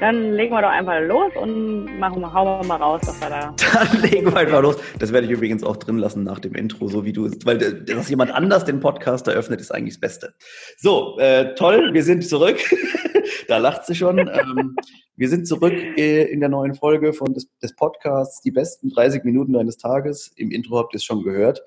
Dann 0.00 0.32
legen 0.32 0.54
wir 0.54 0.62
doch 0.62 0.70
einfach 0.70 0.98
los 1.02 1.30
und 1.36 1.98
machen, 1.98 2.32
hauen 2.32 2.62
wir 2.62 2.66
mal 2.66 2.76
raus, 2.76 3.02
was 3.04 3.20
wir 3.20 3.28
da. 3.28 3.54
Dann 3.74 4.00
legen 4.00 4.32
wir 4.32 4.36
einfach 4.38 4.62
los. 4.62 4.76
Das 4.98 5.12
werde 5.12 5.26
ich 5.26 5.32
übrigens 5.32 5.62
auch 5.62 5.76
drin 5.76 5.98
lassen 5.98 6.24
nach 6.24 6.38
dem 6.38 6.54
Intro, 6.54 6.88
so 6.88 7.04
wie 7.04 7.12
du, 7.12 7.30
weil 7.44 7.58
dass 7.58 8.08
jemand 8.08 8.30
anders 8.30 8.64
den 8.64 8.80
Podcast 8.80 9.28
eröffnet, 9.28 9.60
ist 9.60 9.70
eigentlich 9.70 9.96
das 9.96 10.00
Beste. 10.00 10.34
So, 10.78 11.18
äh, 11.18 11.54
toll, 11.54 11.92
wir 11.92 12.02
sind 12.02 12.26
zurück. 12.26 12.58
da 13.48 13.58
lacht 13.58 13.84
sie 13.84 13.94
schon. 13.94 14.18
ähm, 14.18 14.74
wir 15.16 15.28
sind 15.28 15.46
zurück 15.46 15.74
äh, 15.98 16.24
in 16.32 16.40
der 16.40 16.48
neuen 16.48 16.74
Folge 16.74 17.12
von 17.12 17.34
des, 17.34 17.50
des, 17.62 17.76
Podcasts 17.76 18.40
Die 18.40 18.52
besten 18.52 18.88
30 18.88 19.24
Minuten 19.24 19.52
deines 19.52 19.76
Tages. 19.76 20.32
Im 20.36 20.50
Intro 20.50 20.78
habt 20.78 20.94
ihr 20.94 20.96
es 20.96 21.04
schon 21.04 21.22
gehört. 21.22 21.60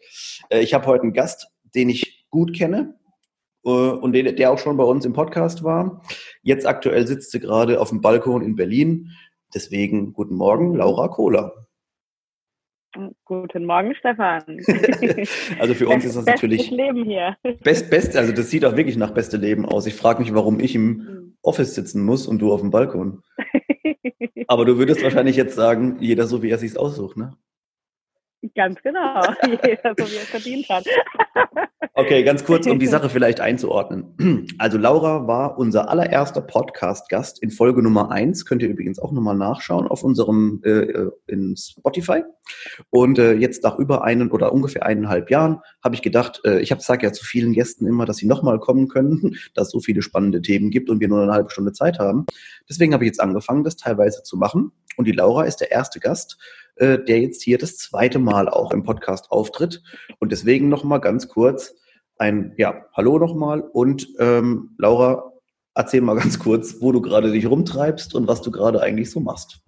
Äh, 0.49 0.61
ich 0.61 0.73
habe 0.73 0.87
heute 0.87 1.03
einen 1.03 1.13
Gast, 1.13 1.49
den 1.75 1.89
ich 1.89 2.25
gut 2.31 2.57
kenne, 2.57 2.95
äh, 2.95 3.02
und 3.63 4.13
der 4.13 4.51
auch 4.51 4.57
schon 4.57 4.77
bei 4.77 4.83
uns 4.83 5.05
im 5.05 5.13
Podcast 5.13 5.63
war. 5.63 6.01
Jetzt 6.41 6.67
aktuell 6.67 7.07
sitzt 7.07 7.31
sie 7.31 7.39
gerade 7.39 7.79
auf 7.79 7.89
dem 7.89 8.01
Balkon 8.01 8.41
in 8.41 8.55
Berlin. 8.55 9.11
Deswegen 9.53 10.13
guten 10.13 10.35
Morgen, 10.35 10.75
Laura 10.75 11.07
Kohler. 11.07 11.67
Guten 13.25 13.65
Morgen, 13.65 13.95
Stefan. 13.95 14.43
also 15.59 15.73
für 15.73 15.87
uns 15.87 16.05
ist 16.05 16.15
das 16.15 16.25
natürlich. 16.25 16.69
Bestes 16.69 16.77
Leben 16.77 17.03
hier. 17.05 17.35
Best, 17.63 17.89
best, 17.89 18.15
also 18.15 18.31
das 18.31 18.51
sieht 18.51 18.65
auch 18.65 18.75
wirklich 18.75 18.97
nach 18.97 19.11
beste 19.11 19.37
Leben 19.37 19.65
aus. 19.65 19.87
Ich 19.87 19.95
frage 19.95 20.21
mich, 20.21 20.33
warum 20.33 20.59
ich 20.59 20.75
im 20.75 21.07
hm. 21.07 21.37
Office 21.41 21.73
sitzen 21.73 22.05
muss 22.05 22.27
und 22.27 22.39
du 22.39 22.53
auf 22.53 22.61
dem 22.61 22.69
Balkon. 22.69 23.23
Aber 24.47 24.65
du 24.65 24.77
würdest 24.77 25.03
wahrscheinlich 25.03 25.35
jetzt 25.35 25.55
sagen, 25.55 25.97
jeder 25.99 26.27
so, 26.27 26.43
wie 26.43 26.49
er 26.49 26.59
sich 26.59 26.77
aussucht, 26.77 27.17
ne? 27.17 27.35
Ganz 28.55 28.81
genau, 28.81 29.21
jeder 29.45 29.93
so 29.97 30.05
wie 30.05 30.17
er 30.17 30.25
verdient 30.25 30.67
hat. 30.69 30.85
Okay, 31.95 32.23
ganz 32.23 32.43
kurz, 32.43 32.65
um 32.65 32.79
die 32.79 32.87
Sache 32.93 33.07
vielleicht 33.07 33.39
einzuordnen. 33.39 34.47
Also 34.57 34.79
Laura 34.79 35.27
war 35.27 35.59
unser 35.59 35.89
allererster 35.89 36.41
Podcast-Gast 36.41 37.43
in 37.43 37.51
Folge 37.51 37.83
Nummer 37.83 38.09
eins. 38.09 38.45
Könnt 38.45 38.63
ihr 38.63 38.69
übrigens 38.69 38.97
auch 38.97 39.11
nochmal 39.11 39.35
nachschauen 39.35 39.87
auf 39.87 40.03
unserem 40.03 40.59
äh, 40.65 40.71
äh, 40.71 41.11
in 41.27 41.55
Spotify. 41.55 42.23
Und 42.89 43.19
äh, 43.19 43.33
jetzt 43.33 43.63
nach 43.63 43.77
über 43.77 44.03
einen 44.03 44.31
oder 44.31 44.53
ungefähr 44.53 44.87
eineinhalb 44.87 45.29
Jahren 45.29 45.59
habe 45.83 45.93
ich 45.93 46.01
gedacht, 46.01 46.41
äh, 46.45 46.61
ich 46.61 46.71
habe 46.71 46.81
sage 46.81 47.05
ja 47.05 47.13
zu 47.13 47.25
vielen 47.25 47.53
Gästen 47.53 47.85
immer, 47.85 48.05
dass 48.05 48.17
sie 48.17 48.25
nochmal 48.25 48.59
kommen 48.59 48.87
können, 48.87 49.37
dass 49.53 49.67
es 49.67 49.71
so 49.71 49.79
viele 49.79 50.01
spannende 50.01 50.41
Themen 50.41 50.71
gibt 50.71 50.89
und 50.89 50.99
wir 50.99 51.09
nur 51.09 51.21
eine 51.21 51.33
halbe 51.33 51.51
Stunde 51.51 51.73
Zeit 51.73 51.99
haben. 51.99 52.25
Deswegen 52.67 52.93
habe 52.93 53.03
ich 53.03 53.09
jetzt 53.09 53.21
angefangen, 53.21 53.63
das 53.63 53.75
teilweise 53.75 54.23
zu 54.23 54.35
machen. 54.35 54.71
Und 54.97 55.07
die 55.07 55.11
Laura 55.11 55.43
ist 55.43 55.57
der 55.57 55.71
erste 55.71 55.99
Gast 55.99 56.37
äh, 56.75 56.99
der 56.99 57.21
jetzt 57.21 57.41
hier 57.43 57.57
das 57.57 57.77
zweite 57.77 58.19
Mal 58.19 58.49
auch 58.49 58.71
im 58.71 58.83
Podcast 58.83 59.31
auftritt. 59.31 59.81
Und 60.19 60.31
deswegen 60.31 60.69
nochmal 60.69 60.99
ganz 60.99 61.27
kurz 61.27 61.75
ein, 62.17 62.53
ja, 62.57 62.85
hallo 62.93 63.19
nochmal 63.19 63.61
und 63.61 64.07
ähm, 64.19 64.75
Laura, 64.77 65.31
erzähl 65.75 66.01
mal 66.01 66.15
ganz 66.15 66.39
kurz, 66.39 66.81
wo 66.81 66.91
du 66.91 67.01
gerade 67.01 67.31
dich 67.31 67.49
rumtreibst 67.49 68.15
und 68.15 68.27
was 68.27 68.41
du 68.41 68.51
gerade 68.51 68.81
eigentlich 68.81 69.11
so 69.11 69.19
machst. 69.19 69.61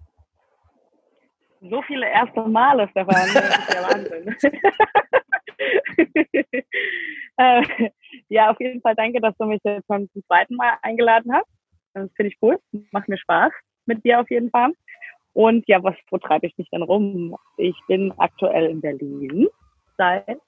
So 1.60 1.82
viele 1.82 2.08
erste 2.08 2.40
Male, 2.42 2.88
Stefan, 2.90 3.28
das 3.34 3.58
ist 3.58 3.74
ja 3.74 3.82
Wahnsinn. 3.82 4.36
äh, 7.38 7.62
ja, 8.28 8.50
auf 8.50 8.60
jeden 8.60 8.80
Fall 8.80 8.94
danke, 8.94 9.20
dass 9.20 9.36
du 9.38 9.46
mich 9.46 9.60
jetzt 9.64 9.86
schon 9.86 10.08
zum 10.12 10.22
zweiten 10.26 10.54
Mal 10.54 10.74
eingeladen 10.82 11.32
hast. 11.32 11.48
Das 11.94 12.08
finde 12.14 12.30
ich 12.30 12.38
cool, 12.42 12.58
macht 12.92 13.08
mir 13.08 13.18
Spaß 13.18 13.52
mit 13.86 14.04
dir 14.04 14.20
auf 14.20 14.30
jeden 14.30 14.50
Fall. 14.50 14.72
Und 15.36 15.68
ja, 15.68 15.82
was, 15.82 15.94
wo 16.10 16.16
treibe 16.16 16.46
ich 16.46 16.56
mich 16.56 16.70
denn 16.70 16.80
rum? 16.80 17.36
Ich 17.58 17.76
bin 17.88 18.10
aktuell 18.16 18.70
in 18.70 18.80
Berlin 18.80 19.46
seit 19.98 20.40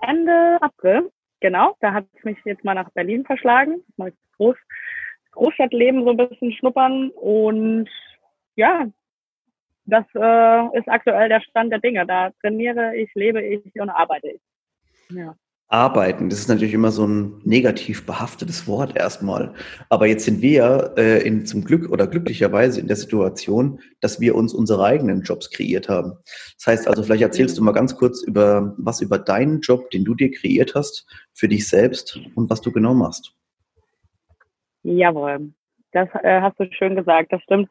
Ende 0.00 0.58
April. 0.60 1.10
Genau, 1.40 1.74
da 1.80 1.92
hat 1.92 2.06
es 2.16 2.22
mich 2.22 2.38
jetzt 2.44 2.62
mal 2.62 2.74
nach 2.74 2.88
Berlin 2.90 3.24
verschlagen. 3.24 3.82
Mal 3.96 4.12
Groß, 4.36 4.54
Großstadtleben 5.32 6.04
so 6.04 6.10
ein 6.10 6.16
bisschen 6.18 6.52
schnuppern. 6.52 7.10
Und 7.16 7.88
ja, 8.54 8.86
das 9.86 10.04
äh, 10.14 10.78
ist 10.78 10.88
aktuell 10.88 11.28
der 11.28 11.40
Stand 11.40 11.72
der 11.72 11.80
Dinge. 11.80 12.06
Da 12.06 12.30
trainiere 12.40 12.94
ich, 12.94 13.12
lebe 13.16 13.42
ich 13.42 13.74
und 13.74 13.90
arbeite 13.90 14.28
ich. 14.28 14.40
Ja. 15.10 15.34
Arbeiten, 15.68 16.30
das 16.30 16.38
ist 16.38 16.48
natürlich 16.48 16.74
immer 16.74 16.92
so 16.92 17.06
ein 17.06 17.40
negativ 17.44 18.06
behaftetes 18.06 18.68
Wort 18.68 18.96
erstmal. 18.96 19.52
Aber 19.88 20.06
jetzt 20.06 20.24
sind 20.24 20.40
wir 20.40 20.94
äh, 20.96 21.26
in, 21.26 21.44
zum 21.44 21.64
Glück 21.64 21.90
oder 21.90 22.06
glücklicherweise 22.06 22.80
in 22.80 22.86
der 22.86 22.96
Situation, 22.96 23.80
dass 24.00 24.20
wir 24.20 24.36
uns 24.36 24.54
unsere 24.54 24.84
eigenen 24.84 25.22
Jobs 25.22 25.50
kreiert 25.50 25.88
haben. 25.88 26.12
Das 26.56 26.66
heißt 26.68 26.88
also, 26.88 27.02
vielleicht 27.02 27.22
erzählst 27.22 27.58
du 27.58 27.64
mal 27.64 27.72
ganz 27.72 27.96
kurz 27.96 28.22
über 28.22 28.74
was 28.78 29.00
über 29.00 29.18
deinen 29.18 29.60
Job, 29.60 29.90
den 29.90 30.04
du 30.04 30.14
dir 30.14 30.30
kreiert 30.30 30.76
hast, 30.76 31.04
für 31.34 31.48
dich 31.48 31.68
selbst 31.68 32.20
und 32.36 32.48
was 32.48 32.60
du 32.60 32.70
genau 32.70 32.94
machst. 32.94 33.34
Jawohl, 34.84 35.52
das 35.90 36.08
äh, 36.22 36.40
hast 36.40 36.60
du 36.60 36.70
schön 36.70 36.94
gesagt, 36.94 37.32
das 37.32 37.42
stimmt. 37.42 37.68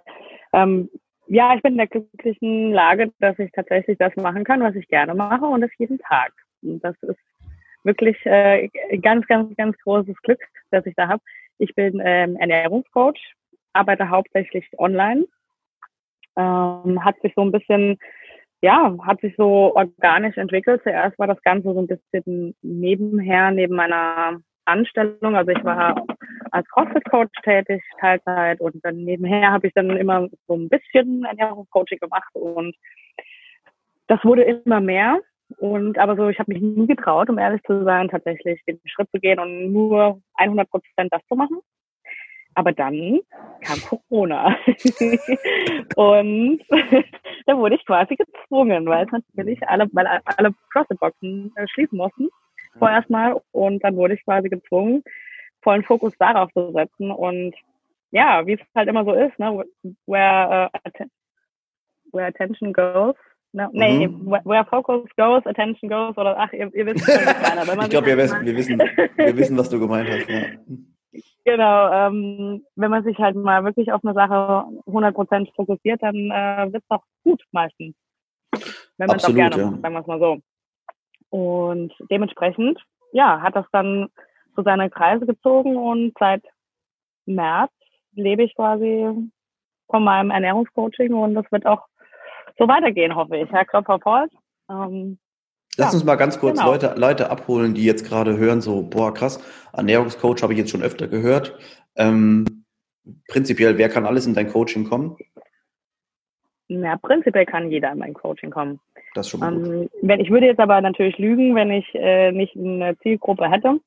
Ähm, 0.52 0.90
ja, 1.28 1.56
ich 1.56 1.62
bin 1.62 1.74
in 1.74 1.78
der 1.78 1.88
glücklichen 1.88 2.74
Lage, 2.74 3.14
dass 3.20 3.40
ich 3.40 3.52
tatsächlich 3.54 3.98
das 3.98 4.14
machen 4.18 4.44
kann, 4.44 4.62
was 4.62 4.76
ich 4.76 4.88
gerne 4.90 5.16
mache 5.16 5.46
und 5.46 5.62
das 5.62 5.72
jeden 5.78 5.98
Tag. 6.00 6.34
Und 6.62 6.84
das 6.84 6.96
ist 7.04 7.20
wirklich 7.86 8.18
äh, 8.26 8.70
ganz, 9.02 9.26
ganz, 9.28 9.56
ganz 9.56 9.78
großes 9.80 10.16
Glück, 10.24 10.42
dass 10.72 10.86
ich 10.86 10.96
da 10.96 11.08
habe. 11.08 11.24
Ich 11.58 11.74
bin 11.76 12.02
ähm, 12.04 12.36
Ernährungscoach, 12.36 13.34
arbeite 13.74 14.10
hauptsächlich 14.10 14.68
online. 14.78 15.26
Ähm, 16.36 17.04
hat 17.04 17.16
sich 17.22 17.34
so 17.36 17.44
ein 17.44 17.52
bisschen, 17.52 17.98
ja, 18.62 18.94
hat 19.04 19.22
sich 19.22 19.34
so 19.38 19.76
organisch 19.76 20.36
entwickelt. 20.38 20.82
Zuerst 20.84 21.18
war 21.18 21.28
das 21.28 21.42
Ganze 21.44 21.74
so 21.74 21.80
ein 21.80 21.88
bisschen 21.88 22.56
nebenher, 22.62 23.52
neben 23.52 23.76
meiner 23.76 24.42
Anstellung. 24.66 25.36
Also 25.36 25.52
ich 25.52 25.64
war 25.64 26.06
als 26.52 26.68
CrossFit-Coach 26.70 27.42
tätig, 27.44 27.84
Teilzeit 28.00 28.60
und 28.60 28.84
dann 28.84 28.98
nebenher 28.98 29.52
habe 29.52 29.68
ich 29.68 29.74
dann 29.74 29.90
immer 29.92 30.28
so 30.48 30.56
ein 30.56 30.70
bisschen 30.70 31.24
Ernährungscoaching 31.24 32.00
gemacht 32.00 32.34
und 32.34 32.76
das 34.08 34.24
wurde 34.24 34.44
immer 34.44 34.80
mehr. 34.82 35.20
Und 35.58 35.98
aber 35.98 36.16
so, 36.16 36.28
ich 36.30 36.40
habe 36.40 36.54
mich 36.54 36.62
nie 36.62 36.88
getraut, 36.88 37.30
um 37.30 37.38
ehrlich 37.38 37.62
zu 37.64 37.84
sein, 37.84 38.10
tatsächlich 38.10 38.62
den 38.66 38.80
Schritt 38.86 39.10
zu 39.12 39.20
gehen 39.20 39.40
und 39.40 39.72
nur 39.72 40.22
100 40.36 40.70
Prozent 40.70 41.12
das 41.12 41.22
zu 41.28 41.36
machen. 41.36 41.60
Aber 42.56 42.72
dann 42.72 43.20
kam 43.62 43.80
Corona. 43.82 44.56
und 45.96 46.62
da 47.46 47.58
wurde 47.58 47.76
ich 47.76 47.86
quasi 47.86 48.16
gezwungen, 48.16 48.86
weil 48.86 49.06
natürlich 49.12 49.68
alle, 49.68 49.88
weil 49.92 50.08
alle 50.08 50.54
CrossFit-Boxen 50.72 51.52
äh, 51.56 51.68
schließen 51.68 51.98
mussten 51.98 52.30
vorerst 52.78 53.10
mal. 53.10 53.42
Und 53.52 53.84
dann 53.84 53.96
wurde 53.96 54.16
ich 54.16 54.24
quasi 54.24 54.50
gezwungen, 54.50 55.04
vollen 55.62 55.84
Fokus 55.84 56.14
darauf 56.18 56.52
zu 56.54 56.72
setzen. 56.72 57.12
Und 57.12 57.56
ja, 58.12 58.46
wie 58.46 58.54
es 58.54 58.60
halt 58.76 58.88
immer 58.88 59.04
so 59.04 59.14
ist, 59.14 59.38
ne, 59.40 59.64
where, 60.06 60.70
uh, 60.74 61.06
where 62.12 62.28
attention 62.28 62.72
goes, 62.72 63.16
No, 63.56 63.70
nee, 63.72 64.06
mhm. 64.06 64.32
where 64.44 64.66
focus 64.66 65.10
goes, 65.16 65.46
attention 65.46 65.90
goes, 65.90 66.18
oder 66.18 66.38
ach, 66.38 66.52
ihr, 66.52 66.70
ihr 66.76 66.86
wisst, 66.88 67.08
ich 67.08 67.66
meine. 67.66 67.84
ich 67.84 67.90
glaube, 67.90 68.08
wir, 68.08 68.18
wissen, 68.18 68.46
wir, 68.46 68.54
wissen, 68.54 68.78
wir 69.16 69.38
wissen, 69.38 69.58
was 69.58 69.70
du 69.70 69.80
gemeint 69.80 70.10
hast. 70.10 70.28
Ja. 70.28 70.42
Genau, 71.46 71.94
ähm, 71.94 72.66
wenn 72.76 72.92
man 72.92 73.06
sich 73.06 73.18
halt 73.18 73.38
mal 73.38 73.64
wirklich 73.64 73.94
auf 73.94 74.04
eine 74.04 74.14
Sache 74.14 74.66
100% 74.88 75.56
fokussiert, 75.56 76.04
dann 76.04 76.16
äh, 76.16 76.74
wird 76.74 76.84
es 76.84 76.90
auch 76.90 77.04
gut 77.24 77.42
meistens. 77.54 77.96
Wenn 78.98 79.08
man 79.08 79.16
es 79.16 79.24
auch 79.24 79.34
gerne 79.34 79.56
ja. 79.56 79.66
macht, 79.68 79.82
sagen 79.82 79.94
wir 79.94 80.02
es 80.02 80.08
mal 80.08 80.20
so. 80.20 80.38
Und 81.30 81.94
dementsprechend, 82.12 82.84
ja, 83.14 83.40
hat 83.40 83.56
das 83.56 83.68
dann 83.72 84.10
zu 84.54 84.64
seiner 84.64 84.90
Kreise 84.90 85.26
gezogen 85.26 85.78
und 85.78 86.14
seit 86.20 86.44
März 87.26 87.72
lebe 88.16 88.44
ich 88.44 88.54
quasi 88.54 89.14
von 89.90 90.04
meinem 90.04 90.32
Ernährungscoaching 90.32 91.14
und 91.14 91.36
das 91.36 91.50
wird 91.54 91.66
auch 91.66 91.88
so 92.58 92.68
weitergehen, 92.68 93.16
hoffe 93.16 93.38
ich. 93.38 93.52
Herr 93.52 93.66
Klopfer 93.66 94.00
Paul. 94.00 94.28
Ähm, 94.70 95.18
Lass 95.78 95.92
ja, 95.92 95.98
uns 95.98 96.06
mal 96.06 96.16
ganz 96.16 96.40
kurz 96.40 96.58
genau. 96.58 96.72
Leute, 96.72 96.96
Leute 96.98 97.30
abholen, 97.30 97.74
die 97.74 97.84
jetzt 97.84 98.08
gerade 98.08 98.38
hören, 98.38 98.62
so, 98.62 98.82
boah, 98.82 99.14
krass, 99.14 99.44
Ernährungscoach 99.74 100.42
habe 100.42 100.54
ich 100.54 100.60
jetzt 100.60 100.72
schon 100.72 100.84
öfter 100.84 101.08
gehört. 101.08 101.58
Ähm, 101.98 102.66
prinzipiell, 103.28 103.78
wer 103.78 103.90
kann 103.90 104.06
alles 104.06 104.26
in 104.26 104.34
dein 104.34 104.48
Coaching 104.48 104.86
kommen? 104.86 105.18
Ja, 106.68 106.98
prinzipiell 106.98 107.46
kann 107.46 107.70
jeder 107.70 107.92
in 107.92 108.00
mein 108.00 108.14
Coaching 108.14 108.52
kommen. 108.52 108.80
Das 109.14 109.30
schon 109.30 109.42
mal 109.42 109.54
ähm, 109.54 109.90
wenn, 110.02 110.20
ich 110.20 110.30
würde 110.30 110.48
jetzt 110.48 110.60
aber 110.60 110.80
natürlich 110.82 111.18
lügen, 111.18 111.56
wenn 111.56 111.72
ich 111.72 111.94
äh, 111.94 112.32
nicht 112.32 112.56
eine 112.56 112.98
Zielgruppe 113.00 113.50
hätte. 113.50 113.80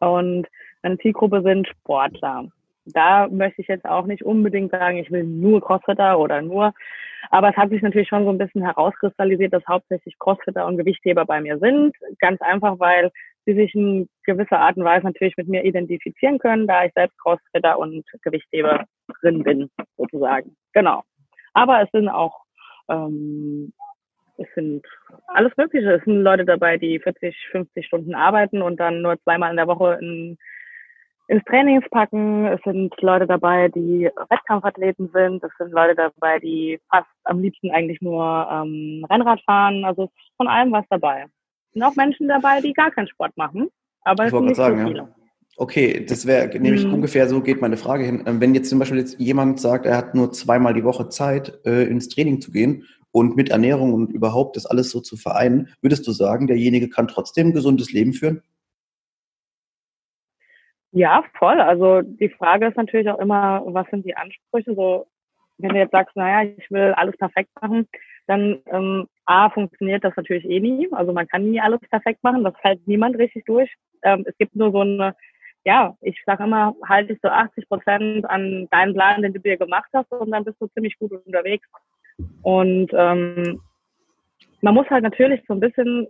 Und 0.00 0.46
meine 0.82 0.98
Zielgruppe 0.98 1.42
sind 1.42 1.68
Sportler 1.68 2.48
da 2.84 3.28
möchte 3.28 3.62
ich 3.62 3.68
jetzt 3.68 3.84
auch 3.84 4.06
nicht 4.06 4.24
unbedingt 4.24 4.70
sagen, 4.70 4.98
ich 4.98 5.10
will 5.10 5.24
nur 5.24 5.60
Crossfitter 5.60 6.18
oder 6.18 6.42
nur, 6.42 6.72
aber 7.30 7.50
es 7.50 7.56
hat 7.56 7.70
sich 7.70 7.82
natürlich 7.82 8.08
schon 8.08 8.24
so 8.24 8.30
ein 8.30 8.38
bisschen 8.38 8.62
herauskristallisiert, 8.62 9.52
dass 9.52 9.66
hauptsächlich 9.68 10.18
Crossfitter 10.18 10.66
und 10.66 10.76
Gewichtheber 10.76 11.24
bei 11.24 11.40
mir 11.40 11.58
sind. 11.58 11.94
Ganz 12.18 12.40
einfach, 12.40 12.78
weil 12.78 13.10
die 13.46 13.54
sich 13.54 13.74
in 13.74 14.08
gewisser 14.24 14.58
Art 14.58 14.76
und 14.76 14.84
Weise 14.84 15.06
natürlich 15.06 15.36
mit 15.36 15.48
mir 15.48 15.64
identifizieren 15.64 16.38
können, 16.38 16.66
da 16.66 16.84
ich 16.84 16.92
selbst 16.94 17.18
Crossfitter 17.18 17.78
und 17.78 18.04
Gewichtheber 18.22 18.84
drin 19.20 19.42
bin, 19.42 19.70
sozusagen. 19.96 20.56
Genau. 20.72 21.02
Aber 21.52 21.82
es 21.82 21.90
sind 21.92 22.08
auch, 22.08 22.40
ähm, 22.88 23.72
es 24.38 24.46
sind 24.54 24.86
alles 25.26 25.52
Mögliche. 25.56 25.92
Es 25.92 26.04
sind 26.04 26.22
Leute 26.22 26.44
dabei, 26.44 26.78
die 26.78 26.98
40, 26.98 27.36
50 27.50 27.86
Stunden 27.86 28.14
arbeiten 28.14 28.62
und 28.62 28.78
dann 28.78 29.02
nur 29.02 29.20
zweimal 29.22 29.50
in 29.50 29.56
der 29.56 29.66
Woche 29.66 29.98
in, 30.00 30.38
ins 31.32 31.44
Trainings 31.44 31.84
packen. 31.90 32.44
Es 32.44 32.60
sind 32.62 32.94
Leute 33.00 33.26
dabei, 33.26 33.68
die 33.68 34.10
Wettkampfathleten 34.28 35.10
sind. 35.14 35.42
Es 35.42 35.50
sind 35.58 35.72
Leute 35.72 35.94
dabei, 35.94 36.38
die 36.38 36.78
fast 36.90 37.08
am 37.24 37.40
liebsten 37.40 37.70
eigentlich 37.70 38.02
nur 38.02 38.22
ähm, 38.52 39.04
Rennrad 39.10 39.40
fahren. 39.46 39.84
Also 39.84 40.04
es 40.04 40.10
ist 40.10 40.36
von 40.36 40.46
allem 40.46 40.72
was 40.72 40.84
dabei. 40.90 41.24
Es 41.24 41.72
sind 41.72 41.82
auch 41.82 41.96
Menschen 41.96 42.28
dabei, 42.28 42.60
die 42.60 42.74
gar 42.74 42.90
keinen 42.90 43.08
Sport 43.08 43.34
machen. 43.36 43.68
Aber 44.02 44.26
es 44.26 44.30
sind 44.30 44.44
nicht 44.44 44.56
sagen, 44.56 44.86
so. 44.86 44.92
Ja. 44.92 45.08
Okay, 45.56 46.04
das 46.06 46.26
wäre 46.26 46.48
nämlich 46.58 46.86
mhm. 46.86 46.94
ungefähr 46.94 47.28
so 47.28 47.40
geht 47.40 47.60
meine 47.62 47.78
Frage 47.78 48.04
hin. 48.04 48.24
Ähm, 48.26 48.40
wenn 48.40 48.54
jetzt 48.54 48.68
zum 48.68 48.78
Beispiel 48.78 48.98
jetzt 48.98 49.18
jemand 49.18 49.58
sagt, 49.58 49.86
er 49.86 49.96
hat 49.96 50.14
nur 50.14 50.32
zweimal 50.32 50.74
die 50.74 50.84
Woche 50.84 51.08
Zeit, 51.08 51.60
äh, 51.64 51.84
ins 51.84 52.08
Training 52.08 52.42
zu 52.42 52.52
gehen 52.52 52.84
und 53.10 53.36
mit 53.36 53.48
Ernährung 53.48 53.94
und 53.94 54.12
überhaupt 54.12 54.56
das 54.56 54.66
alles 54.66 54.90
so 54.90 55.00
zu 55.00 55.16
vereinen, 55.16 55.68
würdest 55.80 56.06
du 56.06 56.12
sagen, 56.12 56.46
derjenige 56.46 56.90
kann 56.90 57.08
trotzdem 57.08 57.48
ein 57.48 57.52
gesundes 57.52 57.92
Leben 57.92 58.12
führen? 58.12 58.42
Ja, 60.92 61.24
voll. 61.38 61.60
Also 61.60 62.02
die 62.02 62.28
Frage 62.28 62.66
ist 62.66 62.76
natürlich 62.76 63.08
auch 63.08 63.18
immer, 63.18 63.62
was 63.66 63.86
sind 63.90 64.04
die 64.04 64.16
Ansprüche? 64.16 64.74
So, 64.74 65.06
wenn 65.58 65.70
du 65.70 65.78
jetzt 65.78 65.92
sagst, 65.92 66.14
naja, 66.16 66.50
ich 66.56 66.70
will 66.70 66.92
alles 66.92 67.16
perfekt 67.16 67.50
machen, 67.60 67.88
dann 68.26 68.60
ähm, 68.66 69.08
A, 69.24 69.50
funktioniert 69.50 70.04
das 70.04 70.14
natürlich 70.16 70.44
eh 70.44 70.60
nie. 70.60 70.88
Also 70.92 71.12
man 71.12 71.26
kann 71.26 71.50
nie 71.50 71.60
alles 71.60 71.80
perfekt 71.90 72.22
machen, 72.22 72.44
das 72.44 72.54
fällt 72.60 72.86
niemand 72.86 73.16
richtig 73.18 73.44
durch. 73.46 73.72
Ähm, 74.02 74.24
es 74.26 74.36
gibt 74.38 74.54
nur 74.54 74.70
so 74.70 74.80
eine 74.80 75.14
ja, 75.64 75.96
ich 76.00 76.20
sage 76.26 76.44
immer, 76.44 76.74
halte 76.88 77.12
dich 77.12 77.22
so 77.22 77.28
80 77.28 77.68
Prozent 77.68 78.28
an 78.28 78.66
deinen 78.70 78.94
Plan, 78.94 79.22
den 79.22 79.32
du 79.32 79.40
dir 79.40 79.56
gemacht 79.56 79.88
hast 79.92 80.10
und 80.10 80.30
dann 80.30 80.44
bist 80.44 80.60
du 80.60 80.66
ziemlich 80.68 80.98
gut 80.98 81.12
unterwegs. 81.12 81.66
Und 82.42 82.90
ähm, 82.92 83.60
man 84.60 84.74
muss 84.74 84.90
halt 84.90 85.04
natürlich 85.04 85.40
so 85.46 85.54
ein 85.54 85.60
bisschen 85.60 86.08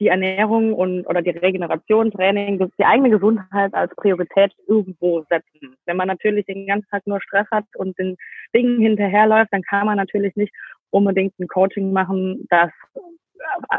die 0.00 0.08
Ernährung 0.08 0.74
und 0.74 1.06
oder 1.06 1.22
die 1.22 1.30
Regeneration, 1.30 2.10
Training, 2.10 2.58
die 2.78 2.84
eigene 2.84 3.10
Gesundheit 3.10 3.74
als 3.74 3.94
Priorität 3.96 4.52
irgendwo 4.66 5.24
setzen. 5.28 5.76
Wenn 5.86 5.96
man 5.96 6.08
natürlich 6.08 6.46
den 6.46 6.66
ganzen 6.66 6.88
Tag 6.90 7.06
nur 7.06 7.20
Stress 7.20 7.46
hat 7.50 7.64
und 7.76 7.98
den 7.98 8.16
Dingen 8.54 8.80
hinterherläuft, 8.80 9.52
dann 9.52 9.62
kann 9.62 9.86
man 9.86 9.96
natürlich 9.96 10.34
nicht 10.36 10.52
unbedingt 10.90 11.38
ein 11.38 11.48
Coaching 11.48 11.92
machen, 11.92 12.46
das 12.50 12.70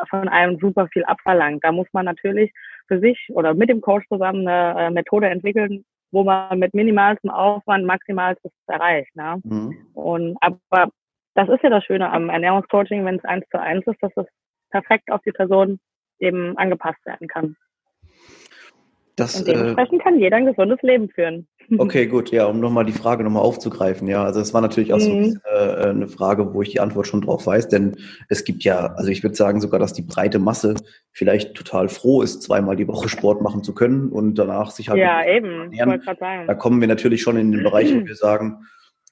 von 0.10 0.28
einem 0.28 0.60
super 0.60 0.88
viel 0.88 1.04
abverlangt. 1.06 1.64
Da 1.64 1.72
muss 1.72 1.88
man 1.92 2.06
natürlich 2.06 2.52
für 2.88 3.00
sich 3.00 3.28
oder 3.34 3.54
mit 3.54 3.70
dem 3.70 3.82
Coach 3.82 4.06
zusammen 4.08 4.48
eine 4.48 4.88
äh, 4.88 4.90
Methode 4.90 5.28
entwickeln, 5.28 5.84
wo 6.12 6.24
man 6.24 6.60
mit 6.60 6.74
minimalstem 6.74 7.30
Aufwand 7.30 7.86
maximalstes 7.86 8.52
erreicht. 8.68 9.14
Ne? 9.16 9.42
Mhm. 9.44 9.76
Und 9.94 10.38
aber 10.42 10.90
das 11.36 11.50
ist 11.50 11.64
ja 11.64 11.70
das 11.70 11.84
Schöne 11.84 12.10
am 12.12 12.30
Ernährungscoaching, 12.30 13.06
wenn 13.06 13.18
es 13.18 13.26
eins 13.26 13.46
zu 13.52 13.60
eins 13.60 13.86
ist, 13.86 14.02
dass 14.02 14.12
es 14.16 14.26
perfekt 14.70 15.12
auf 15.12 15.22
die 15.26 15.32
Person 15.32 15.80
eben 16.20 16.58
angepasst 16.58 17.06
werden 17.06 17.28
kann. 17.28 17.56
Das, 19.18 19.40
und 19.40 19.48
dementsprechend 19.48 20.00
äh, 20.00 20.04
kann 20.04 20.20
jeder 20.20 20.38
ein 20.38 20.46
gesundes 20.46 20.82
Leben 20.82 21.10
führen. 21.10 21.48
Okay, 21.80 22.08
gut, 22.08 22.32
ja, 22.32 22.46
um 22.46 22.62
nochmal 22.62 22.86
die 22.86 22.94
Frage 22.94 23.26
nochmal 23.26 23.44
aufzugreifen, 23.44 24.08
ja. 24.08 24.24
Also 24.24 24.40
es 24.40 24.54
war 24.54 24.62
natürlich 24.62 24.94
auch 24.94 25.00
mhm. 25.00 25.32
so 25.32 25.40
äh, 25.54 25.90
eine 25.90 26.08
Frage, 26.08 26.54
wo 26.54 26.62
ich 26.62 26.70
die 26.70 26.80
Antwort 26.80 27.08
schon 27.08 27.20
drauf 27.20 27.46
weiß, 27.46 27.68
denn 27.68 27.98
es 28.30 28.46
gibt 28.46 28.64
ja, 28.64 28.94
also 28.94 29.10
ich 29.10 29.22
würde 29.22 29.36
sagen 29.36 29.60
sogar, 29.60 29.78
dass 29.78 29.92
die 29.92 30.02
breite 30.02 30.40
Masse 30.40 30.76
vielleicht 31.12 31.56
total 31.56 31.90
froh 31.90 32.22
ist, 32.22 32.42
zweimal 32.42 32.78
die 32.78 32.88
Woche 32.88 33.10
Sport 33.10 33.42
machen 33.42 33.64
zu 33.64 33.74
können 33.74 34.14
und 34.14 34.36
danach 34.36 34.72
sich 34.72 34.88
halt. 34.88 34.98
Ja, 34.98 35.28
eben, 35.28 35.74
ich 35.74 35.86
wollte 35.86 36.06
gerade 36.06 36.20
sagen. 36.22 36.48
Da 36.48 36.54
kommen 36.54 36.80
wir 36.80 36.88
natürlich 36.88 37.22
schon 37.22 37.36
in 37.36 37.52
den 37.52 37.64
Bereich, 37.64 37.94
wo 37.94 38.06
wir 38.06 38.16
sagen, 38.16 38.66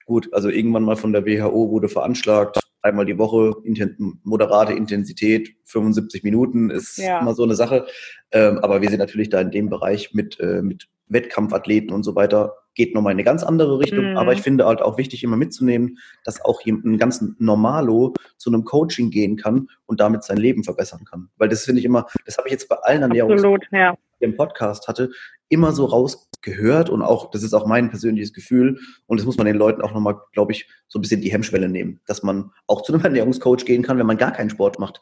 gut, 0.05 0.33
also 0.33 0.47
irgendwann 0.47 0.83
mal 0.83 0.95
von 0.95 1.11
der 1.11 1.25
WHO 1.25 1.71
wurde 1.71 1.89
veranschlagt, 1.89 2.61
einmal 2.85 3.05
die 3.05 3.17
Woche, 3.17 3.55
inten 3.63 4.21
moderate 4.23 4.73
Intensität, 4.73 5.55
75 5.65 6.23
Minuten 6.23 6.69
ist 6.69 6.97
ja. 6.97 7.19
immer 7.19 7.33
so 7.33 7.43
eine 7.43 7.55
Sache. 7.55 7.87
Ähm, 8.31 8.59
aber 8.59 8.81
wir 8.81 8.89
sind 8.89 8.99
natürlich 8.99 9.29
da 9.29 9.41
in 9.41 9.51
dem 9.51 9.69
Bereich 9.69 10.13
mit, 10.13 10.39
äh, 10.39 10.61
mit 10.61 10.87
Wettkampfathleten 11.07 11.91
und 11.91 12.03
so 12.03 12.15
weiter, 12.15 12.53
geht 12.75 12.93
nochmal 12.93 13.11
in 13.11 13.17
eine 13.17 13.23
ganz 13.23 13.43
andere 13.43 13.79
Richtung. 13.79 14.11
Mhm. 14.11 14.17
Aber 14.17 14.33
ich 14.33 14.41
finde 14.41 14.65
halt 14.65 14.81
auch 14.81 14.97
wichtig, 14.97 15.23
immer 15.23 15.37
mitzunehmen, 15.37 15.97
dass 16.23 16.43
auch 16.43 16.61
ein 16.65 16.97
ganz 16.97 17.23
Normalo 17.39 18.13
zu 18.37 18.49
einem 18.49 18.63
Coaching 18.63 19.09
gehen 19.09 19.35
kann 19.35 19.69
und 19.85 19.99
damit 19.99 20.23
sein 20.23 20.37
Leben 20.37 20.63
verbessern 20.63 21.05
kann. 21.09 21.29
Weil 21.37 21.49
das 21.49 21.65
finde 21.65 21.79
ich 21.79 21.85
immer, 21.85 22.05
das 22.25 22.37
habe 22.37 22.47
ich 22.47 22.51
jetzt 22.51 22.69
bei 22.69 22.75
allen 22.77 23.01
Ernährungs 23.01 23.41
ja. 23.71 23.97
Im 24.19 24.35
Podcast 24.35 24.87
hatte, 24.87 25.11
immer 25.49 25.71
so 25.71 25.85
rausgehört 25.85 26.89
und 26.89 27.01
auch, 27.01 27.31
das 27.31 27.43
ist 27.43 27.53
auch 27.53 27.65
mein 27.65 27.89
persönliches 27.89 28.33
Gefühl 28.33 28.79
und 29.07 29.19
das 29.19 29.25
muss 29.25 29.37
man 29.37 29.45
den 29.45 29.57
Leuten 29.57 29.81
auch 29.81 29.93
nochmal, 29.93 30.19
glaube 30.33 30.51
ich, 30.51 30.67
so 30.87 30.99
ein 30.99 31.01
bisschen 31.01 31.21
die 31.21 31.31
Hemmschwelle 31.31 31.69
nehmen, 31.69 32.01
dass 32.07 32.23
man 32.23 32.51
auch 32.67 32.81
zu 32.81 32.93
einem 32.93 33.03
Ernährungscoach 33.05 33.65
gehen 33.65 33.83
kann, 33.83 33.97
wenn 33.97 34.07
man 34.07 34.17
gar 34.17 34.31
keinen 34.31 34.49
Sport 34.49 34.79
macht. 34.79 35.01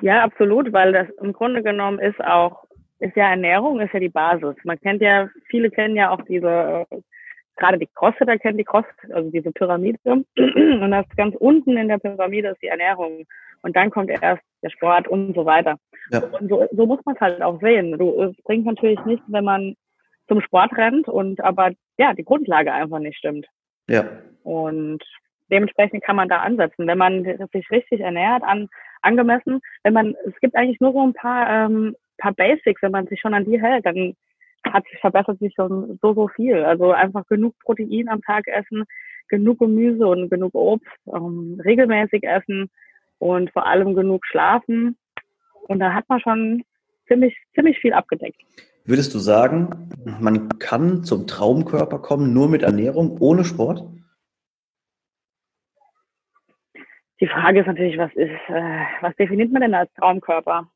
Ja, 0.00 0.22
absolut, 0.22 0.72
weil 0.72 0.92
das 0.92 1.08
im 1.20 1.32
Grunde 1.32 1.62
genommen 1.62 1.98
ist 1.98 2.20
auch, 2.20 2.64
ist 2.98 3.16
ja 3.16 3.30
Ernährung, 3.30 3.80
ist 3.80 3.92
ja 3.92 4.00
die 4.00 4.08
Basis. 4.08 4.54
Man 4.64 4.80
kennt 4.80 5.02
ja, 5.02 5.28
viele 5.48 5.70
kennen 5.70 5.96
ja 5.96 6.10
auch 6.10 6.22
diese, 6.22 6.86
äh, 6.90 7.00
gerade 7.56 7.78
die 7.78 7.88
Crossfitter 7.94 8.38
kennen 8.38 8.58
die 8.58 8.64
Cross, 8.64 8.84
also 9.12 9.30
diese 9.30 9.50
Pyramide. 9.52 9.98
Und 10.04 10.90
das 10.90 11.06
ganz 11.16 11.34
unten 11.36 11.76
in 11.76 11.88
der 11.88 11.98
Pyramide 11.98 12.50
ist 12.50 12.62
die 12.62 12.68
Ernährung. 12.68 13.26
Und 13.62 13.76
dann 13.76 13.90
kommt 13.90 14.10
erst 14.10 14.42
der 14.62 14.70
Sport 14.70 15.08
und 15.08 15.34
so 15.34 15.44
weiter. 15.44 15.76
Ja. 16.10 16.20
Und 16.20 16.48
so, 16.48 16.66
so 16.72 16.86
muss 16.86 17.00
man 17.04 17.14
es 17.14 17.20
halt 17.20 17.42
auch 17.42 17.60
sehen. 17.60 17.96
Du, 17.98 18.22
es 18.22 18.36
bringt 18.44 18.66
natürlich 18.66 19.02
nichts, 19.04 19.24
wenn 19.28 19.44
man 19.44 19.74
zum 20.28 20.40
Sport 20.40 20.76
rennt 20.76 21.08
und 21.08 21.40
aber 21.42 21.72
ja, 21.98 22.14
die 22.14 22.24
Grundlage 22.24 22.72
einfach 22.72 22.98
nicht 22.98 23.18
stimmt. 23.18 23.46
Ja. 23.88 24.04
Und 24.44 25.02
dementsprechend 25.50 26.02
kann 26.04 26.16
man 26.16 26.28
da 26.28 26.38
ansetzen. 26.38 26.86
Wenn 26.86 26.98
man 26.98 27.24
sich 27.52 27.70
richtig 27.70 28.00
ernährt, 28.00 28.42
an, 28.42 28.68
angemessen, 29.02 29.60
wenn 29.82 29.92
man, 29.92 30.14
es 30.26 30.38
gibt 30.40 30.56
eigentlich 30.56 30.80
nur 30.80 30.92
so 30.92 31.02
ein 31.02 31.12
paar, 31.12 31.66
ähm, 31.66 31.96
paar 32.18 32.32
Basics, 32.32 32.82
wenn 32.82 32.92
man 32.92 33.06
sich 33.06 33.20
schon 33.20 33.34
an 33.34 33.44
die 33.44 33.60
hält, 33.60 33.84
dann 33.84 34.14
hat 34.64 34.84
sich 34.88 35.00
verbessert 35.00 35.38
sich 35.38 35.54
schon 35.54 35.98
so, 36.00 36.14
so 36.14 36.28
viel. 36.28 36.64
Also 36.64 36.92
einfach 36.92 37.26
genug 37.26 37.54
Protein 37.60 38.08
am 38.08 38.22
Tag 38.22 38.46
essen, 38.46 38.84
genug 39.28 39.58
Gemüse 39.58 40.06
und 40.06 40.30
genug 40.30 40.54
Obst, 40.54 40.88
ähm, 41.12 41.60
regelmäßig 41.64 42.22
essen 42.22 42.70
und 43.22 43.52
vor 43.52 43.66
allem 43.66 43.94
genug 43.94 44.26
schlafen. 44.26 44.96
Und 45.68 45.78
da 45.78 45.94
hat 45.94 46.08
man 46.08 46.18
schon 46.18 46.64
ziemlich, 47.06 47.36
ziemlich 47.54 47.78
viel 47.78 47.92
abgedeckt. 47.92 48.40
Würdest 48.84 49.14
du 49.14 49.20
sagen, 49.20 49.88
man 50.20 50.48
kann 50.58 51.04
zum 51.04 51.28
Traumkörper 51.28 52.00
kommen 52.00 52.32
nur 52.32 52.48
mit 52.48 52.62
Ernährung, 52.62 53.16
ohne 53.20 53.44
Sport? 53.44 53.84
Die 57.20 57.28
Frage 57.28 57.60
ist 57.60 57.68
natürlich, 57.68 57.96
was 57.96 58.10
ist, 58.14 58.30
äh, 58.48 58.80
was 59.02 59.14
definiert 59.14 59.52
man 59.52 59.62
denn 59.62 59.74
als 59.74 59.92
Traumkörper? 59.94 60.68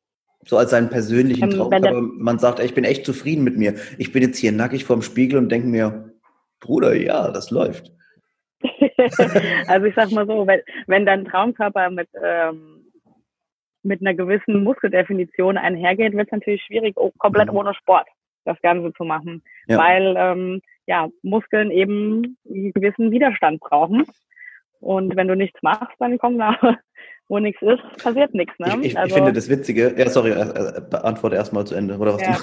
So 0.45 0.57
als 0.57 0.71
seinen 0.71 0.89
persönlichen 0.89 1.43
ähm, 1.43 1.51
Traumkörper. 1.51 2.01
Man 2.01 2.39
sagt, 2.39 2.61
ey, 2.61 2.67
ich 2.67 2.75
bin 2.75 2.85
echt 2.85 3.05
zufrieden 3.05 3.43
mit 3.43 3.57
mir. 3.57 3.75
Ich 3.99 4.13
bin 4.13 4.23
jetzt 4.23 4.39
hier 4.39 4.53
nackig 4.53 4.85
vorm 4.85 5.03
Spiegel 5.03 5.37
und 5.41 5.51
denke 5.51 5.67
mir, 5.67 6.13
Bruder, 6.61 6.95
ja, 6.95 7.33
das 7.33 7.51
läuft. 7.51 7.91
also 9.69 9.87
ich 9.87 9.95
sag 9.95 10.11
mal 10.13 10.27
so, 10.27 10.47
wenn, 10.47 10.61
wenn 10.87 11.07
dein 11.07 11.25
Traumkörper 11.25 11.91
mit, 11.91 12.09
ähm, 12.23 12.87
mit 13.83 14.01
einer 14.01 14.15
gewissen 14.15 14.65
Muskeldefinition 14.65 15.57
einhergeht, 15.57 16.15
wird 16.15 16.29
es 16.29 16.33
natürlich 16.33 16.63
schwierig, 16.65 16.95
komplett 17.19 17.51
mhm. 17.51 17.59
ohne 17.59 17.75
Sport 17.75 18.07
das 18.45 18.61
Ganze 18.63 18.93
zu 18.95 19.05
machen. 19.05 19.43
Ja. 19.67 19.79
Weil 19.79 20.15
ähm, 20.17 20.61
ja, 20.87 21.09
Muskeln 21.23 21.71
eben 21.71 22.37
einen 22.49 22.73
gewissen 22.73 23.11
Widerstand 23.11 23.61
brauchen. 23.61 24.05
Und 24.81 25.17
wenn 25.17 25.29
du 25.29 25.35
nichts 25.35 25.61
machst, 25.63 25.97
dann 25.99 26.19
kommt 26.19 26.41
da, 26.41 26.57
wo 27.29 27.39
nichts 27.39 27.61
ist, 27.63 27.83
passiert 28.03 28.35
nichts. 28.35 28.57
Ne? 28.59 28.69
Ich, 28.81 28.93
ich, 28.93 28.99
also, 28.99 29.09
ich, 29.09 29.15
finde 29.15 29.33
das 29.33 29.51
Witzige, 29.51 29.95
ja, 29.97 30.09
sorry, 30.09 30.31
äh, 30.31 30.43
äh, 30.43 30.81
beantworte 30.89 31.37
erstmal 31.37 31.67
zu 31.67 31.75
Ende, 31.75 31.99
oder 31.99 32.15
was? 32.15 32.23
Ja. 32.23 32.37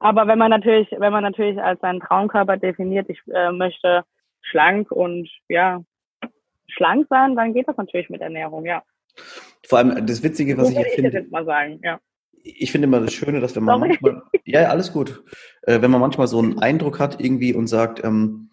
Aber 0.00 0.26
wenn 0.26 0.38
man 0.38 0.50
natürlich, 0.50 0.88
wenn 0.98 1.12
man 1.12 1.22
natürlich 1.22 1.62
als 1.62 1.80
seinen 1.80 2.00
Traumkörper 2.00 2.56
definiert, 2.56 3.08
ich 3.08 3.20
äh, 3.32 3.52
möchte 3.52 4.02
schlank 4.42 4.90
und 4.90 5.28
ja, 5.48 5.82
schlank 6.68 7.06
sein, 7.08 7.36
dann 7.36 7.54
geht 7.54 7.68
das 7.68 7.76
natürlich 7.76 8.10
mit 8.10 8.20
Ernährung, 8.20 8.64
ja. 8.64 8.82
Vor 9.66 9.78
allem 9.78 10.06
das 10.06 10.22
Witzige, 10.22 10.56
was 10.56 10.68
so 10.68 10.72
ich 10.72 10.78
jetzt 10.78 10.94
finde. 10.94 11.20
Ich 11.20 11.30
mal 11.30 11.44
sagen, 11.44 11.80
ja. 11.82 12.00
Ich 12.44 12.72
finde 12.72 12.86
immer 12.86 13.00
das 13.00 13.12
Schöne, 13.12 13.40
dass 13.40 13.54
wenn 13.54 13.62
man 13.62 13.78
Sorry. 13.78 13.88
manchmal, 13.90 14.22
ja, 14.44 14.68
alles 14.68 14.92
gut, 14.92 15.22
äh, 15.62 15.80
wenn 15.80 15.90
man 15.90 16.00
manchmal 16.00 16.26
so 16.26 16.38
einen 16.38 16.58
Eindruck 16.58 16.98
hat 16.98 17.20
irgendwie 17.20 17.54
und 17.54 17.68
sagt, 17.68 18.02
ähm, 18.04 18.50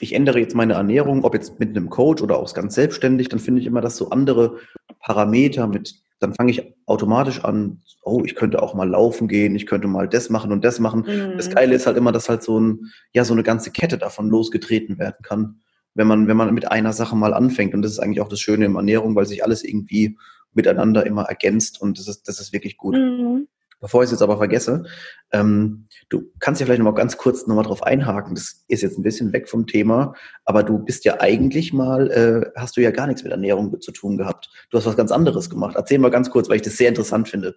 ich 0.00 0.14
ändere 0.14 0.40
jetzt 0.40 0.54
meine 0.54 0.74
Ernährung, 0.74 1.24
ob 1.24 1.34
jetzt 1.34 1.58
mit 1.58 1.70
einem 1.70 1.90
Coach 1.90 2.22
oder 2.22 2.38
auch 2.38 2.52
ganz 2.54 2.74
selbstständig, 2.74 3.28
dann 3.28 3.38
finde 3.38 3.60
ich 3.60 3.66
immer, 3.66 3.80
dass 3.80 3.96
so 3.96 4.10
andere 4.10 4.58
Parameter 5.00 5.66
mit, 5.66 5.94
dann 6.18 6.34
fange 6.34 6.50
ich 6.50 6.74
automatisch 6.86 7.44
an, 7.44 7.82
oh, 8.02 8.22
ich 8.24 8.34
könnte 8.34 8.62
auch 8.62 8.74
mal 8.74 8.88
laufen 8.88 9.28
gehen, 9.28 9.54
ich 9.54 9.66
könnte 9.66 9.88
mal 9.88 10.08
das 10.08 10.30
machen 10.30 10.52
und 10.52 10.64
das 10.64 10.78
machen. 10.78 11.04
Mhm. 11.06 11.36
Das 11.36 11.50
Geile 11.50 11.74
ist 11.74 11.86
halt 11.86 11.96
immer, 11.96 12.12
dass 12.12 12.28
halt 12.28 12.42
so 12.42 12.58
ein, 12.58 12.90
ja, 13.12 13.24
so 13.24 13.34
eine 13.34 13.42
ganze 13.42 13.70
Kette 13.70 13.98
davon 13.98 14.28
losgetreten 14.28 14.98
werden 14.98 15.22
kann, 15.22 15.60
wenn 15.94 16.06
man, 16.06 16.26
wenn 16.28 16.36
man 16.36 16.54
mit 16.54 16.70
einer 16.70 16.92
Sache 16.92 17.16
mal 17.16 17.34
anfängt. 17.34 17.74
Und 17.74 17.82
das 17.82 17.92
ist 17.92 17.98
eigentlich 17.98 18.20
auch 18.20 18.28
das 18.28 18.40
Schöne 18.40 18.64
im 18.64 18.76
Ernährung, 18.76 19.14
weil 19.14 19.26
sich 19.26 19.44
alles 19.44 19.62
irgendwie 19.62 20.16
miteinander 20.52 21.04
immer 21.04 21.24
ergänzt 21.24 21.80
und 21.80 21.98
das 21.98 22.08
ist, 22.08 22.28
das 22.28 22.40
ist 22.40 22.52
wirklich 22.52 22.78
gut. 22.78 22.94
Mhm. 22.94 23.48
Bevor 23.80 24.02
ich 24.02 24.06
es 24.06 24.12
jetzt 24.12 24.22
aber 24.22 24.38
vergesse, 24.38 24.84
ähm, 25.32 25.88
du 26.08 26.22
kannst 26.40 26.60
ja 26.60 26.66
vielleicht 26.66 26.80
noch 26.80 26.90
mal 26.90 26.96
ganz 26.96 27.16
kurz 27.16 27.46
noch 27.46 27.56
mal 27.56 27.62
drauf 27.62 27.82
einhaken. 27.82 28.34
Das 28.34 28.64
ist 28.68 28.82
jetzt 28.82 28.98
ein 28.98 29.02
bisschen 29.02 29.32
weg 29.32 29.48
vom 29.48 29.66
Thema, 29.66 30.14
aber 30.44 30.62
du 30.62 30.78
bist 30.78 31.04
ja 31.04 31.20
eigentlich 31.20 31.72
mal, 31.72 32.10
äh, 32.10 32.50
hast 32.58 32.76
du 32.76 32.80
ja 32.80 32.90
gar 32.90 33.06
nichts 33.06 33.22
mit 33.22 33.32
Ernährung 33.32 33.80
zu 33.80 33.92
tun 33.92 34.16
gehabt. 34.16 34.48
Du 34.70 34.78
hast 34.78 34.86
was 34.86 34.96
ganz 34.96 35.12
anderes 35.12 35.50
gemacht. 35.50 35.76
Erzähl 35.76 35.98
mal 35.98 36.10
ganz 36.10 36.30
kurz, 36.30 36.48
weil 36.48 36.56
ich 36.56 36.62
das 36.62 36.76
sehr 36.76 36.88
interessant 36.88 37.28
finde. 37.28 37.56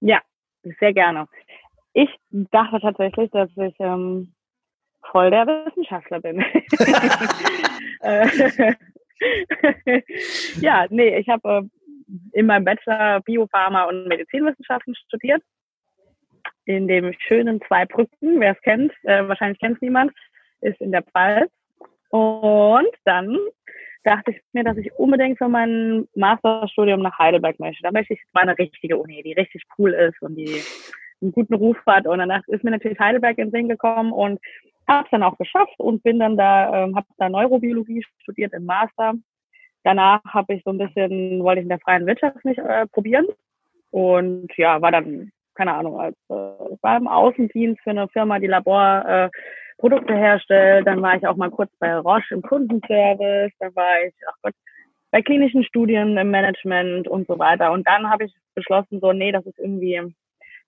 Ja, 0.00 0.20
sehr 0.80 0.92
gerne. 0.92 1.26
Ich 1.92 2.08
dachte 2.30 2.80
tatsächlich, 2.80 3.30
dass 3.30 3.50
ich 3.56 3.74
ähm, 3.78 4.34
voll 5.12 5.30
der 5.30 5.46
Wissenschaftler 5.46 6.20
bin. 6.20 6.42
ja, 10.60 10.86
nee, 10.90 11.18
ich 11.18 11.28
habe 11.28 11.48
äh, 11.48 11.62
in 12.32 12.46
meinem 12.46 12.64
Bachelor 12.64 13.20
Biopharma 13.20 13.84
und 13.84 14.08
Medizinwissenschaften 14.08 14.94
studiert. 14.94 15.42
In 16.66 16.88
dem 16.88 17.12
schönen 17.26 17.60
Zweibrücken, 17.66 18.40
wer 18.40 18.52
es 18.52 18.60
kennt, 18.62 18.92
äh, 19.02 19.26
wahrscheinlich 19.28 19.58
kennt 19.58 19.76
es 19.76 19.82
niemand, 19.82 20.12
ist 20.60 20.80
in 20.80 20.92
der 20.92 21.02
Pfalz. 21.02 21.50
Und 22.10 22.88
dann 23.04 23.36
dachte 24.04 24.30
ich 24.30 24.40
mir, 24.52 24.64
dass 24.64 24.76
ich 24.76 24.92
unbedingt 24.94 25.38
für 25.38 25.48
mein 25.48 26.06
Masterstudium 26.14 27.00
nach 27.00 27.18
Heidelberg 27.18 27.58
möchte. 27.58 27.82
Da 27.82 27.90
möchte 27.90 28.14
ich 28.14 28.20
mal 28.32 28.42
eine 28.42 28.56
richtige 28.56 28.98
Uni, 28.98 29.22
die 29.22 29.32
richtig 29.32 29.62
cool 29.78 29.92
ist 29.92 30.20
und 30.22 30.36
die 30.36 30.62
einen 31.20 31.32
guten 31.32 31.54
Ruf 31.54 31.76
hat. 31.86 32.06
Und 32.06 32.18
danach 32.18 32.46
ist 32.46 32.64
mir 32.64 32.70
natürlich 32.70 32.98
Heidelberg 32.98 33.38
in 33.38 33.46
den 33.46 33.52
Sinn 33.52 33.68
gekommen 33.68 34.12
und 34.12 34.40
habe 34.86 35.04
es 35.04 35.10
dann 35.10 35.22
auch 35.22 35.38
geschafft 35.38 35.78
und 35.78 36.02
bin 36.02 36.18
dann 36.18 36.36
da, 36.36 36.84
ähm, 36.84 36.96
habe 36.96 37.06
da 37.16 37.28
Neurobiologie 37.28 38.04
studiert 38.22 38.52
im 38.52 38.66
Master. 38.66 39.14
Danach 39.84 40.22
habe 40.24 40.54
ich 40.54 40.62
so 40.64 40.70
ein 40.70 40.78
bisschen, 40.78 41.44
wollte 41.44 41.60
ich 41.60 41.64
in 41.64 41.68
der 41.68 41.78
freien 41.78 42.06
Wirtschaft 42.06 42.44
nicht 42.44 42.58
äh, 42.58 42.86
probieren 42.86 43.26
und 43.90 44.48
ja, 44.56 44.80
war 44.82 44.90
dann, 44.90 45.30
keine 45.54 45.74
Ahnung, 45.74 46.00
als, 46.00 46.16
äh, 46.28 46.32
war 46.32 46.96
im 46.96 47.06
Außendienst 47.06 47.80
für 47.82 47.90
eine 47.90 48.08
Firma, 48.08 48.38
die 48.38 48.48
Laborprodukte 48.48 50.14
äh, 50.14 50.18
herstellt. 50.18 50.86
Dann 50.86 51.00
war 51.00 51.16
ich 51.16 51.26
auch 51.26 51.36
mal 51.36 51.50
kurz 51.50 51.70
bei 51.78 51.96
Roche 51.96 52.34
im 52.34 52.42
Kundenservice. 52.42 53.52
Dann 53.60 53.76
war 53.76 54.02
ich, 54.04 54.14
ach 54.28 54.34
Gott, 54.42 54.54
bei 55.12 55.22
klinischen 55.22 55.62
Studien 55.62 56.16
im 56.16 56.30
Management 56.32 57.06
und 57.06 57.28
so 57.28 57.38
weiter. 57.38 57.70
Und 57.70 57.86
dann 57.86 58.10
habe 58.10 58.24
ich 58.24 58.34
beschlossen, 58.56 58.98
so, 59.00 59.12
nee, 59.12 59.30
das 59.30 59.46
ist 59.46 59.58
irgendwie 59.60 60.00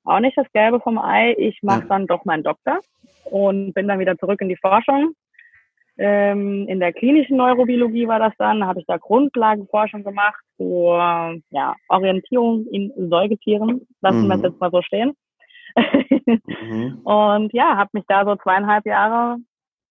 auch 0.05 0.21
nicht 0.21 0.39
das 0.39 0.47
Gelbe 0.53 0.79
vom 0.79 0.99
Ei. 0.99 1.35
Ich 1.37 1.63
mache 1.63 1.81
ja. 1.81 1.87
dann 1.89 2.07
doch 2.07 2.25
meinen 2.27 2.45
Doktor 2.45 2.79
und 3.25 3.73
bin 3.73 3.89
dann 3.89 3.99
wieder 3.99 4.17
zurück 4.19 4.41
in 4.41 4.49
die 4.49 4.57
Forschung. 4.57 5.15
Ähm, 5.99 6.67
in 6.69 6.79
der 6.79 6.93
klinischen 6.93 7.39
Neurobiologie 7.39 8.07
war 8.07 8.19
das 8.19 8.35
dann, 8.39 8.67
habe 8.67 8.81
ich 8.81 8.87
da 8.87 8.99
Grundlagenforschung 8.99 10.05
gemacht 10.05 10.43
zur 10.59 10.99
ja, 11.51 11.75
Orientierung 11.89 12.67
in 12.71 12.93
Säugetieren. 13.09 13.87
Lassen 14.03 14.25
mhm. 14.25 14.29
wir 14.29 14.37
es 14.37 14.43
jetzt 14.43 14.61
mal 14.61 14.71
so 14.71 14.83
stehen. 14.83 15.15
mhm. 16.63 17.01
Und 17.05 17.53
ja, 17.55 17.77
habe 17.77 17.91
mich 17.93 18.05
da 18.09 18.25
so 18.25 18.37
zweieinhalb 18.37 18.85
Jahre 18.85 19.39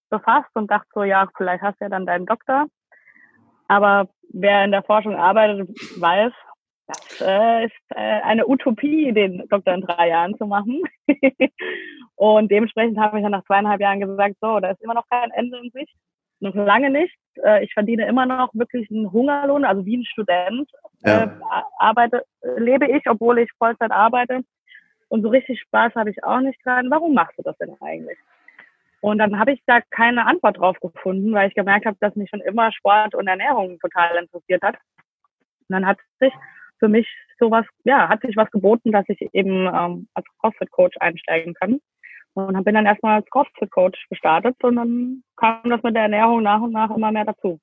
befasst 0.09 0.49
und 0.53 0.69
dachte 0.69 0.87
so, 0.93 1.03
ja, 1.03 1.27
vielleicht 1.35 1.63
hast 1.63 1.79
du 1.79 1.85
ja 1.85 1.89
dann 1.89 2.05
deinen 2.05 2.25
Doktor. 2.25 2.67
Aber 3.67 4.07
wer 4.31 4.63
in 4.63 4.71
der 4.71 4.83
Forschung 4.83 5.15
arbeitet, 5.15 5.67
weiß, 5.99 6.31
das 6.87 7.21
äh, 7.21 7.65
ist 7.65 7.73
äh, 7.89 8.21
eine 8.21 8.47
Utopie, 8.47 9.11
den 9.11 9.47
Doktor 9.49 9.73
in 9.73 9.81
drei 9.81 10.09
Jahren 10.09 10.37
zu 10.37 10.45
machen. 10.45 10.83
und 12.15 12.51
dementsprechend 12.51 12.99
habe 12.99 13.17
ich 13.17 13.23
dann 13.23 13.31
nach 13.31 13.45
zweieinhalb 13.45 13.81
Jahren 13.81 13.99
gesagt, 13.99 14.35
so, 14.39 14.59
da 14.59 14.71
ist 14.71 14.81
immer 14.81 14.93
noch 14.93 15.07
kein 15.09 15.31
Ende 15.31 15.57
in 15.57 15.71
Sicht. 15.71 15.95
Noch 16.41 16.53
lange 16.53 16.89
nicht. 16.91 17.15
Äh, 17.43 17.63
ich 17.63 17.73
verdiene 17.73 18.05
immer 18.07 18.25
noch 18.25 18.53
wirklich 18.53 18.89
einen 18.91 19.11
Hungerlohn, 19.11 19.65
also 19.65 19.85
wie 19.85 19.97
ein 19.97 20.05
Student 20.05 20.69
ja. 21.03 21.23
äh, 21.23 21.29
arbeite, 21.79 22.23
lebe 22.57 22.87
ich, 22.87 23.09
obwohl 23.09 23.39
ich 23.39 23.51
Vollzeit 23.57 23.91
arbeite. 23.91 24.41
Und 25.07 25.23
so 25.23 25.29
richtig 25.29 25.59
Spaß 25.61 25.95
habe 25.95 26.09
ich 26.09 26.23
auch 26.23 26.39
nicht 26.39 26.59
dran. 26.65 26.89
Warum 26.89 27.13
machst 27.13 27.37
du 27.37 27.43
das 27.43 27.57
denn 27.57 27.75
eigentlich? 27.81 28.17
Und 29.01 29.19
dann 29.19 29.39
habe 29.39 29.53
ich 29.53 29.61
da 29.65 29.81
keine 29.91 30.25
Antwort 30.25 30.57
drauf 30.57 30.79
gefunden, 30.79 31.33
weil 31.33 31.47
ich 31.47 31.55
gemerkt 31.55 31.85
habe, 31.85 31.97
dass 31.99 32.15
mich 32.15 32.29
schon 32.29 32.41
immer 32.41 32.71
Sport 32.71 33.13
und 33.13 33.27
Ernährung 33.27 33.79
total 33.79 34.17
interessiert 34.17 34.63
hat. 34.63 34.75
Und 35.67 35.73
dann 35.73 35.85
hat 35.85 35.99
sich 36.19 36.33
für 36.79 36.87
mich 36.87 37.07
sowas, 37.39 37.65
ja, 37.83 38.09
hat 38.09 38.21
sich 38.21 38.35
was 38.35 38.49
geboten, 38.51 38.91
dass 38.91 39.05
ich 39.07 39.29
eben 39.33 39.67
ähm, 39.67 40.07
als 40.13 40.25
CrossFit-Coach 40.39 40.95
einsteigen 40.99 41.53
kann. 41.53 41.79
Und 42.33 42.63
bin 42.65 42.75
dann 42.75 42.85
erstmal 42.85 43.17
als 43.17 43.29
CrossFit-Coach 43.29 44.07
gestartet 44.09 44.55
und 44.61 44.75
dann 44.75 45.23
kam 45.37 45.69
das 45.69 45.81
mit 45.83 45.95
der 45.95 46.03
Ernährung 46.03 46.43
nach 46.43 46.61
und 46.61 46.71
nach 46.71 46.93
immer 46.93 47.11
mehr 47.11 47.23
dazu. 47.23 47.59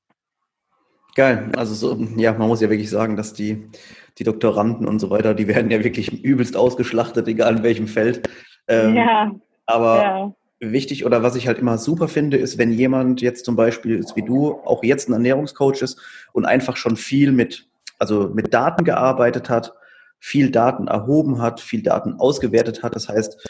Geil. 1.14 1.52
Also 1.56 1.74
so, 1.74 2.02
ja, 2.16 2.32
man 2.32 2.48
muss 2.48 2.62
ja 2.62 2.70
wirklich 2.70 2.88
sagen, 2.88 3.16
dass 3.16 3.34
die, 3.34 3.68
die 4.16 4.24
Doktoranden 4.24 4.88
und 4.88 4.98
so 4.98 5.10
weiter, 5.10 5.34
die 5.34 5.46
werden 5.46 5.70
ja 5.70 5.84
wirklich 5.84 6.24
übelst 6.24 6.56
ausgeschlachtet, 6.56 7.28
egal 7.28 7.58
in 7.58 7.62
welchem 7.62 7.86
Feld. 7.86 8.28
Ähm, 8.66 8.96
ja. 8.96 9.30
Aber 9.66 10.02
ja. 10.02 10.34
wichtig 10.60 11.04
oder 11.04 11.22
was 11.22 11.36
ich 11.36 11.48
halt 11.48 11.58
immer 11.58 11.76
super 11.76 12.08
finde, 12.08 12.38
ist, 12.38 12.56
wenn 12.56 12.72
jemand 12.72 13.20
jetzt 13.20 13.44
zum 13.44 13.56
Beispiel 13.56 13.98
ist 13.98 14.16
wie 14.16 14.22
du, 14.22 14.52
auch 14.64 14.82
jetzt 14.82 15.10
ein 15.10 15.12
Ernährungscoach 15.12 15.82
ist 15.82 16.00
und 16.32 16.46
einfach 16.46 16.78
schon 16.78 16.96
viel 16.96 17.32
mit 17.32 17.68
also 18.02 18.30
mit 18.34 18.52
Daten 18.52 18.84
gearbeitet 18.84 19.48
hat, 19.48 19.74
viel 20.18 20.50
Daten 20.50 20.88
erhoben 20.88 21.40
hat, 21.40 21.60
viel 21.60 21.84
Daten 21.84 22.14
ausgewertet 22.14 22.82
hat. 22.82 22.96
Das 22.96 23.08
heißt, 23.08 23.48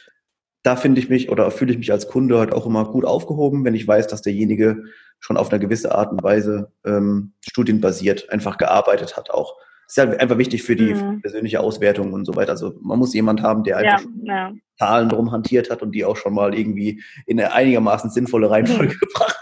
da 0.62 0.76
finde 0.76 1.00
ich 1.00 1.08
mich 1.08 1.30
oder 1.30 1.50
fühle 1.50 1.72
ich 1.72 1.78
mich 1.78 1.90
als 1.90 2.06
Kunde 2.06 2.38
halt 2.38 2.52
auch 2.52 2.66
immer 2.66 2.84
gut 2.84 3.06
aufgehoben, 3.06 3.64
wenn 3.64 3.74
ich 3.74 3.88
weiß, 3.88 4.08
dass 4.08 4.20
derjenige 4.20 4.84
schon 5.20 5.38
auf 5.38 5.50
eine 5.50 5.58
gewisse 5.58 5.94
Art 5.94 6.12
und 6.12 6.22
Weise 6.22 6.70
ähm, 6.84 7.32
studienbasiert 7.40 8.28
einfach 8.28 8.58
gearbeitet 8.58 9.16
hat 9.16 9.30
auch. 9.30 9.56
Das 9.86 9.96
ist 9.96 10.08
halt 10.10 10.20
einfach 10.20 10.36
wichtig 10.36 10.62
für 10.62 10.76
die 10.76 10.92
mhm. 10.94 11.22
persönliche 11.22 11.60
Auswertung 11.60 12.12
und 12.12 12.26
so 12.26 12.36
weiter. 12.36 12.52
Also 12.52 12.74
man 12.82 12.98
muss 12.98 13.14
jemand 13.14 13.42
haben, 13.42 13.64
der 13.64 13.78
einfach 13.78 14.04
ja, 14.22 14.50
ja. 14.50 14.52
Zahlen 14.78 15.08
drum 15.08 15.32
hantiert 15.32 15.70
hat 15.70 15.80
und 15.80 15.92
die 15.92 16.04
auch 16.04 16.16
schon 16.16 16.34
mal 16.34 16.54
irgendwie 16.54 17.02
in 17.24 17.40
eine 17.40 17.54
einigermaßen 17.54 18.10
sinnvolle 18.10 18.50
Reihenfolge 18.50 18.94
mhm. 18.94 18.98
gebracht 19.00 19.41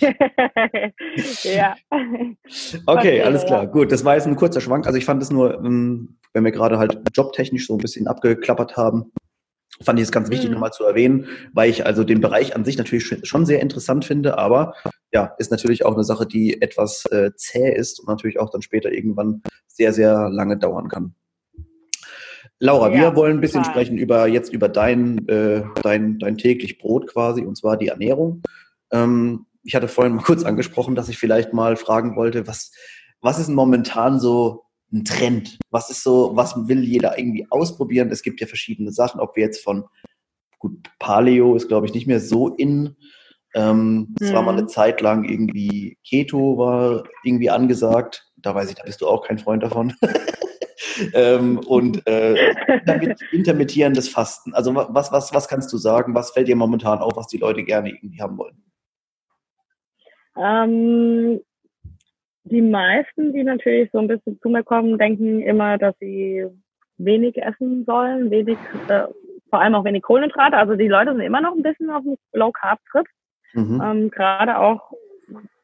ja. 1.44 1.74
Okay, 2.86 3.22
alles 3.22 3.44
klar. 3.44 3.66
Gut, 3.66 3.92
das 3.92 4.04
war 4.04 4.14
jetzt 4.14 4.26
ein 4.26 4.36
kurzer 4.36 4.60
Schwank. 4.60 4.86
Also 4.86 4.98
ich 4.98 5.04
fand 5.04 5.22
es 5.22 5.30
nur, 5.30 5.54
ähm, 5.64 6.18
wenn 6.32 6.44
wir 6.44 6.52
gerade 6.52 6.78
halt 6.78 6.98
jobtechnisch 7.14 7.66
so 7.66 7.74
ein 7.74 7.78
bisschen 7.78 8.06
abgeklappert 8.06 8.76
haben, 8.76 9.12
fand 9.82 9.98
ich 9.98 10.04
es 10.04 10.12
ganz 10.12 10.30
wichtig 10.30 10.48
mhm. 10.48 10.54
nochmal 10.54 10.72
zu 10.72 10.84
erwähnen, 10.84 11.26
weil 11.52 11.70
ich 11.70 11.84
also 11.86 12.04
den 12.04 12.20
Bereich 12.20 12.54
an 12.56 12.64
sich 12.64 12.78
natürlich 12.78 13.20
schon 13.24 13.46
sehr 13.46 13.60
interessant 13.60 14.04
finde, 14.04 14.38
aber 14.38 14.74
ja, 15.12 15.34
ist 15.38 15.50
natürlich 15.50 15.84
auch 15.84 15.94
eine 15.94 16.04
Sache, 16.04 16.26
die 16.26 16.60
etwas 16.60 17.04
äh, 17.06 17.30
zäh 17.36 17.72
ist 17.74 18.00
und 18.00 18.08
natürlich 18.08 18.40
auch 18.40 18.50
dann 18.50 18.62
später 18.62 18.92
irgendwann 18.92 19.42
sehr, 19.66 19.92
sehr 19.92 20.30
lange 20.30 20.56
dauern 20.56 20.88
kann. 20.88 21.14
Laura, 22.58 22.88
ja, 22.90 23.02
wir 23.02 23.16
wollen 23.16 23.36
ein 23.36 23.40
bisschen 23.40 23.62
klar. 23.62 23.74
sprechen 23.74 23.98
über 23.98 24.26
jetzt 24.26 24.52
über 24.52 24.68
dein, 24.68 25.28
äh, 25.28 25.62
dein, 25.82 26.18
dein 26.18 26.38
täglich 26.38 26.78
Brot 26.78 27.06
quasi, 27.06 27.42
und 27.42 27.56
zwar 27.56 27.76
die 27.76 27.88
Ernährung. 27.88 28.42
Ähm, 28.90 29.46
ich 29.66 29.74
hatte 29.74 29.88
vorhin 29.88 30.14
mal 30.14 30.22
kurz 30.22 30.44
angesprochen, 30.44 30.94
dass 30.94 31.08
ich 31.08 31.18
vielleicht 31.18 31.52
mal 31.52 31.76
fragen 31.76 32.16
wollte, 32.16 32.46
was, 32.46 32.72
was 33.20 33.38
ist 33.38 33.48
momentan 33.48 34.20
so 34.20 34.62
ein 34.92 35.04
Trend? 35.04 35.58
Was 35.70 35.90
ist 35.90 36.04
so, 36.04 36.32
was 36.34 36.68
will 36.68 36.84
jeder 36.84 37.18
irgendwie 37.18 37.46
ausprobieren? 37.50 38.10
Es 38.10 38.22
gibt 38.22 38.40
ja 38.40 38.46
verschiedene 38.46 38.92
Sachen, 38.92 39.20
ob 39.20 39.34
wir 39.34 39.42
jetzt 39.42 39.62
von, 39.62 39.84
gut, 40.60 40.88
Paleo 41.00 41.56
ist 41.56 41.66
glaube 41.66 41.86
ich 41.86 41.94
nicht 41.94 42.06
mehr 42.06 42.20
so 42.20 42.48
in. 42.48 42.96
Ähm, 43.54 44.14
es 44.20 44.30
mhm. 44.30 44.34
war 44.34 44.42
mal 44.42 44.52
eine 44.52 44.62
mhm. 44.62 44.68
Zeit 44.68 45.00
lang 45.00 45.24
irgendwie 45.24 45.98
Keto 46.08 46.58
war 46.58 47.04
irgendwie 47.24 47.50
angesagt. 47.50 48.30
Da 48.36 48.54
weiß 48.54 48.68
ich, 48.68 48.76
da 48.76 48.84
bist 48.84 49.00
du 49.00 49.08
auch 49.08 49.26
kein 49.26 49.40
Freund 49.40 49.64
davon. 49.64 49.94
ähm, 51.14 51.58
und 51.66 52.06
äh, 52.06 52.54
intermittierendes 53.32 54.08
Fasten. 54.08 54.54
Also 54.54 54.74
was, 54.74 55.10
was, 55.10 55.34
was 55.34 55.48
kannst 55.48 55.72
du 55.72 55.78
sagen? 55.78 56.14
Was 56.14 56.30
fällt 56.30 56.46
dir 56.46 56.56
momentan 56.56 57.00
auf, 57.00 57.16
was 57.16 57.26
die 57.26 57.38
Leute 57.38 57.64
gerne 57.64 57.90
irgendwie 57.90 58.20
haben 58.20 58.38
wollen? 58.38 58.62
Ähm, 60.36 61.40
die 62.44 62.62
meisten, 62.62 63.32
die 63.32 63.42
natürlich 63.42 63.90
so 63.92 63.98
ein 63.98 64.08
bisschen 64.08 64.38
zu 64.40 64.48
mir 64.48 64.62
kommen, 64.62 64.98
denken 64.98 65.40
immer, 65.40 65.78
dass 65.78 65.98
sie 65.98 66.46
wenig 66.98 67.36
essen 67.36 67.84
sollen, 67.84 68.30
wenig, 68.30 68.56
äh, 68.88 69.04
vor 69.50 69.60
allem 69.60 69.74
auch 69.74 69.84
wenig 69.84 70.02
Kohlenhydrate. 70.02 70.56
Also 70.56 70.76
die 70.76 70.88
Leute 70.88 71.12
sind 71.12 71.22
immer 71.22 71.40
noch 71.40 71.54
ein 71.54 71.62
bisschen 71.62 71.90
auf 71.90 72.02
dem 72.02 72.16
Low 72.32 72.52
Carb 72.52 72.78
Trip. 72.90 73.06
Mhm. 73.54 73.82
Ähm, 73.84 74.10
Gerade 74.10 74.58
auch, 74.58 74.92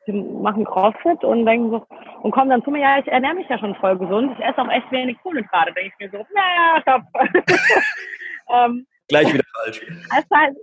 die 0.06 0.12
machen 0.12 0.64
CrossFit 0.64 1.22
und 1.22 1.46
denken 1.46 1.70
so, 1.70 1.86
und 2.22 2.32
kommen 2.32 2.50
dann 2.50 2.64
zu 2.64 2.70
mir, 2.70 2.80
ja, 2.80 2.98
ich 2.98 3.06
ernähre 3.06 3.34
mich 3.34 3.48
ja 3.48 3.58
schon 3.58 3.74
voll 3.76 3.96
gesund, 3.96 4.32
ich 4.36 4.44
esse 4.44 4.60
auch 4.60 4.70
echt 4.70 4.90
wenig 4.90 5.16
Kohlenhydrate. 5.22 5.72
Denke 5.72 5.92
ich 5.98 6.12
mir 6.12 6.18
so, 6.18 6.26
naja, 6.34 6.80
stopp. 6.82 7.02
ähm, 8.52 8.86
Gleich 9.12 9.34
wieder 9.34 9.44
falsch. 9.54 9.80
Also 10.08 10.28
halt, 10.34 10.56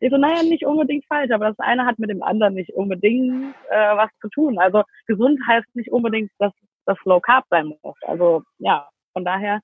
ich 0.00 0.10
so, 0.10 0.16
naja, 0.16 0.42
nicht 0.44 0.64
unbedingt 0.64 1.04
falsch, 1.06 1.32
aber 1.32 1.48
das 1.48 1.58
eine 1.58 1.84
hat 1.84 1.98
mit 1.98 2.08
dem 2.08 2.22
anderen 2.22 2.54
nicht 2.54 2.70
unbedingt 2.70 3.54
äh, 3.68 3.96
was 3.96 4.10
zu 4.20 4.28
tun. 4.28 4.58
Also 4.60 4.84
gesund 5.06 5.40
heißt 5.48 5.66
nicht 5.74 5.90
unbedingt, 5.90 6.30
dass 6.38 6.52
das 6.84 6.96
Low 7.04 7.18
Carb 7.18 7.44
sein 7.50 7.72
muss. 7.82 7.96
Also 8.02 8.44
ja, 8.58 8.88
von 9.12 9.24
daher. 9.24 9.60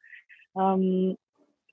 Ähm, 0.59 1.17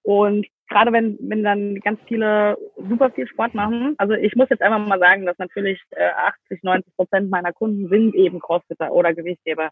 und 0.03 0.45
gerade 0.69 0.93
wenn, 0.93 1.17
wenn 1.21 1.43
dann 1.43 1.79
ganz 1.79 1.99
viele 2.07 2.55
super 2.77 3.09
viel 3.09 3.27
Sport 3.27 3.55
machen, 3.55 3.95
also 3.97 4.13
ich 4.13 4.35
muss 4.35 4.49
jetzt 4.49 4.61
einfach 4.61 4.79
mal 4.79 4.99
sagen, 4.99 5.25
dass 5.25 5.39
natürlich 5.39 5.81
äh, 5.91 6.09
80, 6.09 6.63
90 6.63 6.95
Prozent 6.95 7.29
meiner 7.31 7.51
Kunden 7.51 7.89
sind 7.89 8.13
eben 8.13 8.39
Crossfitter 8.39 8.91
oder 8.91 9.13
Gewichtheber. 9.15 9.71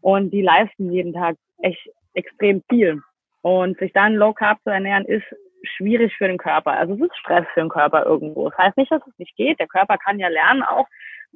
und 0.00 0.30
die 0.30 0.42
leisten 0.42 0.92
jeden 0.92 1.12
Tag 1.12 1.36
echt 1.58 1.90
extrem 2.14 2.62
viel. 2.68 3.02
Und 3.42 3.78
sich 3.78 3.92
dann 3.92 4.14
Low 4.14 4.32
Carb 4.32 4.58
zu 4.62 4.70
ernähren, 4.70 5.04
ist 5.04 5.24
schwierig 5.62 6.14
für 6.16 6.28
den 6.28 6.38
Körper. 6.38 6.72
Also 6.72 6.94
es 6.94 7.00
ist 7.00 7.16
Stress 7.16 7.46
für 7.54 7.60
den 7.60 7.68
Körper 7.68 8.04
irgendwo. 8.04 8.48
Das 8.48 8.58
heißt 8.58 8.76
nicht, 8.76 8.90
dass 8.90 9.06
es 9.06 9.18
nicht 9.18 9.36
geht. 9.36 9.58
Der 9.58 9.66
Körper 9.66 9.98
kann 9.98 10.18
ja 10.18 10.28
lernen, 10.28 10.62
auch 10.62 10.86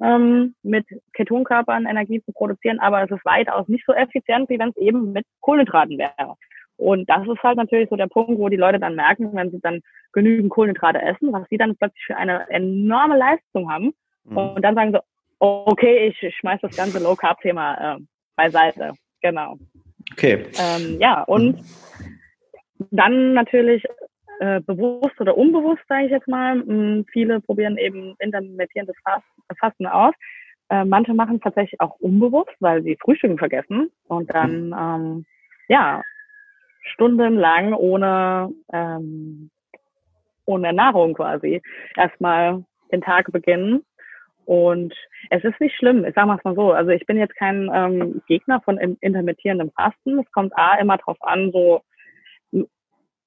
ähm, 0.01 0.55
mit 0.63 0.85
Ketonkörpern 1.13 1.85
Energie 1.85 2.21
zu 2.23 2.31
produzieren, 2.33 2.79
aber 2.79 3.03
es 3.03 3.11
ist 3.11 3.23
weitaus 3.25 3.67
nicht 3.67 3.85
so 3.85 3.93
effizient, 3.93 4.49
wie 4.49 4.59
wenn 4.59 4.69
es 4.69 4.77
eben 4.77 5.13
mit 5.13 5.25
Kohlenhydraten 5.41 5.97
wäre. 5.97 6.35
Und 6.77 7.09
das 7.09 7.25
ist 7.27 7.41
halt 7.41 7.57
natürlich 7.57 7.89
so 7.89 7.95
der 7.95 8.07
Punkt, 8.07 8.37
wo 8.37 8.49
die 8.49 8.57
Leute 8.57 8.79
dann 8.79 8.95
merken, 8.95 9.33
wenn 9.33 9.51
sie 9.51 9.59
dann 9.61 9.81
genügend 10.11 10.49
Kohlenhydrate 10.49 11.01
essen, 11.01 11.31
was 11.31 11.47
sie 11.49 11.57
dann 11.57 11.75
plötzlich 11.77 12.03
für 12.05 12.17
eine 12.17 12.49
enorme 12.49 13.17
Leistung 13.17 13.71
haben. 13.71 13.93
Mhm. 14.25 14.37
Und 14.37 14.61
dann 14.61 14.75
sagen 14.75 14.91
sie, 14.91 14.99
okay, 15.39 16.07
ich 16.07 16.35
schmeiß 16.35 16.59
das 16.61 16.75
ganze 16.75 17.01
Low 17.01 17.15
Carb 17.15 17.39
Thema 17.39 17.95
äh, 17.95 17.99
beiseite. 18.35 18.93
Genau. 19.21 19.57
Okay. 20.15 20.45
Ähm, 20.57 20.97
ja, 20.99 21.23
und 21.23 21.59
dann 22.91 23.33
natürlich 23.33 23.83
äh, 24.39 24.61
bewusst 24.61 25.19
oder 25.19 25.37
unbewusst, 25.37 25.81
sage 25.89 26.05
ich 26.05 26.11
jetzt 26.11 26.27
mal. 26.27 26.55
Mh, 26.55 27.03
viele 27.11 27.41
probieren 27.41 27.77
eben 27.77 28.15
intermittierendes 28.19 28.95
Fasten 29.59 29.87
aus. 29.87 30.13
Äh, 30.69 30.85
manche 30.85 31.13
machen 31.13 31.35
es 31.35 31.41
tatsächlich 31.41 31.79
auch 31.81 31.95
unbewusst, 31.99 32.55
weil 32.59 32.81
sie 32.83 32.97
Frühstücken 33.01 33.37
vergessen 33.37 33.91
und 34.07 34.33
dann 34.33 34.67
mhm. 34.67 34.75
ähm, 34.77 35.25
ja 35.67 36.01
stundenlang 36.93 37.73
ohne 37.73 38.51
ähm, 38.71 39.49
ohne 40.45 40.73
Nahrung 40.73 41.13
quasi 41.13 41.61
erstmal 41.97 42.63
den 42.91 43.01
Tag 43.01 43.31
beginnen. 43.31 43.83
Und 44.45 44.93
es 45.29 45.43
ist 45.43 45.59
nicht 45.59 45.75
schlimm, 45.75 46.05
ich 46.05 46.13
sage 46.13 46.27
mal 46.27 46.55
so. 46.55 46.71
Also 46.71 46.91
ich 46.91 47.05
bin 47.05 47.17
jetzt 47.17 47.35
kein 47.35 47.69
ähm, 47.73 48.21
Gegner 48.27 48.61
von 48.61 48.77
intermittierendem 48.77 49.71
Fasten. 49.71 50.19
Es 50.19 50.31
kommt 50.31 50.57
A 50.57 50.75
immer 50.75 50.97
drauf 50.97 51.17
an, 51.21 51.51
so 51.51 51.81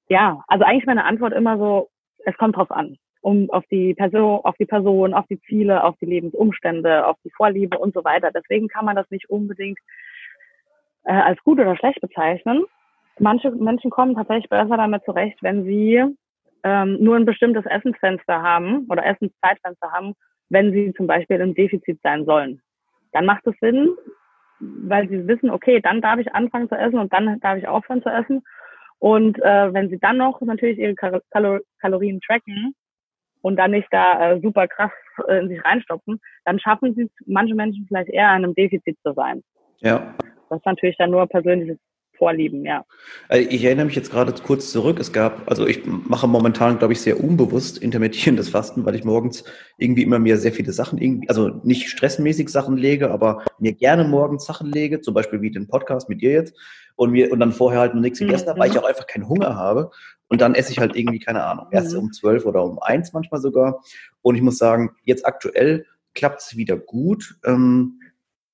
ja, 0.09 0.43
also 0.47 0.65
eigentlich 0.65 0.85
meine 0.85 1.05
Antwort 1.05 1.33
immer 1.33 1.57
so, 1.57 1.89
es 2.25 2.35
kommt 2.37 2.57
drauf 2.57 2.71
an. 2.71 2.97
Um 3.21 3.49
auf 3.49 3.65
die 3.69 3.93
Person, 3.93 4.39
auf 4.43 4.55
die 4.57 4.65
Person, 4.65 5.13
auf 5.13 5.27
die 5.27 5.41
Ziele, 5.41 5.83
auf 5.83 5.95
die 6.01 6.05
Lebensumstände, 6.05 7.05
auf 7.05 7.17
die 7.23 7.31
Vorliebe 7.31 7.77
und 7.77 7.93
so 7.93 8.03
weiter. 8.03 8.31
Deswegen 8.31 8.69
kann 8.69 8.85
man 8.85 8.95
das 8.95 9.09
nicht 9.09 9.29
unbedingt 9.29 9.77
äh, 11.03 11.13
als 11.13 11.39
gut 11.43 11.59
oder 11.59 11.75
schlecht 11.75 12.01
bezeichnen. 12.01 12.63
Manche 13.19 13.51
Menschen 13.51 13.91
kommen 13.91 14.15
tatsächlich 14.15 14.49
besser 14.49 14.77
damit 14.77 15.03
zurecht, 15.03 15.37
wenn 15.41 15.65
sie 15.65 16.01
ähm, 16.63 16.97
nur 17.01 17.17
ein 17.17 17.25
bestimmtes 17.25 17.65
Essensfenster 17.65 18.41
haben 18.41 18.87
oder 18.89 19.05
Essenszeitfenster 19.05 19.91
haben, 19.91 20.13
wenn 20.49 20.71
sie 20.71 20.93
zum 20.95 21.07
Beispiel 21.07 21.39
im 21.39 21.53
Defizit 21.53 21.99
sein 22.01 22.25
sollen. 22.25 22.61
Dann 23.11 23.25
macht 23.25 23.45
es 23.47 23.55
Sinn, 23.59 23.95
weil 24.59 25.07
sie 25.07 25.27
wissen, 25.27 25.49
okay, 25.49 25.79
dann 25.81 26.01
darf 26.01 26.19
ich 26.19 26.33
anfangen 26.33 26.69
zu 26.69 26.75
essen 26.75 26.99
und 26.99 27.13
dann 27.13 27.39
darf 27.39 27.57
ich 27.57 27.67
aufhören 27.67 28.03
zu 28.03 28.09
essen. 28.09 28.43
Und 28.99 29.39
äh, 29.39 29.73
wenn 29.73 29.89
sie 29.89 29.97
dann 29.97 30.17
noch 30.17 30.41
natürlich 30.41 30.77
ihre 30.77 30.95
Kal 30.95 31.21
Kalor 31.31 31.61
Kalorien 31.79 32.19
tracken 32.19 32.75
und 33.41 33.55
dann 33.55 33.71
nicht 33.71 33.87
da 33.91 34.31
äh, 34.31 34.41
super 34.41 34.67
krass 34.67 34.91
äh, 35.27 35.39
in 35.39 35.47
sich 35.47 35.63
reinstopfen, 35.63 36.19
dann 36.43 36.59
schaffen 36.59 36.93
sie 36.95 37.03
es 37.03 37.25
manche 37.25 37.55
Menschen 37.55 37.85
vielleicht 37.87 38.09
eher 38.09 38.29
in 38.35 38.43
einem 38.43 38.55
Defizit 38.55 38.97
zu 39.01 39.13
sein. 39.13 39.41
Ja. 39.77 40.13
Das 40.49 40.59
ist 40.59 40.65
natürlich 40.65 40.97
dann 40.97 41.11
nur 41.11 41.25
persönliches 41.27 41.77
Vorlieben, 42.19 42.65
ja. 42.65 42.85
Also 43.29 43.49
ich 43.49 43.63
erinnere 43.63 43.85
mich 43.85 43.95
jetzt 43.95 44.11
gerade 44.11 44.33
kurz 44.43 44.71
zurück. 44.71 44.99
Es 44.99 45.11
gab, 45.11 45.49
also 45.49 45.65
ich 45.65 45.85
mache 45.85 46.27
momentan, 46.27 46.77
glaube 46.77 46.93
ich, 46.93 47.01
sehr 47.01 47.23
unbewusst 47.23 47.79
intermittierendes 47.79 48.49
Fasten, 48.49 48.85
weil 48.85 48.93
ich 48.93 49.03
morgens 49.03 49.45
irgendwie 49.77 50.03
immer 50.03 50.19
mir 50.19 50.37
sehr 50.37 50.51
viele 50.51 50.73
Sachen 50.73 50.99
irgendwie, 50.99 51.29
also 51.29 51.47
nicht 51.63 51.89
stressmäßig 51.89 52.49
Sachen 52.49 52.77
lege, 52.77 53.09
aber 53.09 53.43
mir 53.57 53.73
gerne 53.73 54.03
morgens 54.03 54.45
Sachen 54.45 54.71
lege, 54.71 55.01
zum 55.01 55.13
Beispiel 55.13 55.41
wie 55.41 55.49
den 55.49 55.67
Podcast 55.67 56.09
mit 56.09 56.21
dir 56.21 56.31
jetzt 56.31 56.53
und 56.95 57.11
mir 57.11 57.31
und 57.31 57.39
dann 57.39 57.53
vorher 57.53 57.79
halt 57.79 57.95
noch 57.95 58.01
nichts 58.01 58.19
gegessen 58.19 58.45
mhm. 58.45 58.49
habe, 58.49 58.59
weil 58.59 58.71
ich 58.71 58.77
auch 58.77 58.87
einfach 58.87 59.07
keinen 59.07 59.29
Hunger 59.29 59.55
habe. 59.55 59.89
Und 60.27 60.41
dann 60.41 60.53
esse 60.53 60.71
ich 60.71 60.79
halt 60.79 60.95
irgendwie, 60.95 61.19
keine 61.19 61.43
Ahnung, 61.43 61.67
erst 61.71 61.93
mhm. 61.93 61.99
um 61.99 62.11
zwölf 62.11 62.45
oder 62.45 62.63
um 62.63 62.79
eins 62.79 63.13
manchmal 63.13 63.41
sogar. 63.41 63.81
Und 64.21 64.35
ich 64.35 64.41
muss 64.41 64.57
sagen, 64.57 64.91
jetzt 65.05 65.25
aktuell 65.25 65.85
klappt 66.13 66.41
es 66.41 66.57
wieder 66.57 66.77
gut. 66.77 67.37
Ähm, 67.45 68.01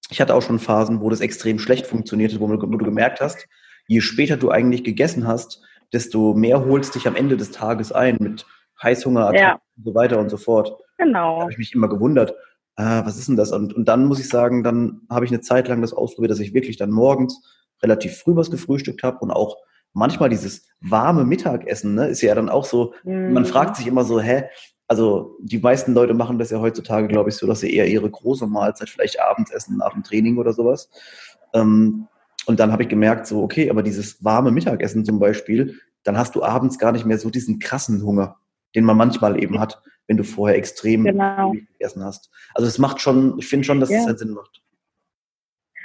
ich 0.10 0.22
hatte 0.22 0.36
auch 0.36 0.42
schon 0.42 0.60
Phasen, 0.60 1.02
wo 1.02 1.10
das 1.10 1.22
extrem 1.22 1.60
schlecht 1.60 1.88
funktionierte, 1.88 2.39
wo, 2.39 2.50
wo 2.50 2.56
du 2.56 2.86
gemerkt 2.86 3.22
hast, 3.22 3.48
je 3.88 4.02
später 4.02 4.38
du 4.38 4.50
eigentlich 4.50 4.84
gegessen 4.84 5.28
hast, 5.28 5.62
desto 5.93 6.34
mehr 6.34 6.65
holst 6.65 6.95
dich 6.95 7.08
am 7.08 7.15
Ende 7.15 7.38
des 7.38 7.52
Tages 7.52 7.91
ein 7.91 8.17
mit 8.19 8.45
Heißhunger 8.82 9.34
ja. 9.36 9.60
und 9.78 9.86
so 9.86 9.95
weiter 9.95 10.19
und 10.19 10.30
so 10.30 10.38
fort. 10.38 10.78
Genau. 10.98 11.38
Da 11.38 11.41
habe 11.43 11.52
ich 11.52 11.58
mich 11.58 11.74
immer 11.74 11.89
gewundert, 11.89 12.32
äh, 12.78 12.84
was 13.06 13.17
ist 13.17 13.28
denn 13.28 13.38
das? 13.38 13.52
Und, 13.52 13.74
und 13.74 13.86
dann 13.86 14.06
muss 14.06 14.19
ich 14.19 14.28
sagen, 14.28 14.63
dann 14.63 15.02
habe 15.10 15.26
ich 15.26 15.32
eine 15.32 15.41
Zeit 15.41 15.67
lang 15.67 15.82
das 15.82 15.93
ausprobiert, 15.93 16.32
dass 16.32 16.39
ich 16.39 16.54
wirklich 16.54 16.78
dann 16.78 16.91
morgens 16.91 17.41
relativ 17.82 18.17
früh 18.17 18.36
was 18.36 18.52
gefrühstückt 18.52 19.04
habe 19.04 19.19
und 19.19 19.32
auch 19.32 19.58
manchmal 19.93 20.30
dieses 20.30 20.67
warme 20.82 21.24
Mittagessen, 21.24 21.95
ne, 21.95 22.08
ist 22.08 22.21
ja 22.21 22.36
dann 22.36 22.50
auch 22.50 22.65
so, 22.65 22.93
mhm. 23.04 23.34
man 23.34 23.45
fragt 23.45 23.78
sich 23.78 23.88
immer 23.88 24.04
so, 24.04 24.19
hä, 24.19 24.43
also 24.88 25.38
die 25.41 25.58
meisten 25.58 25.93
Leute 25.93 26.13
machen 26.13 26.38
das 26.38 26.52
ja 26.52 26.60
heutzutage, 26.60 27.08
glaube 27.08 27.30
ich, 27.30 27.36
so, 27.36 27.48
dass 27.48 27.62
sie 27.62 27.74
eher 27.74 27.88
ihre 27.88 28.10
große 28.10 28.45
Mahlzeit 28.45 28.89
vielleicht 28.89 29.19
abends 29.19 29.52
essen 29.52 29.78
nach 29.78 29.93
dem 29.93 30.04
Training 30.04 30.38
oder 30.38 30.54
sowas. 30.54 30.89
Ähm, 31.54 32.08
und 32.46 32.60
dann 32.60 32.72
habe 32.72 32.84
ich 32.84 32.90
gemerkt, 32.90 33.28
so, 33.28 33.42
okay, 33.42 33.70
aber 33.70 33.84
dieses 33.84 34.24
warme 34.24 34.52
Mittagessen 34.52 35.06
zum 35.06 35.20
Beispiel, 35.20 35.80
dann 36.04 36.18
hast 36.18 36.36
du 36.36 36.44
abends 36.44 36.78
gar 36.80 36.92
nicht 36.92 37.06
mehr 37.06 37.18
so 37.18 37.30
diesen 37.30 37.60
krassen 37.60 38.04
Hunger, 38.04 38.38
den 38.76 38.86
man 38.86 38.98
manchmal 38.98 39.42
eben 39.42 39.60
hat, 39.60 39.82
wenn 40.08 40.18
du 40.18 40.24
vorher 40.24 40.58
extrem 40.58 41.04
genau. 41.04 41.52
gegessen 41.52 42.04
hast. 42.04 42.32
Also 42.54 42.68
es 42.68 42.78
macht 42.78 43.02
schon, 43.02 43.38
ich 43.40 43.48
finde 43.48 43.66
schon, 43.66 43.80
dass 43.80 43.90
ja. 43.90 44.00
es 44.00 44.06
halt 44.06 44.20
Sinn 44.20 44.32
macht. 44.32 44.62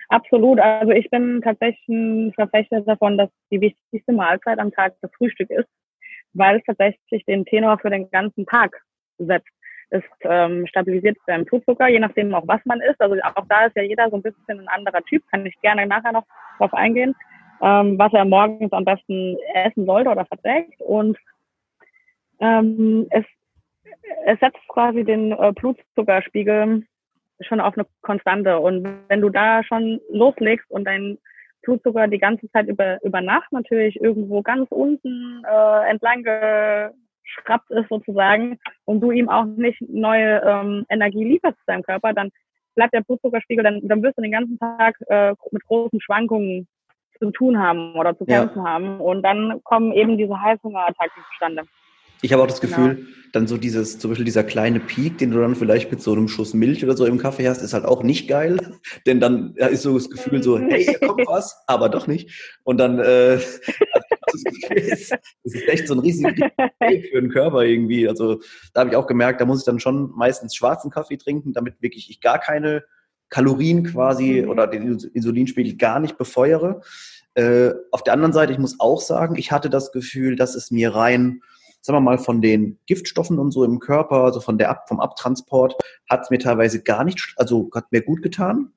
Absolut. 0.09 0.59
Also 0.59 0.93
ich 0.93 1.09
bin 1.09 1.41
tatsächlich 1.43 1.89
ein 1.89 2.33
Verfechter 2.35 2.81
davon, 2.83 3.17
dass 3.17 3.31
die 3.51 3.61
wichtigste 3.61 4.13
Mahlzeit 4.13 4.59
am 4.59 4.73
Tag 4.73 4.95
das 5.01 5.11
Frühstück 5.17 5.49
ist, 5.51 5.69
weil 6.33 6.59
es 6.59 6.65
tatsächlich 6.65 7.25
den 7.27 7.45
Tenor 7.45 7.79
für 7.79 7.91
den 7.91 8.11
ganzen 8.11 8.45
Tag 8.45 8.73
setzt. 9.19 9.49
Es 9.91 10.03
ähm, 10.23 10.67
stabilisiert 10.67 11.19
deinen 11.27 11.45
Blutzucker, 11.45 11.89
je 11.89 11.99
nachdem 11.99 12.35
auch 12.35 12.47
was 12.47 12.61
man 12.65 12.81
isst. 12.81 13.01
Also 13.01 13.17
auch 13.23 13.47
da 13.49 13.67
ist 13.67 13.77
ja 13.77 13.83
jeder 13.83 14.09
so 14.09 14.17
ein 14.17 14.23
bisschen 14.23 14.61
ein 14.61 14.69
anderer 14.69 15.03
Typ, 15.03 15.23
kann 15.31 15.45
ich 15.47 15.61
gerne 15.61 15.87
nachher 15.87 16.13
noch 16.13 16.25
drauf 16.59 16.73
eingehen, 16.75 17.15
ähm, 17.61 17.99
was 17.99 18.13
er 18.13 18.25
morgens 18.25 18.73
am 18.73 18.85
besten 18.85 19.37
essen 19.55 19.87
sollte 19.87 20.11
oder 20.11 20.25
verträgt. 20.27 20.81
Und 20.81 21.19
ähm, 22.41 23.07
es, 23.11 23.25
es 24.27 24.39
setzt 24.41 24.67
quasi 24.69 25.05
den 25.05 25.33
äh, 25.33 25.53
Blutzuckerspiegel 25.53 26.85
schon 27.41 27.61
auf 27.61 27.77
eine 27.77 27.87
Konstante. 28.03 28.59
Und 28.59 28.87
wenn 29.09 29.21
du 29.21 29.31
da 29.31 29.63
schon 29.65 30.01
loslegst 30.11 30.71
und 30.71 30.85
dein 30.85 31.19
Blutzucker 31.63 32.09
die 32.09 32.19
ganze 32.19 32.51
Zeit 32.53 32.69
über, 32.69 33.03
über 33.03 33.21
Nacht 33.21 33.53
natürlich 33.53 34.01
irgendwo 34.01 34.43
ganz 34.43 34.67
unten 34.71 35.43
äh, 35.45 35.91
entlang 35.91 36.25
geschraubt 37.37 37.71
ist 37.71 37.89
sozusagen 37.89 38.59
und 38.85 39.01
du 39.01 39.11
ihm 39.11 39.29
auch 39.29 39.45
nicht 39.45 39.81
neue 39.89 40.43
ähm, 40.45 40.87
Energie 40.89 41.25
lieferst 41.25 41.59
zu 41.59 41.65
deinem 41.67 41.83
Körper, 41.83 42.13
dann 42.13 42.31
bleibt 42.75 42.95
der 42.95 43.03
Blutzuckerspiegel, 43.03 43.65
dann, 43.65 43.81
dann 43.83 44.03
wirst 44.03 44.19
du 44.19 44.23
den 44.23 44.33
ganzen 44.33 44.59
Tag 44.59 44.97
äh, 45.09 45.35
mit 45.51 45.65
großen 45.67 46.01
Schwankungen 46.01 46.69
zu 47.19 47.31
tun 47.31 47.59
haben 47.59 47.95
oder 47.95 48.17
zu 48.17 48.25
kämpfen 48.25 48.65
ja. 48.65 48.71
haben 48.71 49.01
und 49.01 49.23
dann 49.23 49.61
kommen 49.65 49.93
eben 49.93 50.17
diese 50.17 50.41
Heißhungerattacken 50.41 51.23
zustande. 51.31 51.65
Ich 52.23 52.33
habe 52.33 52.43
auch 52.43 52.47
das 52.47 52.61
Gefühl, 52.61 52.97
genau. 52.97 53.09
dann 53.33 53.47
so 53.47 53.57
dieses, 53.57 53.99
zum 53.99 54.11
Beispiel 54.11 54.25
dieser 54.25 54.45
kleine 54.45 54.81
Peak, 54.81 55.19
den 55.19 55.31
du 55.31 55.41
dann 55.41 55.55
vielleicht 55.55 55.91
mit 55.91 56.03
so 56.03 56.13
einem 56.13 56.29
Schuss 56.29 56.55
Milch 56.55 56.85
oder 56.85 56.97
so 56.97 57.07
im 57.07 57.19
Kaffee 57.19 57.49
hast, 57.49 57.63
ist 57.63 57.73
halt 57.73 57.85
auch 57.85 58.03
nicht 58.03 58.29
geil. 58.29 58.59
Denn 59.07 59.21
dann 59.21 59.55
ist 59.57 59.83
so 59.83 59.95
das 59.95 60.11
Gefühl 60.11 60.43
so, 60.43 60.59
hey, 60.59 60.85
hier 60.85 60.99
kommt 60.99 61.27
was, 61.27 61.57
aber 61.67 61.89
doch 61.89 62.07
nicht. 62.07 62.31
Und 62.63 62.79
dann, 62.79 62.99
äh, 62.99 63.03
also 64.23 64.45
das, 64.69 64.83
ist, 64.83 65.11
das 65.11 65.55
ist 65.55 65.69
echt 65.69 65.89
so 65.89 65.95
ein 65.95 66.01
riesiger 66.01 66.33
Peak 66.79 67.09
für 67.11 67.21
den 67.21 67.31
Körper 67.31 67.63
irgendwie. 67.63 68.09
Also 68.09 68.41
da 68.75 68.81
habe 68.81 68.91
ich 68.91 68.97
auch 68.97 69.07
gemerkt, 69.07 69.41
da 69.41 69.47
muss 69.47 69.61
ich 69.61 69.65
dann 69.67 69.81
schon 69.81 70.11
meistens 70.15 70.55
schwarzen 70.55 70.91
Kaffee 70.91 71.17
trinken, 71.17 71.53
damit 71.53 71.81
wirklich 71.81 72.11
ich 72.11 72.21
gar 72.21 72.39
keine 72.39 72.85
Kalorien 73.31 73.85
quasi 73.85 74.43
mhm. 74.43 74.51
oder 74.51 74.67
den 74.67 74.99
Insulinspiegel 75.15 75.77
gar 75.77 76.01
nicht 76.01 76.19
befeuere. 76.19 76.83
Äh, 77.35 77.71
auf 77.93 78.03
der 78.03 78.13
anderen 78.13 78.33
Seite, 78.33 78.53
ich 78.53 78.59
muss 78.59 78.81
auch 78.81 79.01
sagen, 79.01 79.37
ich 79.37 79.53
hatte 79.53 79.71
das 79.71 79.93
Gefühl, 79.93 80.37
dass 80.37 80.57
es 80.57 80.71
mir 80.71 80.95
rein 80.95 81.43
sagen 81.81 81.97
wir 81.97 82.01
mal, 82.01 82.19
von 82.19 82.41
den 82.41 82.79
Giftstoffen 82.87 83.39
und 83.39 83.53
so 83.53 83.65
im 83.65 83.79
Körper, 83.81 84.25
also 84.25 84.41
von 84.41 84.59
der 84.59 84.71
Ab 84.71 84.89
vom 84.89 85.01
Abtransport, 85.01 85.77
hat 86.09 86.23
es 86.23 86.31
mir 86.31 86.39
teilweise 86.39 86.83
gar 86.83 87.05
nicht, 87.05 87.35
also 87.37 87.71
hat 87.75 87.91
mir 87.91 88.03
gut 88.03 88.23
getan, 88.23 88.73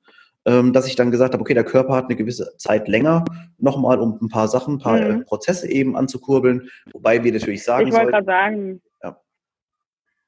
ähm, 0.46 0.72
dass 0.72 0.86
ich 0.86 0.96
dann 0.96 1.10
gesagt 1.10 1.32
habe, 1.32 1.40
okay, 1.40 1.54
der 1.54 1.64
Körper 1.64 1.94
hat 1.94 2.04
eine 2.04 2.16
gewisse 2.16 2.56
Zeit 2.56 2.88
länger 2.88 3.24
nochmal, 3.58 4.00
um 4.00 4.18
ein 4.20 4.28
paar 4.28 4.48
Sachen, 4.48 4.74
ein 4.74 4.78
paar 4.78 5.00
äh, 5.00 5.12
mhm. 5.12 5.24
Prozesse 5.24 5.70
eben 5.70 5.96
anzukurbeln, 5.96 6.68
wobei 6.92 7.22
wir 7.22 7.32
natürlich 7.32 7.64
sagen 7.64 7.88
Ich 7.88 7.94
wollte 7.94 8.10
gerade 8.10 8.26
sagen, 8.26 8.82
ja. 9.02 9.16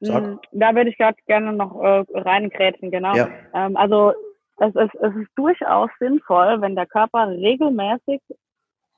Sag. 0.01 0.39
Da 0.53 0.75
würde 0.75 0.91
ich 0.91 0.99
gerade 0.99 1.19
gerne 1.27 1.53
noch 1.53 1.83
äh, 1.83 2.05
reingrätschen, 2.13 2.91
genau. 2.91 3.15
Ja. 3.15 3.29
Ähm, 3.55 3.77
also 3.77 4.13
es 4.59 4.75
ist, 4.75 4.95
es 4.95 5.15
ist 5.17 5.31
durchaus 5.37 5.91
sinnvoll, 5.99 6.61
wenn 6.61 6.77
der 6.77 6.87
Körper 6.87 7.29
regelmäßig 7.29 8.21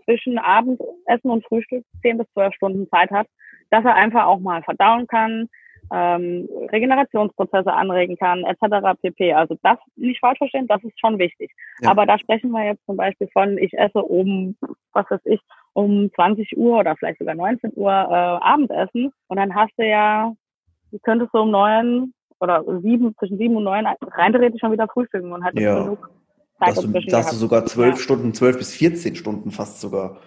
zwischen 0.04 0.38
Abendessen 0.38 1.30
und 1.30 1.44
Frühstück 1.46 1.84
zehn 2.00 2.18
bis 2.18 2.26
zwölf 2.32 2.54
Stunden 2.54 2.88
Zeit 2.90 3.10
hat, 3.10 3.26
dass 3.70 3.84
er 3.84 3.94
einfach 3.94 4.26
auch 4.26 4.40
mal 4.40 4.62
verdauen 4.62 5.06
kann, 5.06 5.48
ähm, 5.90 6.48
Regenerationsprozesse 6.70 7.72
anregen 7.72 8.16
kann, 8.16 8.44
etc. 8.44 9.00
pp. 9.00 9.32
Also 9.32 9.56
das 9.62 9.78
nicht 9.96 10.20
falsch 10.20 10.38
verstehen, 10.38 10.66
das 10.66 10.82
ist 10.84 10.98
schon 11.00 11.18
wichtig. 11.18 11.50
Ja. 11.80 11.90
Aber 11.90 12.06
da 12.06 12.18
sprechen 12.18 12.50
wir 12.50 12.64
jetzt 12.64 12.84
zum 12.86 12.96
Beispiel 12.96 13.28
von, 13.32 13.56
ich 13.58 13.72
esse 13.72 14.02
um, 14.02 14.56
was 14.92 15.06
weiß 15.10 15.20
ich, 15.24 15.40
um 15.72 16.10
20 16.14 16.56
Uhr 16.56 16.78
oder 16.78 16.96
vielleicht 16.96 17.18
sogar 17.18 17.34
19 17.34 17.72
Uhr 17.74 17.90
äh, 17.90 17.94
Abendessen 17.94 19.12
und 19.28 19.36
dann 19.36 19.54
hast 19.54 19.72
du 19.78 19.86
ja, 19.86 20.32
du 20.90 20.98
könntest 21.00 21.32
so 21.32 21.42
um 21.42 21.50
neun 21.50 22.12
oder 22.40 22.64
sieben, 22.82 23.14
zwischen 23.18 23.38
sieben 23.38 23.56
und 23.56 23.64
neun 23.64 23.86
rein 23.86 24.32
theoretisch 24.32 24.60
schon 24.60 24.72
wieder 24.72 24.88
frühstücken 24.88 25.32
und 25.32 25.44
hat 25.44 25.58
ja. 25.58 25.80
genug 25.80 26.10
Zeit 26.58 26.76
dass 26.76 26.84
du, 26.84 26.88
da 26.90 27.18
hast 27.18 27.32
du 27.32 27.36
sogar 27.36 27.64
zwölf 27.66 27.96
ja. 27.96 28.02
Stunden, 28.02 28.34
zwölf 28.34 28.58
bis 28.58 28.74
14 28.74 29.14
Stunden 29.14 29.50
fast 29.50 29.80
sogar. 29.80 30.18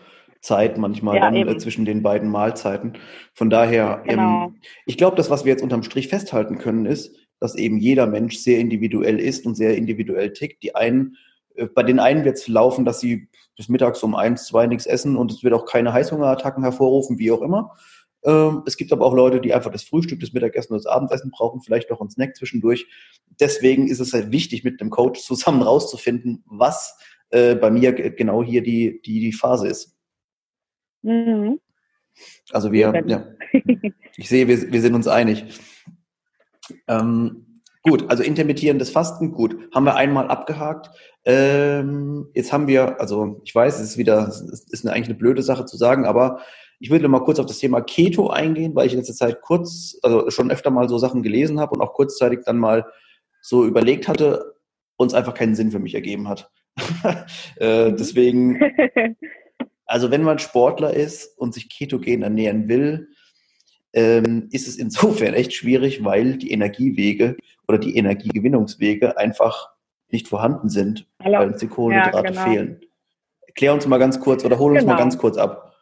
Zeit 0.42 0.78
manchmal 0.78 1.18
ja, 1.18 1.22
dann 1.22 1.36
äh, 1.36 1.58
zwischen 1.58 1.86
den 1.86 2.04
beiden 2.04 2.30
Mahlzeiten. 2.30 2.94
Von 3.34 3.50
daher, 3.50 4.02
ähm, 4.06 4.10
genau. 4.10 4.46
ähm, 4.46 4.56
ich 4.86 4.98
glaube, 4.98 5.16
das, 5.16 5.30
was 5.30 5.46
wir 5.46 5.52
jetzt 5.52 5.64
unterm 5.64 5.84
Strich 5.84 6.08
festhalten 6.08 6.58
können, 6.58 6.86
ist, 6.86 7.16
dass 7.40 7.56
eben 7.56 7.78
jeder 7.78 8.08
Mensch 8.08 8.38
sehr 8.38 8.60
individuell 8.60 9.20
ist 9.20 9.46
und 9.46 9.56
sehr 9.56 9.78
individuell 9.78 10.34
tickt. 10.34 10.64
Die 10.64 10.76
einen, 10.76 11.18
äh, 11.56 11.66
bei 11.68 11.84
den 11.84 12.00
einen 12.00 12.26
wird 12.26 12.38
es 12.38 12.48
laufen, 12.48 12.86
dass 12.86 13.00
sie 13.00 13.30
bis 13.56 13.70
mittags 13.70 14.02
um 14.04 14.16
eins, 14.16 14.48
zwei 14.48 14.68
nichts 14.68 14.86
essen 14.86 15.16
und 15.16 15.32
es 15.32 15.44
wird 15.44 15.54
auch 15.54 15.66
keine 15.66 15.94
Heißhungerattacken 15.94 16.64
hervorrufen, 16.64 17.20
wie 17.20 17.32
auch 17.32 17.42
immer. 17.42 17.76
Ähm, 18.24 18.64
es 18.66 18.78
gibt 18.78 18.92
aber 18.92 19.06
auch 19.06 19.14
Leute, 19.14 19.42
die 19.42 19.54
einfach 19.54 19.72
das 19.72 19.84
Frühstück, 19.84 20.20
das 20.20 20.34
Mittagessen 20.34 20.74
und 20.74 20.84
das 20.84 20.92
Abendessen 20.92 21.32
brauchen, 21.32 21.62
vielleicht 21.62 21.90
noch 21.90 22.02
einen 22.02 22.10
Snack 22.10 22.36
zwischendurch. 22.36 22.88
Deswegen 23.40 23.88
ist 23.88 24.00
es 24.00 24.14
halt 24.14 24.32
wichtig, 24.32 24.64
mit 24.64 24.80
einem 24.80 24.90
Coach 24.90 25.22
zusammen 25.22 25.62
rauszufinden, 25.62 26.44
was 26.46 26.98
äh, 27.30 27.56
bei 27.56 27.72
mir 27.72 27.94
genau 27.94 28.44
hier 28.44 28.62
die, 28.62 29.02
die, 29.04 29.20
die 29.20 29.34
Phase 29.34 29.68
ist. 29.68 29.98
Mhm. 31.02 31.60
Also 32.52 32.72
wir, 32.72 33.04
ja, 33.06 33.26
ich 34.18 34.30
sehe, 34.30 34.48
wir, 34.48 34.72
wir 34.72 34.82
sind 34.82 34.96
uns 34.96 35.08
einig. 35.08 35.60
Ähm, 36.88 37.62
gut, 37.84 38.10
also 38.10 38.24
intermittierendes 38.24 38.90
Fasten, 38.90 39.32
gut, 39.32 39.58
haben 39.74 39.86
wir 39.86 39.96
einmal 39.96 40.28
abgehakt. 40.28 40.90
Ähm, 41.24 42.28
jetzt 42.34 42.52
haben 42.52 42.68
wir, 42.68 43.00
also 43.00 43.42
ich 43.46 43.54
weiß, 43.54 43.80
es 43.80 43.92
ist 43.92 43.98
wieder, 43.98 44.28
es 44.28 44.42
ist 44.70 44.86
eine, 44.86 44.94
eigentlich 44.94 45.10
eine 45.10 45.18
blöde 45.18 45.44
Sache 45.44 45.66
zu 45.66 45.78
sagen, 45.78 46.06
aber 46.06 46.42
ich 46.80 46.90
würde 46.90 47.08
mal 47.08 47.24
kurz 47.24 47.40
auf 47.40 47.46
das 47.46 47.60
Thema 47.60 47.82
Keto 47.82 48.30
eingehen, 48.30 48.76
weil 48.76 48.88
ich 48.88 48.94
in 48.94 49.00
letzter 49.00 49.14
Zeit 49.14 49.42
kurz, 49.42 49.98
also 50.02 50.30
schon 50.32 50.50
öfter 50.50 50.72
mal 50.72 50.90
so 50.90 50.98
Sachen 50.98 51.22
gelesen 51.22 51.60
habe 51.60 51.76
und 51.76 51.82
auch 51.82 51.94
kurzzeitig 51.94 52.40
dann 52.44 52.58
mal 52.58 52.86
so 53.42 53.66
überlegt 53.66 54.08
hatte 54.08 54.56
und 54.98 55.08
es 55.08 55.14
einfach 55.14 55.36
keinen 55.36 55.56
Sinn 55.56 55.72
für 55.72 55.80
mich 55.80 55.94
ergeben 55.94 56.28
hat. 56.28 56.50
äh, 57.58 57.94
deswegen 57.94 58.60
Also 59.92 60.10
wenn 60.10 60.24
man 60.24 60.40
Sportler 60.40 60.94
ist 60.94 61.38
und 61.38 61.54
sich 61.54 61.70
ketogen 61.70 62.24
ernähren 62.24 62.70
will, 62.70 63.10
ähm, 63.92 64.48
ist 64.54 64.70
es 64.70 64.78
insofern 64.78 65.34
echt 65.34 65.54
schwierig, 65.54 66.06
weil 66.06 66.38
die 66.38 66.52
Energiewege 66.52 67.36
oder 67.68 67.78
die 67.78 67.98
Energiegewinnungswege 67.98 69.18
einfach 69.18 69.70
nicht 70.10 70.30
vorhanden 70.30 70.70
sind, 70.70 71.10
Hallo. 71.22 71.40
weil 71.40 71.48
uns 71.50 71.58
die 71.58 71.68
Kohlenhydrate 71.68 72.16
ja, 72.16 72.32
genau. 72.32 72.44
fehlen. 72.44 72.82
Erklär 73.48 73.74
uns 73.74 73.86
mal 73.86 73.98
ganz 73.98 74.18
kurz 74.22 74.46
oder 74.46 74.58
hol 74.60 74.72
uns 74.72 74.80
genau. 74.80 74.94
mal 74.94 74.98
ganz 74.98 75.18
kurz 75.18 75.38
ab. 75.38 75.76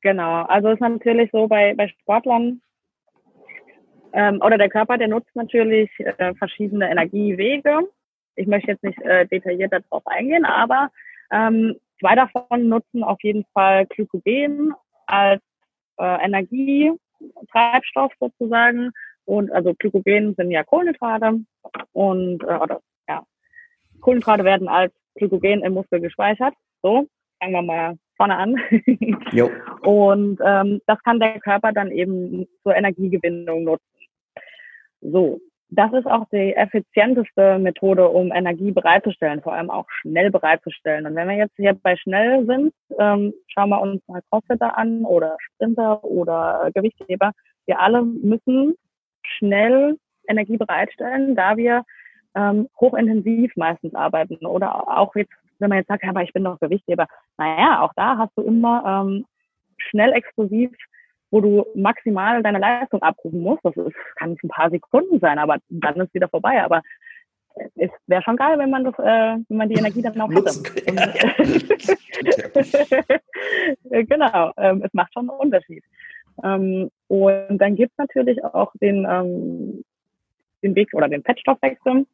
Genau, 0.00 0.44
also 0.44 0.68
es 0.68 0.74
ist 0.76 0.80
natürlich 0.80 1.28
so 1.32 1.46
bei, 1.46 1.74
bei 1.74 1.88
Sportlern 1.88 2.62
ähm, 4.14 4.40
oder 4.42 4.56
der 4.56 4.70
Körper, 4.70 4.96
der 4.96 5.08
nutzt 5.08 5.36
natürlich 5.36 5.90
äh, 5.98 6.34
verschiedene 6.36 6.90
Energiewege. 6.90 7.80
Ich 8.36 8.46
möchte 8.46 8.70
jetzt 8.70 8.82
nicht 8.82 8.98
äh, 9.02 9.26
detailliert 9.26 9.74
darauf 9.74 10.06
eingehen, 10.06 10.46
aber 10.46 10.90
ähm, 11.30 11.76
Zwei 12.00 12.14
davon 12.14 12.68
nutzen 12.68 13.04
auf 13.04 13.22
jeden 13.22 13.44
Fall 13.52 13.86
Glykogen 13.86 14.72
als 15.06 15.42
äh, 15.98 16.24
Energietreibstoff 16.24 18.12
sozusagen. 18.18 18.90
Und 19.26 19.52
also 19.52 19.74
Glykogen 19.78 20.34
sind 20.34 20.50
ja 20.50 20.64
Kohlenhydrate 20.64 21.40
und 21.92 22.42
äh, 22.42 22.56
oder 22.56 22.80
ja, 23.08 23.22
Kohlenhydrate 24.00 24.44
werden 24.44 24.68
als 24.68 24.92
Glykogen 25.14 25.62
im 25.62 25.74
Muskel 25.74 26.00
gespeichert. 26.00 26.54
So, 26.82 27.06
fangen 27.38 27.52
wir 27.52 27.62
mal 27.62 27.98
vorne 28.16 28.36
an. 28.36 28.56
jo. 29.32 29.50
Und 29.82 30.40
ähm, 30.44 30.80
das 30.86 31.02
kann 31.02 31.20
der 31.20 31.38
Körper 31.40 31.72
dann 31.72 31.90
eben 31.90 32.46
zur 32.62 32.74
Energiegewinnung 32.74 33.64
nutzen. 33.64 33.84
So, 35.02 35.40
das 35.72 35.92
ist 35.92 36.06
auch 36.06 36.26
die 36.32 36.54
effizienteste 36.54 37.58
Methode, 37.58 38.08
um 38.08 38.32
Energie 38.32 38.72
bereitzustellen, 38.72 39.40
vor 39.40 39.52
allem 39.52 39.70
auch 39.70 39.86
schnell 40.00 40.30
bereitzustellen. 40.30 41.06
Und 41.06 41.14
wenn 41.14 41.28
wir 41.28 41.36
jetzt 41.36 41.54
hier 41.56 41.74
bei 41.74 41.96
schnell 41.96 42.44
sind, 42.46 42.72
ähm, 42.98 43.32
schauen 43.46 43.70
wir 43.70 43.80
uns 43.80 44.02
mal 44.08 44.20
Crossfitter 44.30 44.76
an 44.76 45.04
oder 45.04 45.36
Sprinter 45.40 46.02
oder 46.02 46.70
Gewichtheber. 46.74 47.32
Wir 47.66 47.80
alle 47.80 48.02
müssen 48.02 48.74
schnell 49.22 49.96
Energie 50.26 50.56
bereitstellen, 50.56 51.36
da 51.36 51.56
wir 51.56 51.84
ähm, 52.34 52.68
hochintensiv 52.80 53.52
meistens 53.56 53.94
arbeiten. 53.94 54.44
Oder 54.46 54.88
auch 54.88 55.14
jetzt, 55.14 55.32
wenn 55.60 55.68
man 55.68 55.78
jetzt 55.78 55.88
sagt, 55.88 56.04
aber 56.04 56.22
ich 56.22 56.32
bin 56.32 56.44
doch 56.44 56.58
Gewichtheber. 56.58 57.06
Naja, 57.38 57.82
auch 57.82 57.92
da 57.94 58.18
hast 58.18 58.36
du 58.36 58.42
immer 58.42 59.04
ähm, 59.06 59.24
schnell 59.78 60.12
explosiv 60.12 60.70
wo 61.30 61.40
du 61.40 61.66
maximal 61.74 62.42
deine 62.42 62.58
Leistung 62.58 63.02
abrufen 63.02 63.40
musst. 63.40 63.64
Das 63.64 63.76
ist, 63.76 63.94
kann 64.16 64.36
ein 64.42 64.48
paar 64.48 64.70
Sekunden 64.70 65.20
sein, 65.20 65.38
aber 65.38 65.58
dann 65.68 66.00
ist 66.00 66.14
wieder 66.14 66.28
vorbei. 66.28 66.62
Aber 66.62 66.82
es 67.76 67.90
wäre 68.06 68.22
schon 68.22 68.36
geil, 68.36 68.58
wenn 68.58 68.70
man 68.70 68.84
das, 68.84 68.94
äh, 68.98 69.36
wenn 69.48 69.56
man 69.56 69.68
die 69.68 69.76
Energie 69.76 70.02
dann 70.02 70.20
auch 70.20 70.30
hätte. 70.30 70.50
genau, 74.06 74.52
ähm, 74.56 74.82
es 74.84 74.92
macht 74.92 75.12
schon 75.12 75.28
einen 75.28 75.38
Unterschied. 75.38 75.84
Ähm, 76.42 76.90
und 77.08 77.58
dann 77.58 77.76
gibt 77.76 77.92
es 77.92 77.98
natürlich 77.98 78.42
auch 78.44 78.72
den, 78.80 79.06
ähm, 79.08 79.84
den 80.62 80.74
Weg 80.74 80.94
oder 80.94 81.08
den 81.08 81.22
Fettstoffwechsel. 81.22 82.06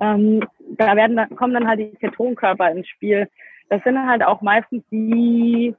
Ähm, 0.00 0.44
da 0.76 0.96
werden, 0.96 1.18
kommen 1.36 1.54
dann 1.54 1.68
halt 1.68 1.80
die 1.80 1.90
Ketonkörper 1.92 2.70
ins 2.70 2.88
Spiel. 2.88 3.28
Das 3.68 3.82
sind 3.84 3.98
halt 3.98 4.22
auch 4.24 4.40
meistens 4.40 4.82
die 4.90 5.74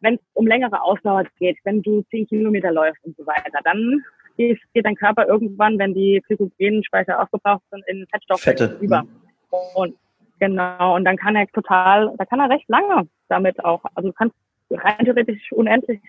wenn 0.00 0.14
es 0.14 0.20
um 0.34 0.46
längere 0.46 0.82
Ausdauer 0.82 1.24
geht, 1.38 1.58
wenn 1.64 1.82
du 1.82 2.02
zehn 2.10 2.26
Kilometer 2.26 2.72
läufst 2.72 3.04
und 3.04 3.16
so 3.16 3.26
weiter, 3.26 3.58
dann 3.64 4.02
geht, 4.36 4.60
geht 4.72 4.84
dein 4.84 4.96
Körper 4.96 5.26
irgendwann, 5.26 5.78
wenn 5.78 5.94
die 5.94 6.22
Glykogenspeicher 6.26 7.20
aufgebraucht 7.20 7.62
sind, 7.70 7.84
in 7.86 8.06
Fettstoffe 8.08 8.46
über. 8.80 9.02
Mhm. 9.02 9.08
Und 9.74 9.96
genau, 10.38 10.96
und 10.96 11.04
dann 11.04 11.16
kann 11.16 11.36
er 11.36 11.46
total, 11.48 12.12
da 12.18 12.24
kann 12.24 12.40
er 12.40 12.50
recht 12.50 12.68
lange 12.68 13.08
damit 13.28 13.64
auch, 13.64 13.82
also 13.94 14.08
du 14.08 14.14
kannst 14.14 14.34
rein 14.70 15.04
theoretisch 15.04 15.52
unendlich, 15.52 16.00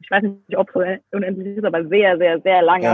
ich 0.00 0.10
weiß 0.10 0.22
nicht, 0.22 0.56
ob 0.56 0.74
es 0.76 1.00
unendlich 1.12 1.56
ist, 1.56 1.64
aber 1.64 1.86
sehr, 1.86 2.16
sehr, 2.18 2.40
sehr 2.40 2.62
lange 2.62 2.84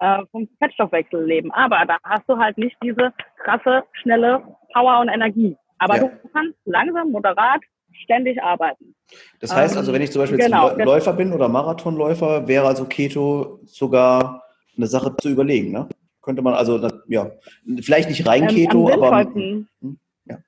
ja. 0.00 0.20
äh, 0.20 0.26
vom 0.30 0.48
Fettstoffwechsel 0.58 1.24
leben. 1.24 1.50
Aber 1.52 1.84
da 1.86 1.96
hast 2.04 2.28
du 2.28 2.36
halt 2.36 2.58
nicht 2.58 2.76
diese 2.82 3.12
krasse, 3.38 3.84
schnelle 3.92 4.42
Power 4.72 5.00
und 5.00 5.08
Energie. 5.08 5.56
Aber 5.78 5.96
ja. 5.96 6.02
du 6.04 6.10
kannst 6.32 6.56
langsam, 6.64 7.10
moderat 7.10 7.60
ständig 8.02 8.42
arbeiten. 8.42 8.94
Das 9.40 9.54
heißt 9.54 9.76
also, 9.76 9.92
wenn 9.92 10.02
ich 10.02 10.12
zum 10.12 10.22
Beispiel 10.22 10.38
genau, 10.38 10.76
Läufer 10.76 11.12
bin 11.12 11.32
oder 11.32 11.48
Marathonläufer, 11.48 12.46
wäre 12.48 12.66
also 12.66 12.84
Keto 12.84 13.60
sogar 13.64 14.42
eine 14.76 14.86
Sache 14.86 15.14
zu 15.16 15.28
überlegen, 15.28 15.72
ne? 15.72 15.88
Könnte 16.22 16.42
man 16.42 16.54
also, 16.54 16.90
ja, 17.06 17.30
vielleicht 17.80 18.08
nicht 18.08 18.26
rein 18.26 18.42
ähm, 18.42 18.48
Keto, 18.48 18.90
ähm, 18.90 19.02
aber. 19.02 19.20
Hm, 19.32 19.68
ja. 20.24 20.38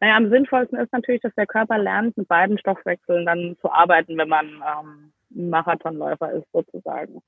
Naja, 0.00 0.16
am 0.16 0.28
sinnvollsten 0.28 0.78
ist 0.78 0.92
natürlich, 0.92 1.22
dass 1.22 1.34
der 1.34 1.46
Körper 1.46 1.78
lernt, 1.78 2.16
mit 2.16 2.28
beiden 2.28 2.58
Stoffwechseln 2.58 3.24
dann 3.24 3.56
zu 3.62 3.72
arbeiten, 3.72 4.18
wenn 4.18 4.28
man 4.28 4.46
ähm, 4.46 5.12
Marathonläufer 5.30 6.32
ist, 6.32 6.46
sozusagen. 6.52 7.22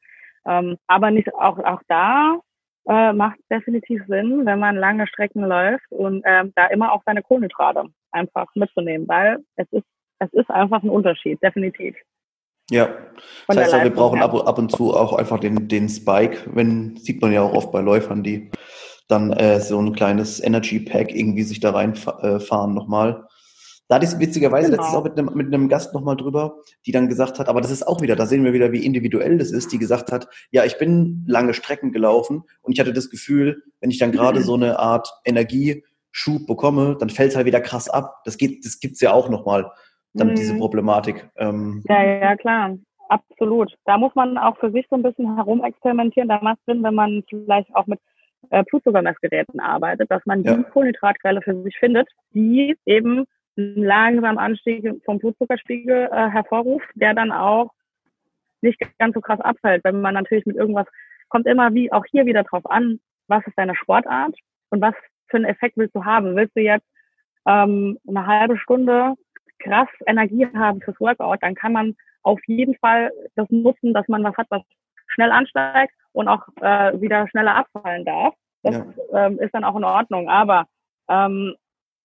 Ähm, 0.47 0.77
aber 0.87 1.11
nicht 1.11 1.33
auch, 1.35 1.59
auch 1.59 1.81
da 1.89 2.41
äh, 2.89 3.13
macht 3.13 3.39
definitiv 3.51 4.03
Sinn, 4.07 4.45
wenn 4.45 4.59
man 4.59 4.77
lange 4.77 5.07
Strecken 5.07 5.45
läuft 5.45 5.91
und 5.91 6.23
ähm, 6.27 6.53
da 6.55 6.67
immer 6.67 6.93
auch 6.93 7.03
seine 7.07 7.23
Kohlenhydrate 7.23 7.85
einfach 8.13 8.47
mitzunehmen, 8.55 9.09
weil 9.09 9.39
es 9.57 9.67
ist, 9.73 9.87
es 10.19 10.33
ist 10.33 10.51
einfach 10.51 10.83
ein 10.83 10.91
Unterschied, 10.91 11.43
definitiv. 11.43 11.97
Ja, 12.71 12.89
das 13.47 13.73
heißt, 13.73 13.85
wir 13.85 13.93
brauchen 13.93 14.23
ab, 14.23 14.35
ab, 14.35 14.59
und 14.59 14.71
zu 14.71 14.95
auch 14.95 15.13
einfach 15.13 15.39
den, 15.39 15.69
den 15.69 15.89
Spike, 15.89 16.51
wenn, 16.55 16.97
sieht 16.97 17.21
man 17.21 17.33
ja 17.33 17.43
auch 17.43 17.53
oft 17.53 17.73
bei 17.73 17.81
Läufern, 17.81 18.23
die 18.23 18.51
dann 19.07 19.33
äh, 19.33 19.61
so 19.61 19.79
ein 19.79 19.93
kleines 19.93 20.43
Energy 20.43 20.81
Pack 20.81 21.15
irgendwie 21.15 21.43
sich 21.43 21.61
da 21.61 21.73
reinfahren 21.73 22.71
äh, 22.71 22.75
nochmal. 22.75 23.27
Da 23.89 23.97
hatte 23.97 24.07
ich 24.07 24.19
witzigerweise 24.19 24.71
genau. 24.71 24.83
letztens 24.83 24.99
auch 24.99 25.05
mit 25.05 25.19
einem, 25.19 25.31
mit 25.35 25.47
einem 25.49 25.69
Gast 25.69 25.93
nochmal 25.93 26.17
drüber, 26.17 26.57
die 26.87 26.93
dann 26.93 27.09
gesagt 27.09 27.39
hat, 27.39 27.49
aber 27.49 27.61
das 27.61 27.71
ist 27.71 27.87
auch 27.87 28.01
wieder, 28.01 28.17
da 28.17 28.27
sehen 28.27 28.45
wir 28.45 28.55
wieder, 28.55 28.73
wie 28.73 28.85
individuell 28.85 29.37
das 29.37 29.51
ist, 29.51 29.73
die 29.73 29.79
gesagt 29.79 30.11
hat, 30.11 30.29
ja, 30.51 30.65
ich 30.65 30.79
bin 30.79 31.25
lange 31.27 31.53
Strecken 31.53 31.93
gelaufen 31.93 32.45
und 32.63 32.73
ich 32.73 32.81
hatte 32.81 32.95
das 32.95 33.11
Gefühl, 33.11 33.63
wenn 33.81 33.91
ich 33.91 33.99
dann 33.99 34.13
gerade 34.13 34.41
so 34.41 34.55
eine 34.55 34.79
Art 34.79 35.13
Energieschub 35.25 36.47
bekomme, 36.47 36.97
dann 36.99 37.11
fällt 37.11 37.31
es 37.31 37.37
halt 37.37 37.47
wieder 37.47 37.61
krass 37.61 37.89
ab. 37.91 38.23
Das 38.25 38.39
geht, 38.39 38.65
das 38.65 38.81
gibt's 38.81 39.01
ja 39.01 39.13
auch 39.13 39.29
nochmal, 39.29 39.71
dann 40.15 40.29
mhm. 40.29 40.35
diese 40.37 40.57
Problematik. 40.57 41.29
Ähm, 41.37 41.83
ja, 41.89 42.03
ja, 42.03 42.37
klar. 42.37 42.77
Absolut. 43.11 43.75
Da 43.85 43.99
muss 43.99 44.15
man 44.15 44.39
auch 44.39 44.57
für 44.59 44.71
sich 44.71 44.87
so 44.89 44.97
ein 44.97 45.03
bisschen 45.03 45.37
herumexperimentieren. 45.37 46.29
Da 46.29 46.41
macht 46.41 46.59
es 46.61 46.73
Sinn, 46.73 46.83
wenn 46.83 46.95
man 46.95 47.23
vielleicht 47.29 47.75
auch 47.77 47.87
mit 47.87 48.01
äh, 48.51 48.65
Blutzuckermessgeräten 48.65 49.61
arbeitet, 49.61 50.11
dass 50.11 50.25
man 50.25 50.43
ja. 50.43 50.57
die 50.57 50.63
Kohlenhydratquelle 50.65 51.43
für 51.43 51.63
sich 51.63 51.77
findet, 51.79 52.09
die 52.33 52.77
eben 52.87 53.25
einen 53.57 53.85
langsamen 53.85 54.39
Anstieg 54.39 54.85
vom 55.05 55.19
Blutzuckerspiegel 55.19 56.09
äh, 56.11 56.29
hervorruft, 56.31 56.89
der 56.95 57.15
dann 57.15 57.33
auch 57.33 57.71
nicht 58.61 58.81
ganz 58.99 59.15
so 59.15 59.21
krass 59.21 59.41
abfällt, 59.41 59.85
wenn 59.85 60.01
man 60.01 60.15
natürlich 60.15 60.47
mit 60.47 60.57
irgendwas, 60.57 60.87
kommt 61.29 61.47
immer 61.47 61.75
wie 61.75 61.93
auch 61.93 62.05
hier 62.11 62.27
wieder 62.27 62.43
drauf 62.45 62.69
an, 62.71 63.01
was 63.29 63.47
ist 63.47 63.59
deine 63.59 63.75
Sportart 63.75 64.37
und 64.71 64.81
was 64.81 64.95
für 65.29 65.37
einen 65.37 65.47
Effekt 65.47 65.77
willst 65.77 65.95
du 65.95 66.05
haben? 66.05 66.37
Willst 66.37 66.57
du 66.57 66.61
jetzt 66.61 66.87
ähm, 67.47 67.99
eine 68.09 68.27
halbe 68.27 68.59
Stunde 68.59 69.15
krass 69.59 69.89
Energie 70.07 70.47
haben 70.55 70.81
fürs 70.81 70.99
Workout, 71.01 71.43
dann 71.43 71.55
kann 71.55 71.73
man 71.73 71.97
auf 72.23 72.41
jeden 72.47 72.75
Fall 72.77 73.11
das 73.37 73.49
nutzen, 73.51 73.93
dass 73.95 74.09
man 74.09 74.25
was 74.25 74.37
hat, 74.37 74.47
was 74.51 74.63
schnell 75.09 75.31
ansteigt 75.31 75.93
und 76.13 76.29
auch 76.29 76.43
äh, 76.61 77.01
wieder 77.01 77.29
schneller 77.29 77.55
abfallen 77.57 78.05
darf. 78.05 78.35
Das 78.63 78.77
ja. 78.77 79.27
ähm, 79.27 79.39
ist 79.39 79.55
dann 79.55 79.65
auch 79.65 79.77
in 79.77 79.85
Ordnung. 79.85 80.29
Aber 80.29 80.67
ähm, 81.09 81.55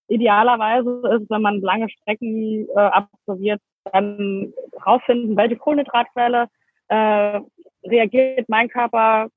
idealerweise 0.09 1.01
ist, 1.15 1.29
wenn 1.29 1.41
man 1.41 1.61
lange 1.61 1.89
Strecken 1.89 2.67
äh, 2.75 2.79
absolviert, 2.79 3.61
dann 3.91 4.53
rausfinden, 4.85 5.37
welche 5.37 5.57
Kohlenhydratquelle 5.57 6.47
äh, 6.89 7.39
reagiert 7.85 8.49
mein 8.49 8.69
Körper 8.69 9.29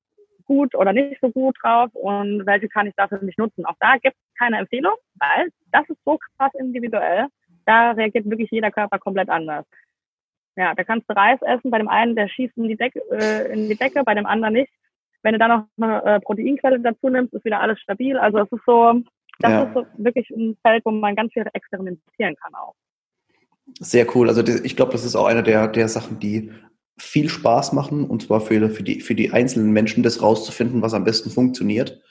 gut 0.45 0.75
oder 0.75 0.91
nicht 0.91 1.19
so 1.21 1.29
gut 1.29 1.55
drauf 1.61 1.89
und 1.93 2.45
welche 2.45 2.67
kann 2.67 2.87
ich 2.87 2.95
dafür 2.95 3.21
nicht 3.21 3.37
nutzen. 3.37 3.65
Auch 3.65 3.75
da 3.79 3.93
gibt 3.93 4.15
es 4.15 4.37
keine 4.37 4.57
Empfehlung, 4.57 4.93
weil 5.19 5.49
das 5.71 5.87
ist 5.89 6.03
so 6.03 6.19
krass 6.37 6.51
individuell. 6.59 7.27
Da 7.65 7.91
reagiert 7.91 8.29
wirklich 8.29 8.51
jeder 8.51 8.71
Körper 8.71 8.99
komplett 8.99 9.29
anders. 9.29 9.65
Ja, 10.55 10.75
da 10.75 10.83
kannst 10.83 11.09
du 11.09 11.15
Reis 11.15 11.39
essen, 11.41 11.71
bei 11.71 11.79
dem 11.79 11.87
einen, 11.87 12.15
der 12.15 12.27
schießt 12.27 12.57
in 12.57 12.67
die 12.67 12.75
Decke, 12.75 13.01
äh, 13.11 13.51
in 13.53 13.69
die 13.69 13.77
Decke 13.77 14.03
bei 14.03 14.13
dem 14.13 14.25
anderen 14.25 14.53
nicht. 14.53 14.71
Wenn 15.23 15.33
du 15.33 15.39
dann 15.39 15.49
noch 15.49 15.65
eine 15.77 16.03
äh, 16.03 16.19
Proteinquelle 16.19 16.79
dazu 16.79 17.09
nimmst, 17.09 17.33
ist 17.33 17.45
wieder 17.45 17.61
alles 17.61 17.79
stabil. 17.79 18.17
Also 18.17 18.39
es 18.39 18.51
ist 18.51 18.65
so, 18.65 19.01
das 19.39 19.51
ja. 19.51 19.63
ist 19.63 19.73
so 19.73 19.85
wirklich 19.97 20.29
ein 20.29 20.57
Feld, 20.61 20.83
wo 20.85 20.91
man 20.91 21.15
ganz 21.15 21.33
viel 21.33 21.45
experimentieren 21.53 22.35
kann 22.35 22.53
auch. 22.55 22.75
Sehr 23.79 24.05
cool. 24.15 24.27
Also 24.27 24.43
ich 24.45 24.75
glaube, 24.75 24.91
das 24.91 25.05
ist 25.05 25.15
auch 25.15 25.25
eine 25.25 25.43
der, 25.43 25.67
der 25.67 25.87
Sachen, 25.87 26.19
die 26.19 26.51
viel 26.97 27.29
Spaß 27.29 27.73
machen, 27.73 28.05
und 28.05 28.21
zwar 28.21 28.41
für, 28.41 28.69
für, 28.69 28.83
die, 28.83 29.01
für 29.01 29.15
die 29.15 29.31
einzelnen 29.31 29.71
Menschen, 29.71 30.03
das 30.03 30.21
rauszufinden, 30.21 30.81
was 30.81 30.93
am 30.93 31.03
besten 31.03 31.29
funktioniert. 31.29 32.01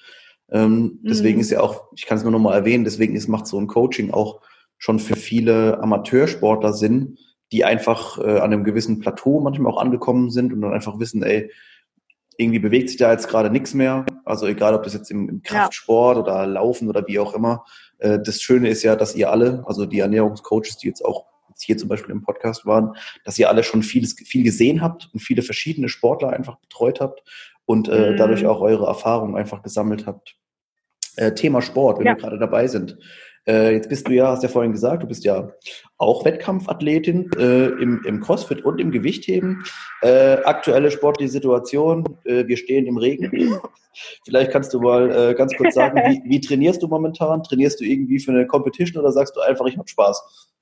Ähm, 0.50 0.98
deswegen 1.02 1.36
mhm. 1.36 1.40
ist 1.42 1.50
ja 1.50 1.60
auch, 1.60 1.92
ich 1.94 2.06
kann 2.06 2.18
es 2.18 2.24
nur 2.24 2.32
noch 2.32 2.40
mal 2.40 2.54
erwähnen, 2.54 2.84
deswegen 2.84 3.14
ist, 3.14 3.28
macht 3.28 3.46
so 3.46 3.58
ein 3.58 3.68
Coaching 3.68 4.10
auch 4.10 4.40
schon 4.78 4.98
für 4.98 5.14
viele 5.14 5.80
Amateursportler 5.80 6.72
Sinn, 6.72 7.16
die 7.52 7.64
einfach 7.64 8.18
äh, 8.18 8.38
an 8.38 8.52
einem 8.52 8.64
gewissen 8.64 8.98
Plateau 8.98 9.40
manchmal 9.40 9.72
auch 9.72 9.80
angekommen 9.80 10.30
sind 10.30 10.52
und 10.52 10.62
dann 10.62 10.72
einfach 10.72 10.98
wissen, 10.98 11.22
ey, 11.22 11.50
irgendwie 12.36 12.58
bewegt 12.58 12.88
sich 12.88 12.98
da 12.98 13.12
jetzt 13.12 13.28
gerade 13.28 13.50
nichts 13.50 13.74
mehr. 13.74 14.06
Also 14.24 14.46
egal, 14.46 14.74
ob 14.74 14.82
das 14.82 14.94
jetzt 14.94 15.10
im, 15.10 15.28
im 15.28 15.42
Kraftsport 15.42 16.16
ja. 16.16 16.22
oder 16.22 16.46
Laufen 16.46 16.88
oder 16.88 17.06
wie 17.06 17.18
auch 17.18 17.34
immer. 17.34 17.64
Äh, 17.98 18.18
das 18.24 18.40
Schöne 18.40 18.68
ist 18.68 18.82
ja, 18.82 18.96
dass 18.96 19.14
ihr 19.14 19.30
alle, 19.30 19.62
also 19.66 19.86
die 19.86 20.00
Ernährungscoaches, 20.00 20.78
die 20.78 20.88
jetzt 20.88 21.04
auch 21.04 21.26
jetzt 21.48 21.62
hier 21.62 21.76
zum 21.76 21.88
Beispiel 21.88 22.12
im 22.12 22.22
Podcast 22.22 22.66
waren, 22.66 22.96
dass 23.24 23.38
ihr 23.38 23.48
alle 23.48 23.62
schon 23.62 23.82
vieles, 23.82 24.14
viel 24.14 24.42
gesehen 24.42 24.80
habt 24.80 25.10
und 25.12 25.20
viele 25.20 25.42
verschiedene 25.42 25.88
Sportler 25.88 26.30
einfach 26.30 26.58
betreut 26.58 27.00
habt 27.00 27.22
und 27.64 27.88
äh, 27.88 28.12
mhm. 28.12 28.16
dadurch 28.16 28.46
auch 28.46 28.60
eure 28.60 28.86
Erfahrungen 28.86 29.36
einfach 29.36 29.62
gesammelt 29.62 30.06
habt. 30.06 30.36
Äh, 31.16 31.34
Thema 31.34 31.60
Sport, 31.60 31.98
wenn 31.98 32.06
ja. 32.06 32.14
wir 32.14 32.20
gerade 32.20 32.38
dabei 32.38 32.66
sind. 32.66 32.98
Äh, 33.46 33.72
jetzt 33.72 33.88
bist 33.88 34.06
du 34.06 34.12
ja, 34.12 34.28
hast 34.28 34.42
ja 34.42 34.48
vorhin 34.48 34.72
gesagt, 34.72 35.02
du 35.02 35.06
bist 35.08 35.24
ja 35.24 35.50
auch 35.98 36.24
Wettkampfathletin 36.24 37.30
äh, 37.36 37.66
im, 37.82 38.04
im 38.04 38.20
CrossFit 38.20 38.64
und 38.64 38.80
im 38.80 38.90
Gewichtheben. 38.90 39.64
Äh, 40.00 40.38
aktuelle 40.44 40.90
sportliche 40.90 41.30
Situation, 41.30 42.18
äh, 42.24 42.46
wir 42.46 42.56
stehen 42.56 42.86
im 42.86 42.98
Regen. 42.98 43.60
Vielleicht 44.24 44.52
kannst 44.52 44.72
du 44.72 44.80
mal 44.80 45.10
äh, 45.10 45.34
ganz 45.34 45.56
kurz 45.56 45.74
sagen, 45.74 45.98
wie, 46.06 46.22
wie 46.24 46.40
trainierst 46.40 46.82
du 46.82 46.88
momentan? 46.88 47.42
Trainierst 47.42 47.80
du 47.80 47.84
irgendwie 47.84 48.20
für 48.20 48.30
eine 48.30 48.46
Competition 48.46 49.02
oder 49.02 49.12
sagst 49.12 49.36
du 49.36 49.40
einfach, 49.40 49.66
ich 49.66 49.76
habe 49.76 49.88
Spaß? 49.88 50.52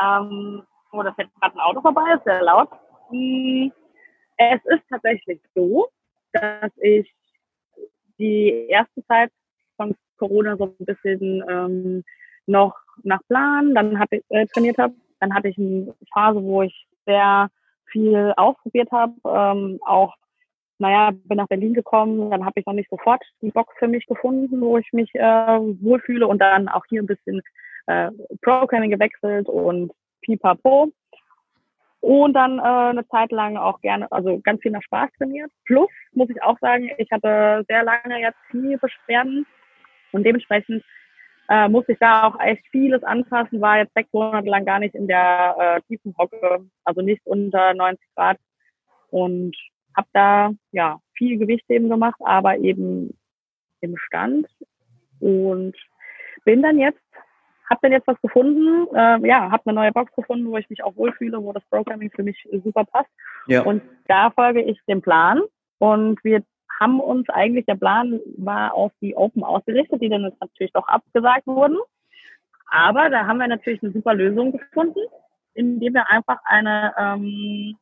Ähm, 0.00 0.62
oh, 0.92 1.02
da 1.02 1.12
fährt 1.14 1.30
gerade 1.40 1.56
ein 1.56 1.60
Auto 1.60 1.80
vorbei, 1.80 2.14
ist 2.14 2.24
sehr 2.24 2.42
laut. 2.42 2.68
Hm, 3.10 3.72
es 4.36 4.60
ist 4.66 4.82
tatsächlich 4.88 5.40
so, 5.54 5.88
dass 6.32 6.70
ich 6.76 7.12
die 8.18 8.66
erste 8.68 9.04
Zeit 9.06 9.30
von 9.76 9.94
Corona 10.16 10.56
so 10.56 10.74
ein 10.78 10.84
bisschen 10.84 11.44
ähm, 11.48 12.04
noch 12.46 12.74
nach 13.02 13.20
Plan, 13.28 13.74
dann 13.74 13.98
hatte 13.98 14.22
äh, 14.28 14.46
trainiert 14.46 14.78
habe, 14.78 14.94
dann 15.20 15.34
hatte 15.34 15.48
ich 15.48 15.58
eine 15.58 15.94
Phase, 16.12 16.42
wo 16.42 16.62
ich 16.62 16.86
sehr 17.04 17.48
viel 17.86 18.32
ausprobiert 18.36 18.90
habe, 18.90 19.14
ähm, 19.24 19.78
auch 19.84 20.14
naja, 20.78 21.10
bin 21.24 21.38
nach 21.38 21.48
Berlin 21.48 21.74
gekommen, 21.74 22.30
dann 22.30 22.44
habe 22.44 22.60
ich 22.60 22.66
noch 22.66 22.74
nicht 22.74 22.90
sofort 22.90 23.22
die 23.40 23.50
Box 23.50 23.74
für 23.78 23.88
mich 23.88 24.06
gefunden, 24.06 24.60
wo 24.60 24.78
ich 24.78 24.92
mich 24.92 25.14
äh, 25.14 25.20
wohlfühle. 25.20 26.26
Und 26.26 26.38
dann 26.38 26.68
auch 26.68 26.84
hier 26.88 27.02
ein 27.02 27.06
bisschen 27.06 27.40
äh, 27.86 28.10
Programming 28.42 28.90
gewechselt 28.90 29.48
und 29.48 29.92
pipapo. 30.22 30.92
Und 32.00 32.34
dann 32.34 32.58
äh, 32.58 32.62
eine 32.62 33.08
Zeit 33.08 33.32
lang 33.32 33.56
auch 33.56 33.80
gerne, 33.80 34.10
also 34.12 34.38
ganz 34.40 34.60
viel 34.60 34.70
nach 34.70 34.82
Spaß 34.82 35.10
trainiert. 35.16 35.50
Plus, 35.64 35.88
muss 36.12 36.30
ich 36.30 36.42
auch 36.42 36.58
sagen, 36.60 36.90
ich 36.98 37.10
hatte 37.10 37.64
sehr 37.68 37.82
lange 37.82 38.20
jetzt 38.20 38.38
Kniebeschwerden 38.50 39.46
und 40.16 40.24
dementsprechend 40.24 40.82
äh, 41.48 41.68
musste 41.68 41.92
ich 41.92 41.98
da 41.98 42.24
auch 42.24 42.40
echt 42.40 42.66
vieles 42.72 43.02
anpassen, 43.04 43.60
war 43.60 43.78
jetzt 43.78 43.94
sechs 43.94 44.12
Monate 44.12 44.48
lang 44.48 44.64
gar 44.64 44.80
nicht 44.80 44.94
in 44.94 45.06
der 45.06 45.56
äh, 45.58 45.80
tiefen 45.82 46.14
Hocke, 46.18 46.66
also 46.84 47.02
nicht 47.02 47.24
unter 47.24 47.74
90 47.74 48.04
Grad 48.16 48.38
und 49.10 49.56
habe 49.96 50.08
da 50.12 50.50
ja 50.72 50.98
viel 51.14 51.38
Gewicht 51.38 51.64
eben 51.68 51.88
gemacht, 51.88 52.20
aber 52.24 52.58
eben 52.58 53.16
im 53.80 53.96
Stand 53.96 54.48
und 55.20 55.76
bin 56.44 56.62
dann 56.62 56.78
jetzt 56.78 57.00
habe 57.68 57.80
dann 57.82 57.92
jetzt 57.92 58.06
was 58.06 58.20
gefunden, 58.22 58.86
äh, 58.94 59.26
ja, 59.26 59.50
habe 59.50 59.62
eine 59.66 59.74
neue 59.74 59.92
Box 59.92 60.14
gefunden, 60.14 60.46
wo 60.46 60.56
ich 60.56 60.70
mich 60.70 60.84
auch 60.84 60.96
wohlfühle, 60.96 61.42
wo 61.42 61.52
das 61.52 61.64
Programming 61.68 62.10
für 62.10 62.22
mich 62.22 62.48
super 62.64 62.84
passt. 62.84 63.10
Ja. 63.48 63.62
Und 63.62 63.82
da 64.06 64.30
folge 64.30 64.62
ich 64.62 64.78
dem 64.86 65.02
Plan. 65.02 65.42
Und 65.78 66.22
wir 66.22 66.42
haben 66.80 67.00
uns 67.00 67.28
eigentlich, 67.30 67.66
der 67.66 67.76
Plan 67.76 68.20
war 68.36 68.74
auf 68.74 68.92
die 69.00 69.16
Open 69.16 69.42
ausgerichtet, 69.44 70.00
die 70.02 70.08
dann 70.08 70.32
natürlich 70.40 70.72
doch 70.72 70.86
abgesagt 70.88 71.46
wurden. 71.46 71.78
Aber 72.70 73.10
da 73.10 73.26
haben 73.26 73.38
wir 73.38 73.48
natürlich 73.48 73.82
eine 73.82 73.92
super 73.92 74.14
Lösung 74.14 74.52
gefunden, 74.52 75.00
indem 75.54 75.94
wir 75.94 76.10
einfach 76.10 76.38
eine 76.44 76.92
ähm, 76.98 77.76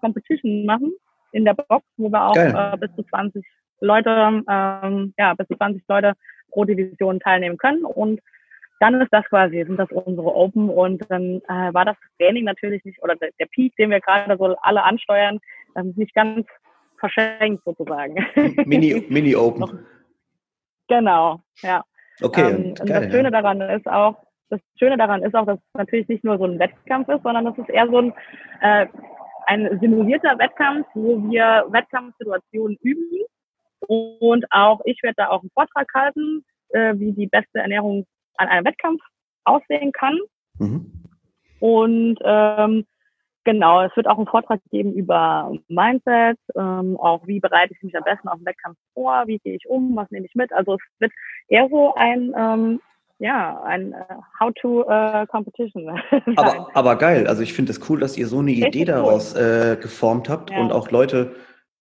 Competition 0.00 0.64
machen 0.64 0.92
in 1.32 1.44
der 1.44 1.54
Box, 1.54 1.84
wo 1.96 2.10
wir 2.10 2.24
auch 2.24 2.36
äh, 2.36 2.76
bis 2.78 2.94
zu 2.94 3.02
20 3.02 3.44
Leute, 3.80 4.10
ähm, 4.48 5.14
ja, 5.18 5.34
bis 5.34 5.46
zu 5.48 5.56
20 5.56 5.82
Leute 5.88 6.14
pro 6.50 6.64
Division 6.64 7.20
teilnehmen 7.20 7.58
können. 7.58 7.84
Und 7.84 8.20
dann 8.80 9.00
ist 9.00 9.12
das 9.12 9.24
quasi, 9.26 9.64
sind 9.64 9.76
das 9.76 9.90
unsere 9.90 10.34
Open 10.34 10.70
und 10.70 11.04
dann 11.10 11.40
äh, 11.48 11.74
war 11.74 11.84
das 11.84 11.96
Training 12.18 12.44
natürlich 12.44 12.84
nicht, 12.84 13.02
oder 13.02 13.16
der, 13.16 13.30
der 13.38 13.46
Peak, 13.46 13.74
den 13.76 13.90
wir 13.90 14.00
gerade 14.00 14.36
so 14.38 14.56
alle 14.62 14.84
ansteuern, 14.84 15.40
ähm, 15.76 15.94
nicht 15.96 16.14
ganz 16.14 16.46
verschenkt 16.98 17.64
sozusagen. 17.64 18.14
Mini, 18.66 19.04
Mini 19.08 19.34
Open. 19.34 19.86
genau, 20.88 21.40
ja. 21.62 21.82
Okay. 22.20 22.50
Ähm, 22.50 22.74
und 22.80 22.90
das 22.90 23.04
Schöne 23.04 23.24
ja. 23.24 23.30
daran 23.30 23.60
ist 23.60 23.86
auch, 23.86 24.16
das 24.50 24.60
Schöne 24.78 24.96
daran 24.96 25.22
ist 25.22 25.34
auch, 25.34 25.46
dass 25.46 25.58
es 25.58 25.74
natürlich 25.74 26.08
nicht 26.08 26.24
nur 26.24 26.38
so 26.38 26.44
ein 26.44 26.58
Wettkampf 26.58 27.08
ist, 27.08 27.22
sondern 27.22 27.46
es 27.46 27.58
ist 27.58 27.68
eher 27.68 27.86
so 27.88 27.98
ein, 27.98 28.14
äh, 28.60 28.86
ein 29.46 29.78
simulierter 29.80 30.38
Wettkampf, 30.38 30.86
wo 30.94 31.22
wir 31.30 31.66
Wettkampfsituationen 31.70 32.76
üben. 32.82 33.24
Und 33.80 34.44
auch 34.50 34.80
ich 34.84 35.02
werde 35.02 35.14
da 35.18 35.28
auch 35.28 35.40
einen 35.42 35.50
Vortrag 35.50 35.86
halten, 35.94 36.44
äh, 36.70 36.94
wie 36.96 37.12
die 37.12 37.26
beste 37.26 37.58
Ernährung 37.60 38.06
an 38.36 38.48
einem 38.48 38.66
Wettkampf 38.66 39.00
aussehen 39.44 39.92
kann. 39.92 40.18
Mhm. 40.58 40.92
Und 41.60 42.18
ähm, 42.24 42.86
genau, 43.48 43.80
es 43.82 43.96
wird 43.96 44.06
auch 44.06 44.18
einen 44.18 44.26
Vortrag 44.26 44.60
geben 44.70 44.92
über 44.92 45.50
Mindset, 45.68 46.38
ähm, 46.54 46.98
auch 46.98 47.26
wie 47.26 47.40
bereite 47.40 47.72
ich 47.72 47.82
mich 47.82 47.96
am 47.96 48.04
besten 48.04 48.28
auf 48.28 48.36
den 48.36 48.44
Wettkampf 48.44 48.76
vor, 48.92 49.22
wie 49.26 49.38
gehe 49.38 49.56
ich 49.56 49.66
um, 49.66 49.96
was 49.96 50.10
nehme 50.10 50.26
ich 50.26 50.34
mit. 50.34 50.52
Also 50.52 50.74
es 50.74 50.80
wird 50.98 51.12
eher 51.48 51.66
so 51.70 51.94
ein 51.94 52.34
ähm, 52.36 52.80
ja, 53.20 53.60
ein 53.64 53.94
How-to-Competition. 54.38 55.88
Uh, 55.88 56.18
aber, 56.36 56.68
aber 56.72 56.96
geil, 56.96 57.26
also 57.26 57.42
ich 57.42 57.52
finde 57.52 57.72
es 57.72 57.90
cool, 57.90 57.98
dass 57.98 58.16
ihr 58.16 58.28
so 58.28 58.38
eine 58.38 58.52
Idee 58.52 58.84
daraus 58.84 59.34
äh, 59.34 59.76
geformt 59.80 60.28
habt 60.28 60.50
ja. 60.50 60.60
und 60.60 60.70
auch 60.70 60.92
Leute 60.92 61.34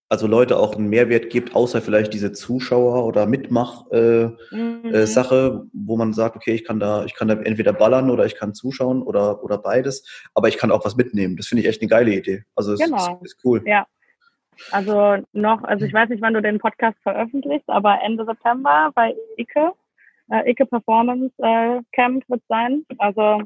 also 0.09 0.27
Leute 0.27 0.57
auch 0.57 0.75
einen 0.75 0.89
Mehrwert 0.89 1.29
gibt, 1.29 1.55
außer 1.55 1.81
vielleicht 1.81 2.13
diese 2.13 2.31
Zuschauer- 2.31 3.05
oder 3.05 3.25
Mitmach-Sache, 3.25 4.35
äh, 4.51 4.57
mhm. 4.57 4.93
äh, 4.93 5.69
wo 5.73 5.97
man 5.97 6.13
sagt, 6.13 6.35
okay, 6.37 6.53
ich 6.53 6.63
kann 6.63 6.79
da, 6.79 7.03
ich 7.05 7.13
kann 7.13 7.27
da 7.27 7.33
entweder 7.35 7.73
ballern 7.73 8.09
oder 8.09 8.25
ich 8.25 8.35
kann 8.35 8.53
zuschauen 8.53 9.01
oder, 9.01 9.43
oder 9.43 9.57
beides, 9.57 10.25
aber 10.33 10.47
ich 10.47 10.57
kann 10.57 10.71
auch 10.71 10.85
was 10.85 10.95
mitnehmen. 10.95 11.35
Das 11.35 11.47
finde 11.47 11.63
ich 11.63 11.67
echt 11.67 11.81
eine 11.81 11.89
geile 11.89 12.13
Idee. 12.13 12.43
Also 12.55 12.73
es 12.73 12.79
genau. 12.79 13.19
ist, 13.21 13.33
ist 13.33 13.39
cool. 13.43 13.61
Ja. 13.65 13.85
Also 14.71 15.17
noch, 15.33 15.63
also 15.63 15.85
ich 15.85 15.93
weiß 15.93 16.09
nicht, 16.09 16.21
wann 16.21 16.33
du 16.33 16.41
den 16.41 16.59
Podcast 16.59 16.97
veröffentlichst, 17.03 17.69
aber 17.69 17.99
Ende 18.03 18.25
September 18.25 18.91
bei 18.95 19.13
Ike, 19.37 19.73
äh, 20.31 20.49
Ike 20.49 20.65
Performance 20.65 21.33
äh, 21.39 21.81
Camp 21.91 22.23
wird 22.27 22.41
sein. 22.47 22.83
Also 22.97 23.41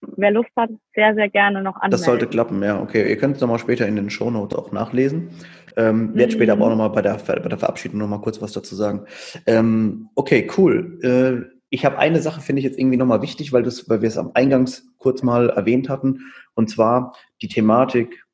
wer 0.00 0.30
Lust 0.30 0.50
hat, 0.56 0.70
sehr, 0.94 1.14
sehr 1.14 1.28
gerne 1.28 1.62
noch 1.62 1.76
anmelden. 1.76 1.90
Das 1.90 2.04
sollte 2.04 2.26
klappen, 2.26 2.62
ja. 2.62 2.80
Okay, 2.80 3.08
ihr 3.08 3.16
könnt 3.16 3.36
es 3.36 3.40
nochmal 3.40 3.58
später 3.58 3.86
in 3.86 3.96
den 3.96 4.10
Shownotes 4.10 4.58
auch 4.58 4.72
nachlesen. 4.72 5.30
Ähm, 5.76 6.14
werde 6.14 6.32
später 6.32 6.52
aber 6.52 6.66
auch 6.66 6.70
nochmal 6.70 6.90
bei 6.90 7.02
der, 7.02 7.14
bei 7.14 7.48
der 7.48 7.58
Verabschiedung 7.58 7.98
nochmal 7.98 8.20
kurz 8.20 8.40
was 8.40 8.52
dazu 8.52 8.74
sagen. 8.74 9.06
Ähm, 9.46 10.08
okay, 10.14 10.50
cool. 10.56 10.98
Äh, 11.02 11.54
ich 11.70 11.84
habe 11.84 11.98
eine 11.98 12.20
Sache, 12.20 12.40
finde 12.40 12.60
ich 12.60 12.64
jetzt 12.64 12.78
irgendwie 12.78 12.96
nochmal 12.96 13.22
wichtig, 13.22 13.52
weil, 13.52 13.62
das, 13.62 13.88
weil 13.88 14.00
wir 14.00 14.08
es 14.08 14.16
am 14.16 14.30
Eingangs 14.34 14.86
kurz 14.96 15.22
mal 15.22 15.50
erwähnt 15.50 15.88
hatten, 15.88 16.20
und 16.54 16.70
zwar 16.70 17.14
die 17.42 17.48
Thematik 17.48 18.24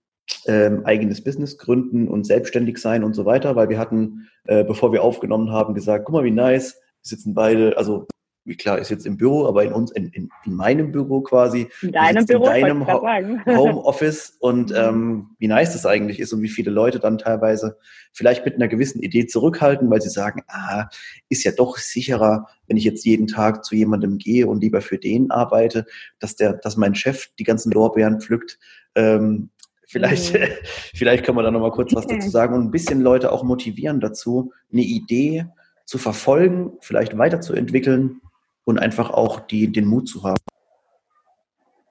ähm, 0.46 0.84
eigenes 0.84 1.22
Business 1.22 1.58
gründen 1.58 2.08
und 2.08 2.24
selbstständig 2.24 2.78
sein 2.78 3.04
und 3.04 3.14
so 3.14 3.24
weiter, 3.24 3.56
weil 3.56 3.68
wir 3.68 3.78
hatten, 3.78 4.28
äh, 4.44 4.64
bevor 4.64 4.92
wir 4.92 5.02
aufgenommen 5.02 5.50
haben, 5.50 5.74
gesagt, 5.74 6.04
guck 6.06 6.14
mal, 6.14 6.24
wie 6.24 6.30
nice, 6.30 6.74
wir 6.74 6.80
sitzen 7.02 7.34
beide, 7.34 7.76
also 7.76 8.06
wie 8.44 8.56
klar 8.56 8.78
ist 8.78 8.90
jetzt 8.90 9.06
im 9.06 9.16
Büro, 9.16 9.46
aber 9.46 9.64
in 9.64 9.72
uns, 9.72 9.90
in, 9.92 10.08
in, 10.08 10.28
in 10.44 10.54
meinem 10.54 10.92
Büro 10.92 11.22
quasi. 11.22 11.68
In 11.80 11.92
deinem 11.92 12.26
Büro, 12.26 12.46
in 12.50 12.62
deinem 12.62 12.86
Ho 12.86 13.06
Homeoffice 13.46 14.36
und 14.38 14.70
mhm. 14.70 14.76
ähm, 14.76 15.26
wie 15.38 15.48
nice 15.48 15.72
das 15.72 15.86
eigentlich 15.86 16.20
ist 16.20 16.32
und 16.32 16.42
wie 16.42 16.48
viele 16.48 16.70
Leute 16.70 17.00
dann 17.00 17.16
teilweise 17.16 17.78
vielleicht 18.12 18.44
mit 18.44 18.56
einer 18.56 18.68
gewissen 18.68 19.02
Idee 19.02 19.26
zurückhalten, 19.26 19.90
weil 19.90 20.02
sie 20.02 20.10
sagen, 20.10 20.42
ah, 20.48 20.88
ist 21.30 21.44
ja 21.44 21.52
doch 21.52 21.78
sicherer, 21.78 22.46
wenn 22.66 22.76
ich 22.76 22.84
jetzt 22.84 23.06
jeden 23.06 23.26
Tag 23.26 23.64
zu 23.64 23.74
jemandem 23.74 24.18
gehe 24.18 24.46
und 24.46 24.60
lieber 24.60 24.82
für 24.82 24.98
den 24.98 25.30
arbeite, 25.30 25.86
dass 26.18 26.36
der, 26.36 26.54
dass 26.54 26.76
mein 26.76 26.94
Chef 26.94 27.28
die 27.38 27.44
ganzen 27.44 27.72
Lorbeeren 27.72 28.20
pflückt. 28.20 28.58
Ähm, 28.94 29.48
vielleicht, 29.86 30.34
mhm. 30.34 30.48
vielleicht 30.94 31.24
kann 31.24 31.34
man 31.34 31.44
da 31.44 31.50
nochmal 31.50 31.72
kurz 31.72 31.94
was 31.94 32.06
dazu 32.06 32.28
sagen 32.28 32.54
und 32.54 32.64
ein 32.66 32.70
bisschen 32.70 33.00
Leute 33.00 33.32
auch 33.32 33.42
motivieren 33.42 34.00
dazu, 34.00 34.52
eine 34.70 34.82
Idee 34.82 35.46
zu 35.86 35.96
verfolgen, 35.96 36.72
vielleicht 36.80 37.16
weiterzuentwickeln 37.16 38.20
und 38.64 38.78
einfach 38.78 39.10
auch 39.10 39.40
die, 39.40 39.70
den 39.70 39.86
Mut 39.86 40.08
zu 40.08 40.22
haben. 40.22 40.36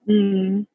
Mhm. 0.05 0.67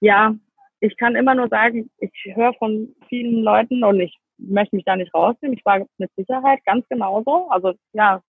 Ja, 0.00 0.34
ich 0.80 0.96
kann 0.96 1.16
immer 1.16 1.34
nur 1.34 1.48
sagen, 1.48 1.90
ich 1.98 2.12
höre 2.34 2.54
von 2.54 2.94
vielen 3.08 3.42
Leuten 3.42 3.82
und 3.82 4.00
ich 4.00 4.16
möchte 4.38 4.76
mich 4.76 4.84
da 4.84 4.96
nicht 4.96 5.12
rausnehmen. 5.14 5.56
Ich 5.56 5.64
war 5.64 5.84
mit 5.98 6.10
Sicherheit 6.16 6.64
ganz 6.64 6.86
genauso. 6.88 7.48
Also 7.50 7.72
ja, 7.92 8.22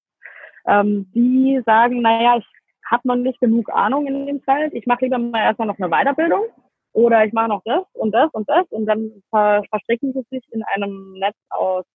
ähm, 0.68 1.10
die 1.14 1.62
sagen, 1.66 2.02
naja, 2.02 2.38
ich 2.38 2.46
habe 2.90 3.08
noch 3.08 3.16
nicht 3.16 3.40
genug 3.40 3.72
Ahnung 3.72 4.08
in 4.08 4.26
dem 4.26 4.42
Feld. 4.42 4.74
Ich 4.74 4.88
mache 4.88 5.06
lieber 5.06 5.20
mal 5.20 5.42
erstmal 5.42 5.68
noch 5.68 5.78
eine 5.78 5.90
Weiterbildung 5.90 6.46
oder 6.94 7.24
ich 7.24 7.34
mache 7.34 7.50
noch 7.50 7.62
das 7.66 7.84
und 7.94 8.12
das 8.12 8.32
und 8.34 8.50
das 8.50 8.66
und 8.72 8.86
dann 8.88 9.12
verstricken 9.32 10.14
sie 10.14 10.26
sich 10.32 10.44
in 10.52 10.64
einem 10.74 11.14
Netz 11.14 11.38
aus 11.50 11.86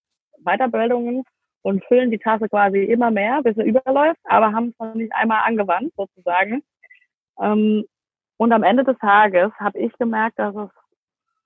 Weiterbildungen 0.44 1.24
und 1.64 1.82
füllen 1.86 2.10
die 2.10 2.18
Tasse 2.18 2.46
quasi 2.48 2.84
immer 2.84 3.10
mehr, 3.10 3.42
bis 3.42 3.56
sie 3.56 3.62
überläuft, 3.62 4.20
aber 4.24 4.52
haben 4.52 4.68
es 4.68 4.78
noch 4.78 4.94
nicht 4.94 5.14
einmal 5.14 5.40
angewandt, 5.46 5.94
sozusagen. 5.96 6.62
Ähm, 7.40 7.86
und 8.36 8.52
am 8.52 8.62
Ende 8.62 8.84
des 8.84 8.98
Tages 8.98 9.50
habe 9.58 9.78
ich 9.78 9.92
gemerkt, 9.98 10.38
dass 10.38 10.54
es, 10.54 10.68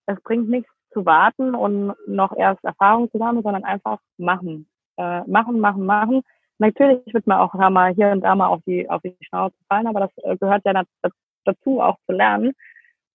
es 0.07 0.20
bringt 0.22 0.48
nichts 0.48 0.68
zu 0.92 1.07
warten 1.07 1.54
und 1.54 1.94
noch 2.09 2.37
erst 2.37 2.64
Erfahrung 2.64 3.09
zu 3.12 3.18
sammeln, 3.18 3.44
sondern 3.44 3.62
einfach 3.62 4.00
machen. 4.16 4.68
Äh, 4.96 5.22
machen, 5.28 5.61
machen, 5.61 5.87
machen. 5.87 6.22
Natürlich 6.59 7.14
wird 7.14 7.28
man 7.28 7.38
auch 7.38 7.54
da 7.57 7.70
mal 7.70 7.94
hier 7.94 8.09
und 8.09 8.22
da 8.22 8.35
mal 8.35 8.48
auf 8.48 8.61
die, 8.66 8.90
auf 8.90 9.00
die 9.02 9.16
Schnauze 9.20 9.54
fallen, 9.68 9.87
aber 9.87 10.00
das 10.00 10.11
äh, 10.24 10.37
gehört 10.37 10.64
ja 10.64 10.83
dazu, 11.44 11.81
auch 11.81 11.96
zu 12.07 12.12
lernen. 12.12 12.54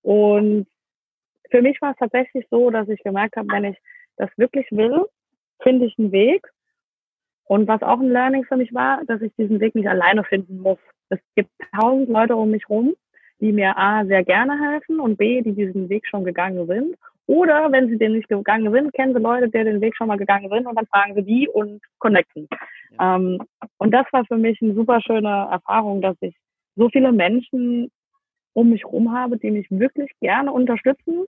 Und 0.03 0.67
für 1.51 1.61
mich 1.61 1.81
war 1.81 1.91
es 1.91 1.97
tatsächlich 1.97 2.47
so, 2.49 2.69
dass 2.69 2.87
ich 2.87 3.03
gemerkt 3.03 3.35
habe, 3.35 3.49
wenn 3.51 3.65
ich 3.65 3.77
das 4.15 4.29
wirklich 4.37 4.67
will, 4.71 5.05
finde 5.61 5.87
ich 5.87 5.99
einen 5.99 6.13
Weg 6.13 6.47
und 7.45 7.67
was 7.67 7.81
auch 7.81 7.99
ein 7.99 8.09
Learning 8.09 8.45
für 8.45 8.57
mich 8.57 8.73
war, 8.73 9.03
dass 9.05 9.21
ich 9.21 9.33
diesen 9.37 9.59
Weg 9.59 9.75
nicht 9.75 9.87
alleine 9.87 10.23
finden 10.23 10.59
muss. 10.59 10.79
Es 11.09 11.19
gibt 11.35 11.51
tausend 11.77 12.09
Leute 12.09 12.35
um 12.35 12.51
mich 12.51 12.67
rum, 12.69 12.93
die 13.39 13.51
mir 13.51 13.77
A, 13.77 14.05
sehr 14.05 14.23
gerne 14.23 14.59
helfen 14.59 14.99
und 14.99 15.17
B, 15.17 15.41
die 15.41 15.53
diesen 15.53 15.89
Weg 15.89 16.07
schon 16.07 16.23
gegangen 16.23 16.65
sind. 16.67 16.95
Oder 17.25 17.71
wenn 17.71 17.87
sie 17.89 17.97
den 17.97 18.13
nicht 18.13 18.27
gegangen 18.27 18.71
sind, 18.71 18.93
kennen 18.93 19.13
sie 19.13 19.21
Leute, 19.21 19.47
die 19.47 19.63
den 19.63 19.81
Weg 19.81 19.95
schon 19.95 20.07
mal 20.07 20.17
gegangen 20.17 20.49
sind 20.49 20.67
und 20.67 20.75
dann 20.75 20.87
fragen 20.87 21.15
sie 21.15 21.23
die 21.23 21.47
und 21.47 21.81
connecten. 21.99 22.47
Ja. 22.91 23.15
Ähm, 23.15 23.39
und 23.77 23.91
das 23.91 24.05
war 24.11 24.25
für 24.25 24.37
mich 24.37 24.61
eine 24.61 24.73
super 24.73 24.99
schöne 25.01 25.47
Erfahrung, 25.51 26.01
dass 26.01 26.17
ich 26.21 26.35
so 26.75 26.89
viele 26.89 27.11
Menschen 27.11 27.91
um 28.53 28.69
mich 28.69 28.85
rum 28.85 29.13
habe, 29.13 29.37
die 29.37 29.51
mich 29.51 29.67
wirklich 29.69 30.11
gerne 30.19 30.51
unterstützen, 30.51 31.25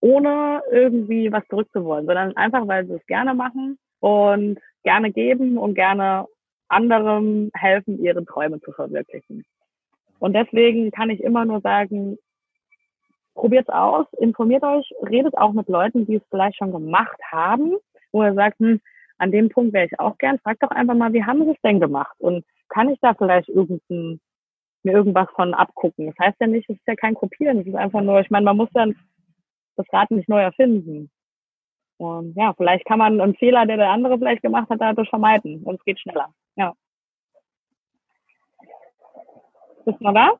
ohne 0.00 0.62
irgendwie 0.70 1.32
was 1.32 1.46
zurückzuwollen, 1.48 2.06
sondern 2.06 2.36
einfach, 2.36 2.66
weil 2.66 2.86
sie 2.86 2.94
es 2.94 3.06
gerne 3.06 3.34
machen 3.34 3.78
und 4.00 4.58
gerne 4.82 5.12
geben 5.12 5.58
und 5.58 5.74
gerne 5.74 6.26
anderen 6.68 7.50
helfen, 7.54 8.02
ihre 8.02 8.24
Träume 8.24 8.60
zu 8.60 8.72
verwirklichen. 8.72 9.44
Und 10.18 10.34
deswegen 10.34 10.90
kann 10.90 11.10
ich 11.10 11.20
immer 11.22 11.44
nur 11.44 11.60
sagen, 11.60 12.18
probiert's 13.34 13.68
aus, 13.68 14.06
informiert 14.18 14.62
euch, 14.62 14.92
redet 15.08 15.36
auch 15.36 15.52
mit 15.52 15.68
Leuten, 15.68 16.06
die 16.06 16.16
es 16.16 16.22
vielleicht 16.30 16.56
schon 16.56 16.72
gemacht 16.72 17.18
haben, 17.30 17.76
wo 18.12 18.22
ihr 18.22 18.34
sagt, 18.34 18.58
hm, 18.58 18.80
an 19.18 19.30
dem 19.30 19.48
Punkt 19.48 19.72
wäre 19.72 19.86
ich 19.86 19.98
auch 20.00 20.18
gern, 20.18 20.38
fragt 20.38 20.62
doch 20.62 20.70
einfach 20.70 20.94
mal, 20.94 21.12
wie 21.12 21.24
haben 21.24 21.44
sie 21.44 21.52
es 21.52 21.60
denn 21.62 21.80
gemacht? 21.80 22.14
Und 22.18 22.44
kann 22.68 22.88
ich 22.88 22.98
da 23.00 23.14
vielleicht 23.14 23.48
irgendein, 23.48 24.20
mir 24.82 24.92
irgendwas 24.92 25.28
von 25.34 25.54
abgucken? 25.54 26.06
Das 26.06 26.18
heißt 26.18 26.40
ja 26.40 26.46
nicht, 26.46 26.68
es 26.68 26.76
ist 26.76 26.86
ja 26.86 26.96
kein 26.96 27.14
Kopieren, 27.14 27.60
es 27.60 27.66
ist 27.66 27.74
einfach 27.74 28.02
nur, 28.02 28.20
ich 28.20 28.30
meine, 28.30 28.44
man 28.44 28.56
muss 28.56 28.70
dann 28.72 28.96
das 29.76 29.86
Rad 29.92 30.10
nicht 30.10 30.28
neu 30.28 30.40
erfinden. 30.40 31.10
Und 32.02 32.34
ja, 32.36 32.52
vielleicht 32.56 32.84
kann 32.84 32.98
man 32.98 33.20
einen 33.20 33.36
Fehler, 33.36 33.64
der 33.64 33.76
der 33.76 33.90
andere 33.90 34.18
vielleicht 34.18 34.42
gemacht 34.42 34.68
hat, 34.68 34.80
dadurch 34.80 35.08
vermeiden 35.08 35.62
und 35.62 35.76
es 35.76 35.84
geht 35.84 36.00
schneller. 36.00 36.34
Ja. 36.56 36.74
Bist 39.84 40.00
du 40.00 40.04
noch 40.04 40.12
da? 40.12 40.32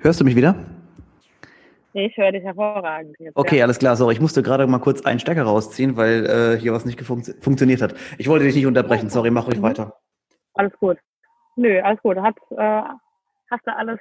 Hörst 0.00 0.20
du 0.20 0.24
mich 0.26 0.36
wieder? 0.36 0.54
Ich 1.94 2.14
höre 2.18 2.32
dich 2.32 2.44
hervorragend. 2.44 3.16
Jetzt, 3.18 3.34
okay, 3.34 3.56
ja. 3.56 3.64
alles 3.64 3.78
klar. 3.78 3.96
Sorry, 3.96 4.12
ich 4.12 4.20
musste 4.20 4.42
gerade 4.42 4.66
mal 4.66 4.78
kurz 4.78 5.06
einen 5.06 5.20
Stecker 5.20 5.44
rausziehen, 5.44 5.96
weil 5.96 6.26
äh, 6.26 6.60
hier 6.60 6.74
was 6.74 6.84
nicht 6.84 7.00
fun 7.00 7.24
funktioniert 7.40 7.80
hat. 7.80 7.94
Ich 8.18 8.28
wollte 8.28 8.44
dich 8.44 8.56
nicht 8.56 8.66
unterbrechen. 8.66 9.08
Sorry, 9.08 9.30
mach 9.30 9.46
ruhig 9.46 9.56
mhm. 9.56 9.62
weiter. 9.62 9.98
Alles 10.52 10.78
gut. 10.78 10.98
Nö, 11.56 11.80
alles 11.80 12.00
gut. 12.02 12.18
Hat, 12.18 12.36
äh, 12.50 12.82
hast 13.50 13.66
du 13.66 13.74
alles 13.74 13.98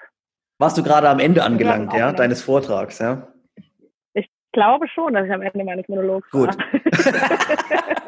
warst 0.60 0.78
du 0.78 0.84
gerade 0.84 1.10
am 1.10 1.20
Ende 1.20 1.44
angelangt, 1.44 1.94
ja, 1.94 2.12
deines 2.14 2.42
Vortrags, 2.42 3.00
ja? 3.00 3.28
Ich 4.14 4.30
glaube 4.52 4.88
schon, 4.88 5.14
dass 5.14 5.26
ich 5.26 5.32
am 5.32 5.42
Ende 5.42 5.64
meines 5.64 5.88
Monologs 5.88 6.30
Gut. 6.32 6.48
war. 6.48 6.58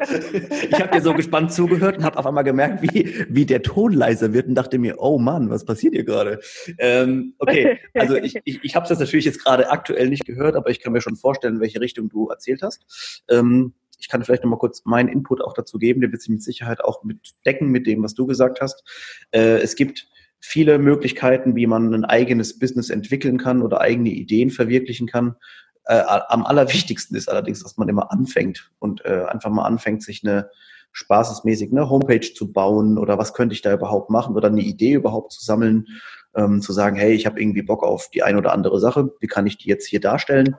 ich 0.00 0.80
habe 0.80 0.90
dir 0.90 1.00
so 1.00 1.14
gespannt 1.14 1.52
zugehört 1.52 1.98
und 1.98 2.04
habe 2.04 2.18
auf 2.18 2.26
einmal 2.26 2.42
gemerkt, 2.42 2.82
wie, 2.82 3.24
wie 3.28 3.46
der 3.46 3.62
Ton 3.62 3.92
leiser 3.92 4.32
wird 4.32 4.48
und 4.48 4.56
dachte 4.56 4.78
mir, 4.78 4.96
oh 4.98 5.18
Mann, 5.18 5.50
was 5.50 5.64
passiert 5.64 5.94
hier 5.94 6.04
gerade? 6.04 6.40
Ähm, 6.78 7.34
okay, 7.38 7.78
also 7.94 8.16
ich, 8.16 8.40
ich, 8.44 8.64
ich 8.64 8.74
habe 8.74 8.90
es 8.90 8.98
natürlich 8.98 9.26
jetzt 9.26 9.44
gerade 9.44 9.70
aktuell 9.70 10.08
nicht 10.08 10.24
gehört, 10.24 10.56
aber 10.56 10.70
ich 10.70 10.80
kann 10.80 10.92
mir 10.92 11.00
schon 11.00 11.16
vorstellen, 11.16 11.56
in 11.56 11.60
welche 11.60 11.80
Richtung 11.80 12.08
du 12.08 12.28
erzählt 12.28 12.62
hast. 12.62 13.22
Ähm, 13.28 13.74
ich 14.00 14.08
kann 14.08 14.24
vielleicht 14.24 14.42
noch 14.42 14.50
mal 14.50 14.56
kurz 14.56 14.84
meinen 14.84 15.08
Input 15.08 15.42
auch 15.42 15.52
dazu 15.52 15.78
geben, 15.78 16.00
der 16.00 16.10
wird 16.10 16.22
sich 16.22 16.30
mit 16.30 16.42
Sicherheit 16.42 16.82
auch 16.82 17.04
mit 17.04 17.34
decken 17.44 17.68
mit 17.68 17.86
dem, 17.86 18.02
was 18.02 18.14
du 18.14 18.26
gesagt 18.26 18.60
hast. 18.60 18.82
Äh, 19.30 19.58
es 19.58 19.76
gibt 19.76 20.08
viele 20.40 20.78
Möglichkeiten, 20.78 21.54
wie 21.54 21.66
man 21.66 21.94
ein 21.94 22.04
eigenes 22.04 22.58
Business 22.58 22.90
entwickeln 22.90 23.38
kann 23.38 23.62
oder 23.62 23.80
eigene 23.80 24.10
Ideen 24.10 24.50
verwirklichen 24.50 25.06
kann. 25.06 25.36
Äh, 25.84 26.02
am 26.06 26.44
allerwichtigsten 26.46 27.16
ist 27.16 27.28
allerdings, 27.28 27.62
dass 27.62 27.76
man 27.76 27.88
immer 27.88 28.10
anfängt 28.10 28.70
und 28.78 29.04
äh, 29.04 29.24
einfach 29.28 29.50
mal 29.50 29.64
anfängt, 29.64 30.02
sich 30.02 30.24
eine 30.24 30.50
spaßesmäßig 30.92 31.70
eine 31.70 31.88
Homepage 31.88 32.32
zu 32.34 32.52
bauen 32.52 32.98
oder 32.98 33.18
was 33.18 33.32
könnte 33.32 33.54
ich 33.54 33.62
da 33.62 33.72
überhaupt 33.72 34.10
machen 34.10 34.34
oder 34.34 34.48
eine 34.48 34.60
Idee 34.60 34.94
überhaupt 34.94 35.32
zu 35.32 35.44
sammeln, 35.44 35.86
ähm, 36.34 36.62
zu 36.62 36.72
sagen, 36.72 36.96
hey, 36.96 37.12
ich 37.12 37.26
habe 37.26 37.40
irgendwie 37.40 37.62
Bock 37.62 37.84
auf 37.84 38.08
die 38.10 38.22
ein 38.22 38.36
oder 38.36 38.52
andere 38.52 38.80
Sache, 38.80 39.10
wie 39.20 39.26
kann 39.26 39.46
ich 39.46 39.56
die 39.58 39.68
jetzt 39.68 39.86
hier 39.86 40.00
darstellen? 40.00 40.56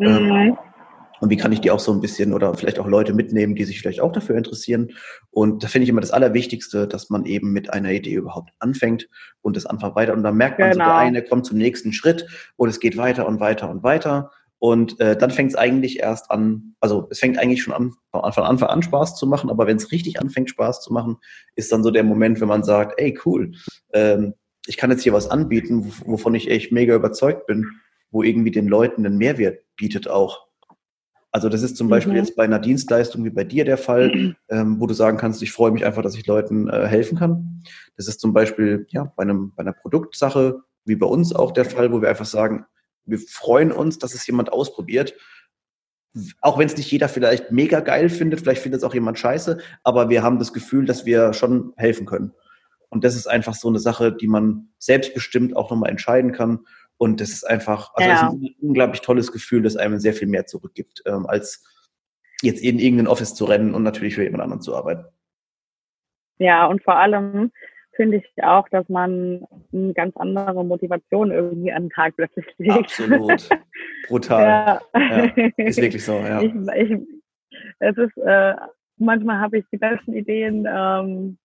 Ähm, 0.00 0.24
mhm. 0.24 0.30
Ähm, 0.30 0.58
und 1.20 1.30
wie 1.30 1.36
kann 1.36 1.52
ich 1.52 1.60
die 1.60 1.70
auch 1.70 1.80
so 1.80 1.92
ein 1.92 2.00
bisschen 2.00 2.32
oder 2.32 2.54
vielleicht 2.54 2.78
auch 2.78 2.86
Leute 2.86 3.12
mitnehmen, 3.12 3.54
die 3.54 3.64
sich 3.64 3.80
vielleicht 3.80 4.00
auch 4.00 4.12
dafür 4.12 4.36
interessieren. 4.36 4.92
Und 5.30 5.62
da 5.62 5.68
finde 5.68 5.84
ich 5.84 5.88
immer 5.88 6.00
das 6.00 6.10
Allerwichtigste, 6.10 6.86
dass 6.86 7.10
man 7.10 7.24
eben 7.24 7.52
mit 7.52 7.72
einer 7.72 7.90
Idee 7.90 8.14
überhaupt 8.14 8.50
anfängt 8.58 9.08
und 9.42 9.56
es 9.56 9.66
einfach 9.66 9.94
weiter. 9.96 10.14
Und 10.14 10.22
dann 10.22 10.36
merkt 10.36 10.58
man, 10.58 10.70
genau. 10.70 10.84
so 10.84 10.90
der 10.90 10.98
eine 10.98 11.22
kommt 11.22 11.46
zum 11.46 11.58
nächsten 11.58 11.92
Schritt 11.92 12.26
und 12.56 12.68
es 12.68 12.80
geht 12.80 12.96
weiter 12.96 13.26
und 13.26 13.40
weiter 13.40 13.70
und 13.70 13.82
weiter. 13.82 14.30
Und 14.60 14.98
äh, 15.00 15.16
dann 15.16 15.30
fängt 15.30 15.50
es 15.50 15.56
eigentlich 15.56 16.00
erst 16.00 16.30
an, 16.30 16.74
also 16.80 17.06
es 17.10 17.20
fängt 17.20 17.38
eigentlich 17.38 17.62
schon 17.62 17.74
an, 17.74 17.92
von 18.10 18.44
Anfang 18.44 18.68
an 18.68 18.82
Spaß 18.82 19.16
zu 19.16 19.26
machen, 19.26 19.50
aber 19.50 19.68
wenn 19.68 19.76
es 19.76 19.92
richtig 19.92 20.20
anfängt, 20.20 20.50
Spaß 20.50 20.82
zu 20.82 20.92
machen, 20.92 21.18
ist 21.54 21.70
dann 21.70 21.84
so 21.84 21.92
der 21.92 22.02
Moment, 22.02 22.40
wenn 22.40 22.48
man 22.48 22.64
sagt, 22.64 23.00
ey, 23.00 23.16
cool, 23.24 23.52
ähm, 23.92 24.34
ich 24.66 24.76
kann 24.76 24.90
jetzt 24.90 25.02
hier 25.02 25.12
was 25.12 25.30
anbieten, 25.30 25.92
wovon 26.04 26.34
ich 26.34 26.50
echt 26.50 26.72
mega 26.72 26.94
überzeugt 26.94 27.46
bin, 27.46 27.66
wo 28.10 28.22
irgendwie 28.22 28.50
den 28.50 28.66
Leuten 28.66 29.06
einen 29.06 29.16
Mehrwert 29.16 29.60
bietet 29.76 30.08
auch. 30.08 30.47
Also 31.38 31.48
das 31.48 31.62
ist 31.62 31.76
zum 31.76 31.88
Beispiel 31.88 32.14
mhm. 32.14 32.18
jetzt 32.18 32.34
bei 32.34 32.42
einer 32.42 32.58
Dienstleistung 32.58 33.24
wie 33.24 33.30
bei 33.30 33.44
dir 33.44 33.64
der 33.64 33.78
Fall, 33.78 34.34
ähm, 34.48 34.80
wo 34.80 34.88
du 34.88 34.94
sagen 34.94 35.18
kannst, 35.18 35.40
ich 35.40 35.52
freue 35.52 35.70
mich 35.70 35.86
einfach, 35.86 36.02
dass 36.02 36.16
ich 36.16 36.26
Leuten 36.26 36.68
äh, 36.68 36.88
helfen 36.88 37.16
kann. 37.16 37.62
Das 37.96 38.08
ist 38.08 38.18
zum 38.18 38.32
Beispiel 38.32 38.88
ja 38.88 39.12
bei, 39.14 39.22
einem, 39.22 39.52
bei 39.54 39.60
einer 39.60 39.72
Produktsache 39.72 40.62
wie 40.84 40.96
bei 40.96 41.06
uns 41.06 41.32
auch 41.32 41.52
der 41.52 41.64
Fall, 41.64 41.92
wo 41.92 42.02
wir 42.02 42.08
einfach 42.08 42.26
sagen, 42.26 42.64
wir 43.04 43.20
freuen 43.20 43.70
uns, 43.70 43.98
dass 43.98 44.14
es 44.14 44.26
jemand 44.26 44.52
ausprobiert. 44.52 45.14
Auch 46.40 46.58
wenn 46.58 46.66
es 46.66 46.76
nicht 46.76 46.90
jeder 46.90 47.08
vielleicht 47.08 47.52
mega 47.52 47.78
geil 47.78 48.08
findet, 48.08 48.40
vielleicht 48.40 48.62
findet 48.62 48.80
es 48.80 48.84
auch 48.84 48.94
jemand 48.94 49.20
scheiße, 49.20 49.58
aber 49.84 50.08
wir 50.08 50.24
haben 50.24 50.40
das 50.40 50.52
Gefühl, 50.52 50.86
dass 50.86 51.06
wir 51.06 51.34
schon 51.34 51.72
helfen 51.76 52.04
können. 52.04 52.32
Und 52.88 53.04
das 53.04 53.14
ist 53.14 53.28
einfach 53.28 53.54
so 53.54 53.68
eine 53.68 53.78
Sache, 53.78 54.10
die 54.10 54.26
man 54.26 54.70
selbstbestimmt 54.80 55.54
auch 55.54 55.70
nochmal 55.70 55.90
entscheiden 55.90 56.32
kann. 56.32 56.66
Und 56.98 57.20
das 57.20 57.30
ist 57.30 57.44
einfach, 57.44 57.92
also 57.94 58.08
ja. 58.08 58.16
ist 58.16 58.22
ein 58.22 58.54
unglaublich 58.60 59.00
tolles 59.00 59.32
Gefühl, 59.32 59.62
das 59.62 59.76
einem 59.76 59.98
sehr 59.98 60.14
viel 60.14 60.28
mehr 60.28 60.46
zurückgibt, 60.46 61.02
ähm, 61.06 61.26
als 61.26 61.64
jetzt 62.42 62.62
in 62.62 62.78
irgendein 62.78 63.06
Office 63.06 63.34
zu 63.34 63.44
rennen 63.44 63.74
und 63.74 63.84
natürlich 63.84 64.16
für 64.16 64.24
jemand 64.24 64.42
anderen 64.42 64.60
zu 64.60 64.74
arbeiten. 64.74 65.04
Ja, 66.38 66.66
und 66.66 66.82
vor 66.82 66.96
allem 66.96 67.52
finde 67.94 68.18
ich 68.18 68.44
auch, 68.44 68.68
dass 68.68 68.88
man 68.88 69.44
eine 69.72 69.92
ganz 69.92 70.16
andere 70.16 70.64
Motivation 70.64 71.32
irgendwie 71.32 71.72
an 71.72 71.84
den 71.84 71.90
Tag 71.90 72.14
plötzlich 72.16 72.46
legt. 72.58 72.78
Absolut. 72.78 73.48
Brutal. 74.08 74.42
Ja. 74.42 74.80
ja. 74.94 75.24
Ist 75.56 75.80
wirklich 75.80 76.04
so, 76.04 76.12
ja. 76.12 76.40
Ich, 76.40 76.52
ich, 76.54 76.98
es 77.80 77.96
ist, 77.96 78.16
äh, 78.18 78.54
manchmal 78.98 79.40
habe 79.40 79.58
ich 79.58 79.64
die 79.72 79.78
besten 79.78 80.12
Ideen 80.12 80.66
ähm, 80.70 81.38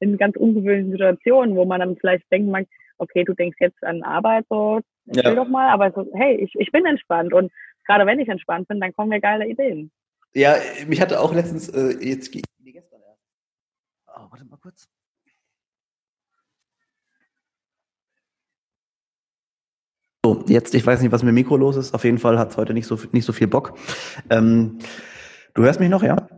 in 0.00 0.16
ganz 0.18 0.36
ungewöhnlichen 0.36 0.92
Situationen, 0.92 1.54
wo 1.54 1.64
man 1.64 1.80
dann 1.80 1.96
vielleicht 1.96 2.30
denkt, 2.32 2.50
man, 2.50 2.66
okay, 3.02 3.24
du 3.24 3.34
denkst 3.34 3.58
jetzt 3.60 3.82
an 3.82 4.02
Arbeit, 4.02 4.46
so, 4.48 4.80
ja. 5.06 5.34
doch 5.34 5.48
mal, 5.48 5.68
aber 5.70 5.90
so, 5.92 6.10
hey, 6.14 6.36
ich, 6.36 6.54
ich 6.54 6.70
bin 6.72 6.86
entspannt 6.86 7.32
und 7.32 7.52
gerade 7.86 8.06
wenn 8.06 8.20
ich 8.20 8.28
entspannt 8.28 8.68
bin, 8.68 8.80
dann 8.80 8.94
kommen 8.94 9.10
mir 9.10 9.20
geile 9.20 9.46
Ideen. 9.46 9.90
Ja, 10.34 10.54
mich 10.86 11.00
hatte 11.00 11.20
auch 11.20 11.34
letztens, 11.34 11.68
äh, 11.68 11.96
jetzt 12.00 12.32
gestern 12.32 13.00
erst. 13.02 13.20
Oh, 14.06 14.30
warte 14.30 14.44
mal 14.46 14.56
kurz. 14.56 14.88
So, 20.24 20.44
jetzt, 20.46 20.74
ich 20.74 20.86
weiß 20.86 21.02
nicht, 21.02 21.10
was 21.10 21.24
mit 21.24 21.30
dem 21.30 21.34
Mikro 21.34 21.56
los 21.56 21.76
ist. 21.76 21.92
Auf 21.94 22.04
jeden 22.04 22.18
Fall 22.18 22.38
hat 22.38 22.50
es 22.50 22.56
heute 22.56 22.72
nicht 22.72 22.86
so, 22.86 22.96
nicht 23.10 23.24
so 23.24 23.32
viel 23.32 23.48
Bock. 23.48 23.76
Ähm, 24.30 24.78
du 25.54 25.64
hörst 25.64 25.80
mich 25.80 25.90
noch, 25.90 26.04
ja? 26.04 26.28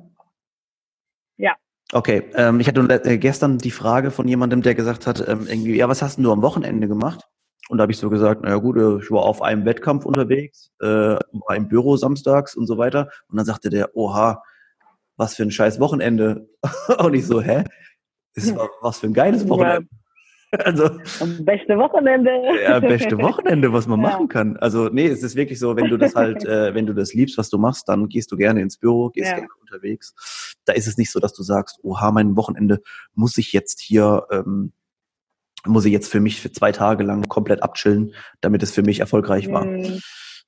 Okay, 1.94 2.24
ähm, 2.34 2.58
ich 2.58 2.66
hatte 2.66 2.80
äh, 3.04 3.18
gestern 3.18 3.56
die 3.56 3.70
Frage 3.70 4.10
von 4.10 4.26
jemandem, 4.26 4.62
der 4.62 4.74
gesagt 4.74 5.06
hat, 5.06 5.26
ähm, 5.28 5.46
irgendwie, 5.46 5.76
ja, 5.76 5.88
was 5.88 6.02
hast 6.02 6.16
denn 6.16 6.24
du 6.24 6.32
am 6.32 6.42
Wochenende 6.42 6.88
gemacht? 6.88 7.20
Und 7.68 7.78
da 7.78 7.82
habe 7.82 7.92
ich 7.92 7.98
so 7.98 8.10
gesagt, 8.10 8.42
naja 8.42 8.56
gut, 8.56 8.76
äh, 8.76 8.98
ich 8.98 9.12
war 9.12 9.22
auf 9.22 9.42
einem 9.42 9.64
Wettkampf 9.64 10.04
unterwegs, 10.04 10.72
äh, 10.80 10.86
war 10.86 11.54
im 11.54 11.68
Büro 11.68 11.96
samstags 11.96 12.56
und 12.56 12.66
so 12.66 12.78
weiter. 12.78 13.10
Und 13.28 13.36
dann 13.36 13.46
sagte 13.46 13.70
der, 13.70 13.96
oha, 13.96 14.42
was 15.16 15.36
für 15.36 15.44
ein 15.44 15.52
scheiß 15.52 15.78
Wochenende. 15.78 16.48
und 16.98 17.14
ich 17.14 17.28
so, 17.28 17.40
hä? 17.40 17.62
Das 18.34 18.52
war 18.56 18.68
was 18.80 18.98
für 18.98 19.06
ein 19.06 19.14
geiles 19.14 19.48
Wochenende. 19.48 19.86
Ja. 19.88 19.98
Also, 20.64 20.88
beste 21.40 21.76
Wochenende. 21.78 22.30
Ja, 22.62 22.80
beste 22.80 23.18
Wochenende, 23.18 23.72
was 23.72 23.86
man 23.86 24.00
ja. 24.02 24.10
machen 24.10 24.28
kann. 24.28 24.56
Also, 24.56 24.88
nee, 24.88 25.06
es 25.06 25.22
ist 25.22 25.36
wirklich 25.36 25.58
so, 25.58 25.76
wenn 25.76 25.88
du 25.88 25.96
das 25.96 26.14
halt, 26.14 26.44
äh, 26.46 26.74
wenn 26.74 26.86
du 26.86 26.94
das 26.94 27.14
liebst, 27.14 27.38
was 27.38 27.50
du 27.50 27.58
machst, 27.58 27.88
dann 27.88 28.08
gehst 28.08 28.32
du 28.32 28.36
gerne 28.36 28.60
ins 28.60 28.78
Büro, 28.78 29.10
gehst 29.10 29.30
ja. 29.30 29.36
gerne 29.36 29.48
unterwegs. 29.60 30.14
Da 30.64 30.72
ist 30.72 30.86
es 30.86 30.96
nicht 30.96 31.10
so, 31.10 31.20
dass 31.20 31.34
du 31.34 31.42
sagst, 31.42 31.78
oha, 31.82 32.10
mein 32.12 32.36
Wochenende 32.36 32.80
muss 33.14 33.38
ich 33.38 33.52
jetzt 33.52 33.80
hier, 33.80 34.26
ähm, 34.30 34.72
muss 35.66 35.84
ich 35.84 35.92
jetzt 35.92 36.10
für 36.10 36.20
mich 36.20 36.40
für 36.40 36.52
zwei 36.52 36.72
Tage 36.72 37.04
lang 37.04 37.28
komplett 37.28 37.62
abchillen, 37.62 38.14
damit 38.40 38.62
es 38.62 38.72
für 38.72 38.82
mich 38.82 39.00
erfolgreich 39.00 39.50
war. 39.50 39.64
Mhm. 39.64 40.00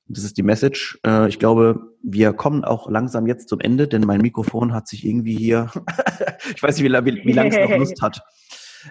Das 0.08 0.22
ist 0.22 0.36
die 0.36 0.42
Message. 0.42 0.98
Äh, 1.04 1.28
ich 1.28 1.38
glaube, 1.38 1.94
wir 2.02 2.32
kommen 2.32 2.64
auch 2.64 2.88
langsam 2.88 3.26
jetzt 3.26 3.48
zum 3.48 3.60
Ende, 3.60 3.88
denn 3.88 4.02
mein 4.02 4.20
Mikrofon 4.20 4.72
hat 4.72 4.86
sich 4.86 5.04
irgendwie 5.04 5.36
hier, 5.36 5.70
ich 6.54 6.62
weiß 6.62 6.78
nicht, 6.78 6.84
wie, 6.84 7.04
wie, 7.04 7.24
wie 7.24 7.32
lange 7.32 7.50
es 7.50 7.68
noch 7.68 7.76
Lust 7.76 8.00
hat. 8.02 8.22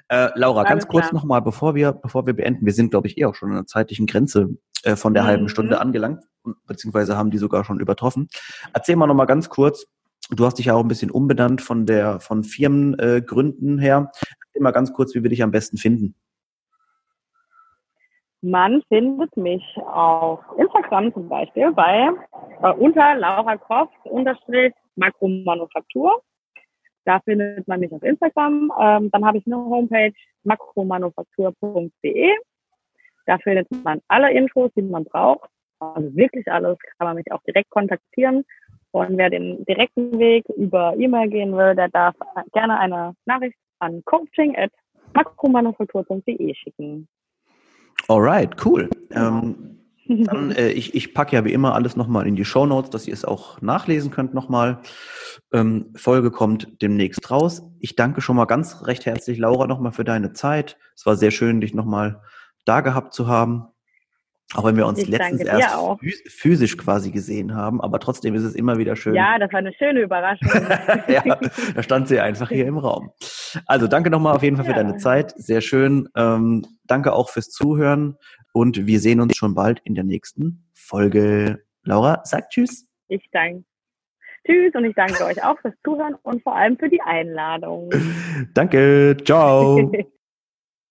Äh, 0.08 0.30
Laura, 0.36 0.62
Alles 0.62 0.70
ganz 0.70 0.88
kurz 0.88 1.12
nochmal, 1.12 1.42
bevor 1.42 1.76
wir, 1.76 1.94
bevor 1.94 2.26
wir 2.26 2.34
beenden, 2.34 2.66
wir 2.66 2.74
sind, 2.74 2.92
glaube 2.92 3.08
ich, 3.08 3.18
eh 3.18 3.26
auch 3.26 3.36
schon 3.36 3.50
an 3.50 3.56
der 3.56 3.66
zeitlichen 3.66 4.06
Grenze 4.06 4.50
äh, 4.84 4.96
von 4.96 5.14
der 5.14 5.24
mhm. 5.24 5.28
halben 5.28 5.50
Stunde 5.50 5.80
angelangt, 5.80 6.24
beziehungsweise 6.68 7.18
haben 7.18 7.32
die 7.32 7.38
sogar 7.38 7.64
schon 7.64 7.80
übertroffen. 7.80 8.28
Erzähl 8.74 8.96
mal 8.96 9.08
nochmal 9.08 9.26
ganz 9.26 9.50
kurz, 9.50 9.88
du 10.30 10.46
hast 10.46 10.60
dich 10.60 10.68
ja 10.68 10.76
auch 10.76 10.82
ein 10.82 10.88
bisschen 10.88 11.12
umbenannt 11.12 11.62
von 11.62 11.86
der, 11.86 12.20
von 12.20 12.44
Firmengründen 12.44 13.80
äh, 13.80 13.82
her. 13.82 14.12
Erzähl 14.48 14.62
mal 14.62 14.72
ganz 14.72 14.94
kurz, 14.94 15.16
wie 15.16 15.24
wir 15.24 15.30
dich 15.30 15.44
am 15.44 15.52
besten 15.52 15.78
finden. 15.78 16.16
Man 18.42 18.84
findet 18.90 19.36
mich 19.38 19.64
auf 19.88 20.40
Instagram 20.58 21.12
zum 21.14 21.28
Beispiel 21.28 21.72
bei 21.72 22.10
äh, 22.62 22.72
unter 22.74 23.16
Laura 23.16 23.58
Croft 23.58 23.94
unterstrich 24.04 24.72
Makromanufaktur. 24.96 26.22
Da 27.06 27.20
findet 27.20 27.68
man 27.68 27.80
mich 27.80 27.92
auf 27.92 28.02
Instagram. 28.04 28.72
Ähm, 28.80 29.12
dann 29.12 29.26
habe 29.26 29.38
ich 29.38 29.46
eine 29.46 29.58
Homepage 29.58 30.14
makromanufaktur.de. 30.44 32.32
Da 33.26 33.38
findet 33.40 33.68
man 33.84 34.02
alle 34.08 34.32
Infos, 34.32 34.72
die 34.76 34.82
man 34.82 35.04
braucht. 35.06 35.50
Also 35.80 36.16
wirklich 36.16 36.50
alles 36.52 36.78
kann 36.98 37.08
man 37.08 37.16
mich 37.16 37.32
auch 37.32 37.42
direkt 37.44 37.70
kontaktieren. 37.70 38.44
Und 38.92 39.18
wer 39.18 39.30
den 39.30 39.64
direkten 39.66 40.20
Weg 40.20 40.46
über 40.56 40.94
E-Mail 40.98 41.30
gehen 41.30 41.56
will, 41.56 41.76
der 41.76 41.90
darf 41.90 42.16
gerne 42.54 42.80
eine 42.80 43.14
Nachricht 43.26 43.58
an 43.80 44.02
coaching.makromanufaktur.de 44.06 46.56
schicken. 46.56 47.10
Alright, 48.08 48.56
cool. 48.66 48.90
Ähm, 49.12 49.80
dann, 50.08 50.52
äh, 50.52 50.70
ich, 50.70 50.94
ich 50.94 51.14
packe 51.14 51.36
ja 51.36 51.46
wie 51.46 51.54
immer 51.54 51.74
alles 51.74 51.96
nochmal 51.96 52.28
in 52.28 52.36
die 52.36 52.46
Show 52.46 52.66
Notes, 52.66 52.90
dass 52.90 53.08
ihr 53.08 53.14
es 53.14 53.26
auch 53.26 53.62
nachlesen 53.62 54.12
könnt 54.12 54.34
nochmal. 54.34 54.82
Ähm, 55.52 55.94
Folge 55.96 56.32
kommt 56.32 56.82
demnächst 56.82 57.30
raus. 57.32 57.64
Ich 57.80 57.96
danke 57.96 58.22
schon 58.22 58.36
mal 58.36 58.46
ganz 58.46 58.86
recht 58.86 59.06
herzlich, 59.06 59.38
Laura, 59.38 59.68
nochmal 59.68 59.92
für 59.92 60.04
deine 60.04 60.34
Zeit. 60.34 60.78
Es 60.96 61.06
war 61.06 61.16
sehr 61.16 61.32
schön, 61.32 61.62
dich 61.62 61.74
nochmal 61.74 62.22
da 62.66 62.82
gehabt 62.82 63.14
zu 63.14 63.28
haben. 63.28 63.68
Auch 64.56 64.64
wenn 64.64 64.78
wir 64.78 64.88
uns 64.88 65.00
ich 65.00 65.10
letztens 65.10 65.42
erst 65.42 65.76
physisch 66.28 66.78
quasi 66.78 67.12
gesehen 67.12 67.54
haben, 67.54 67.82
aber 67.82 68.00
trotzdem 68.00 68.36
ist 68.36 68.44
es 68.44 68.56
immer 68.56 68.78
wieder 68.78 68.96
schön. 68.96 69.14
Ja, 69.14 69.38
das 69.38 69.52
war 69.52 69.60
eine 69.60 69.74
schöne 69.74 70.02
Überraschung. 70.02 70.50
ja, 71.10 71.24
da 71.76 71.84
stand 71.84 72.08
sie 72.08 72.22
einfach 72.22 72.50
hier 72.50 72.66
im 72.66 72.78
Raum. 72.78 73.12
Also 73.66 73.88
danke 73.88 74.10
nochmal 74.10 74.34
auf 74.34 74.44
jeden 74.44 74.56
Fall 74.56 74.66
ja. 74.66 74.72
für 74.72 74.78
deine 74.78 74.98
Zeit. 74.98 75.34
Sehr 75.36 75.60
schön. 75.60 76.08
Ähm, 76.16 76.66
danke 76.86 77.12
auch 77.12 77.30
fürs 77.30 77.50
Zuhören 77.50 78.18
und 78.54 78.88
wir 78.88 79.02
sehen 79.02 79.20
uns 79.20 79.36
schon 79.36 79.56
bald 79.56 79.82
in 79.84 79.94
der 79.94 80.06
nächsten 80.06 80.66
Folge. 80.74 81.64
Laura, 81.84 82.22
sag 82.24 82.50
Tschüss. 82.50 82.88
Ich 83.10 83.28
danke. 83.34 83.66
Tschüss 84.46 84.74
und 84.74 84.86
ich 84.86 84.96
danke 84.96 85.26
euch 85.26 85.44
auch 85.44 85.60
fürs 85.60 85.76
Zuhören 85.84 86.16
und 86.22 86.44
vor 86.44 86.56
allem 86.56 86.78
für 86.78 86.90
die 86.90 87.02
Einladung. 87.02 87.90
Danke. 88.54 89.18
Ciao. 89.26 89.92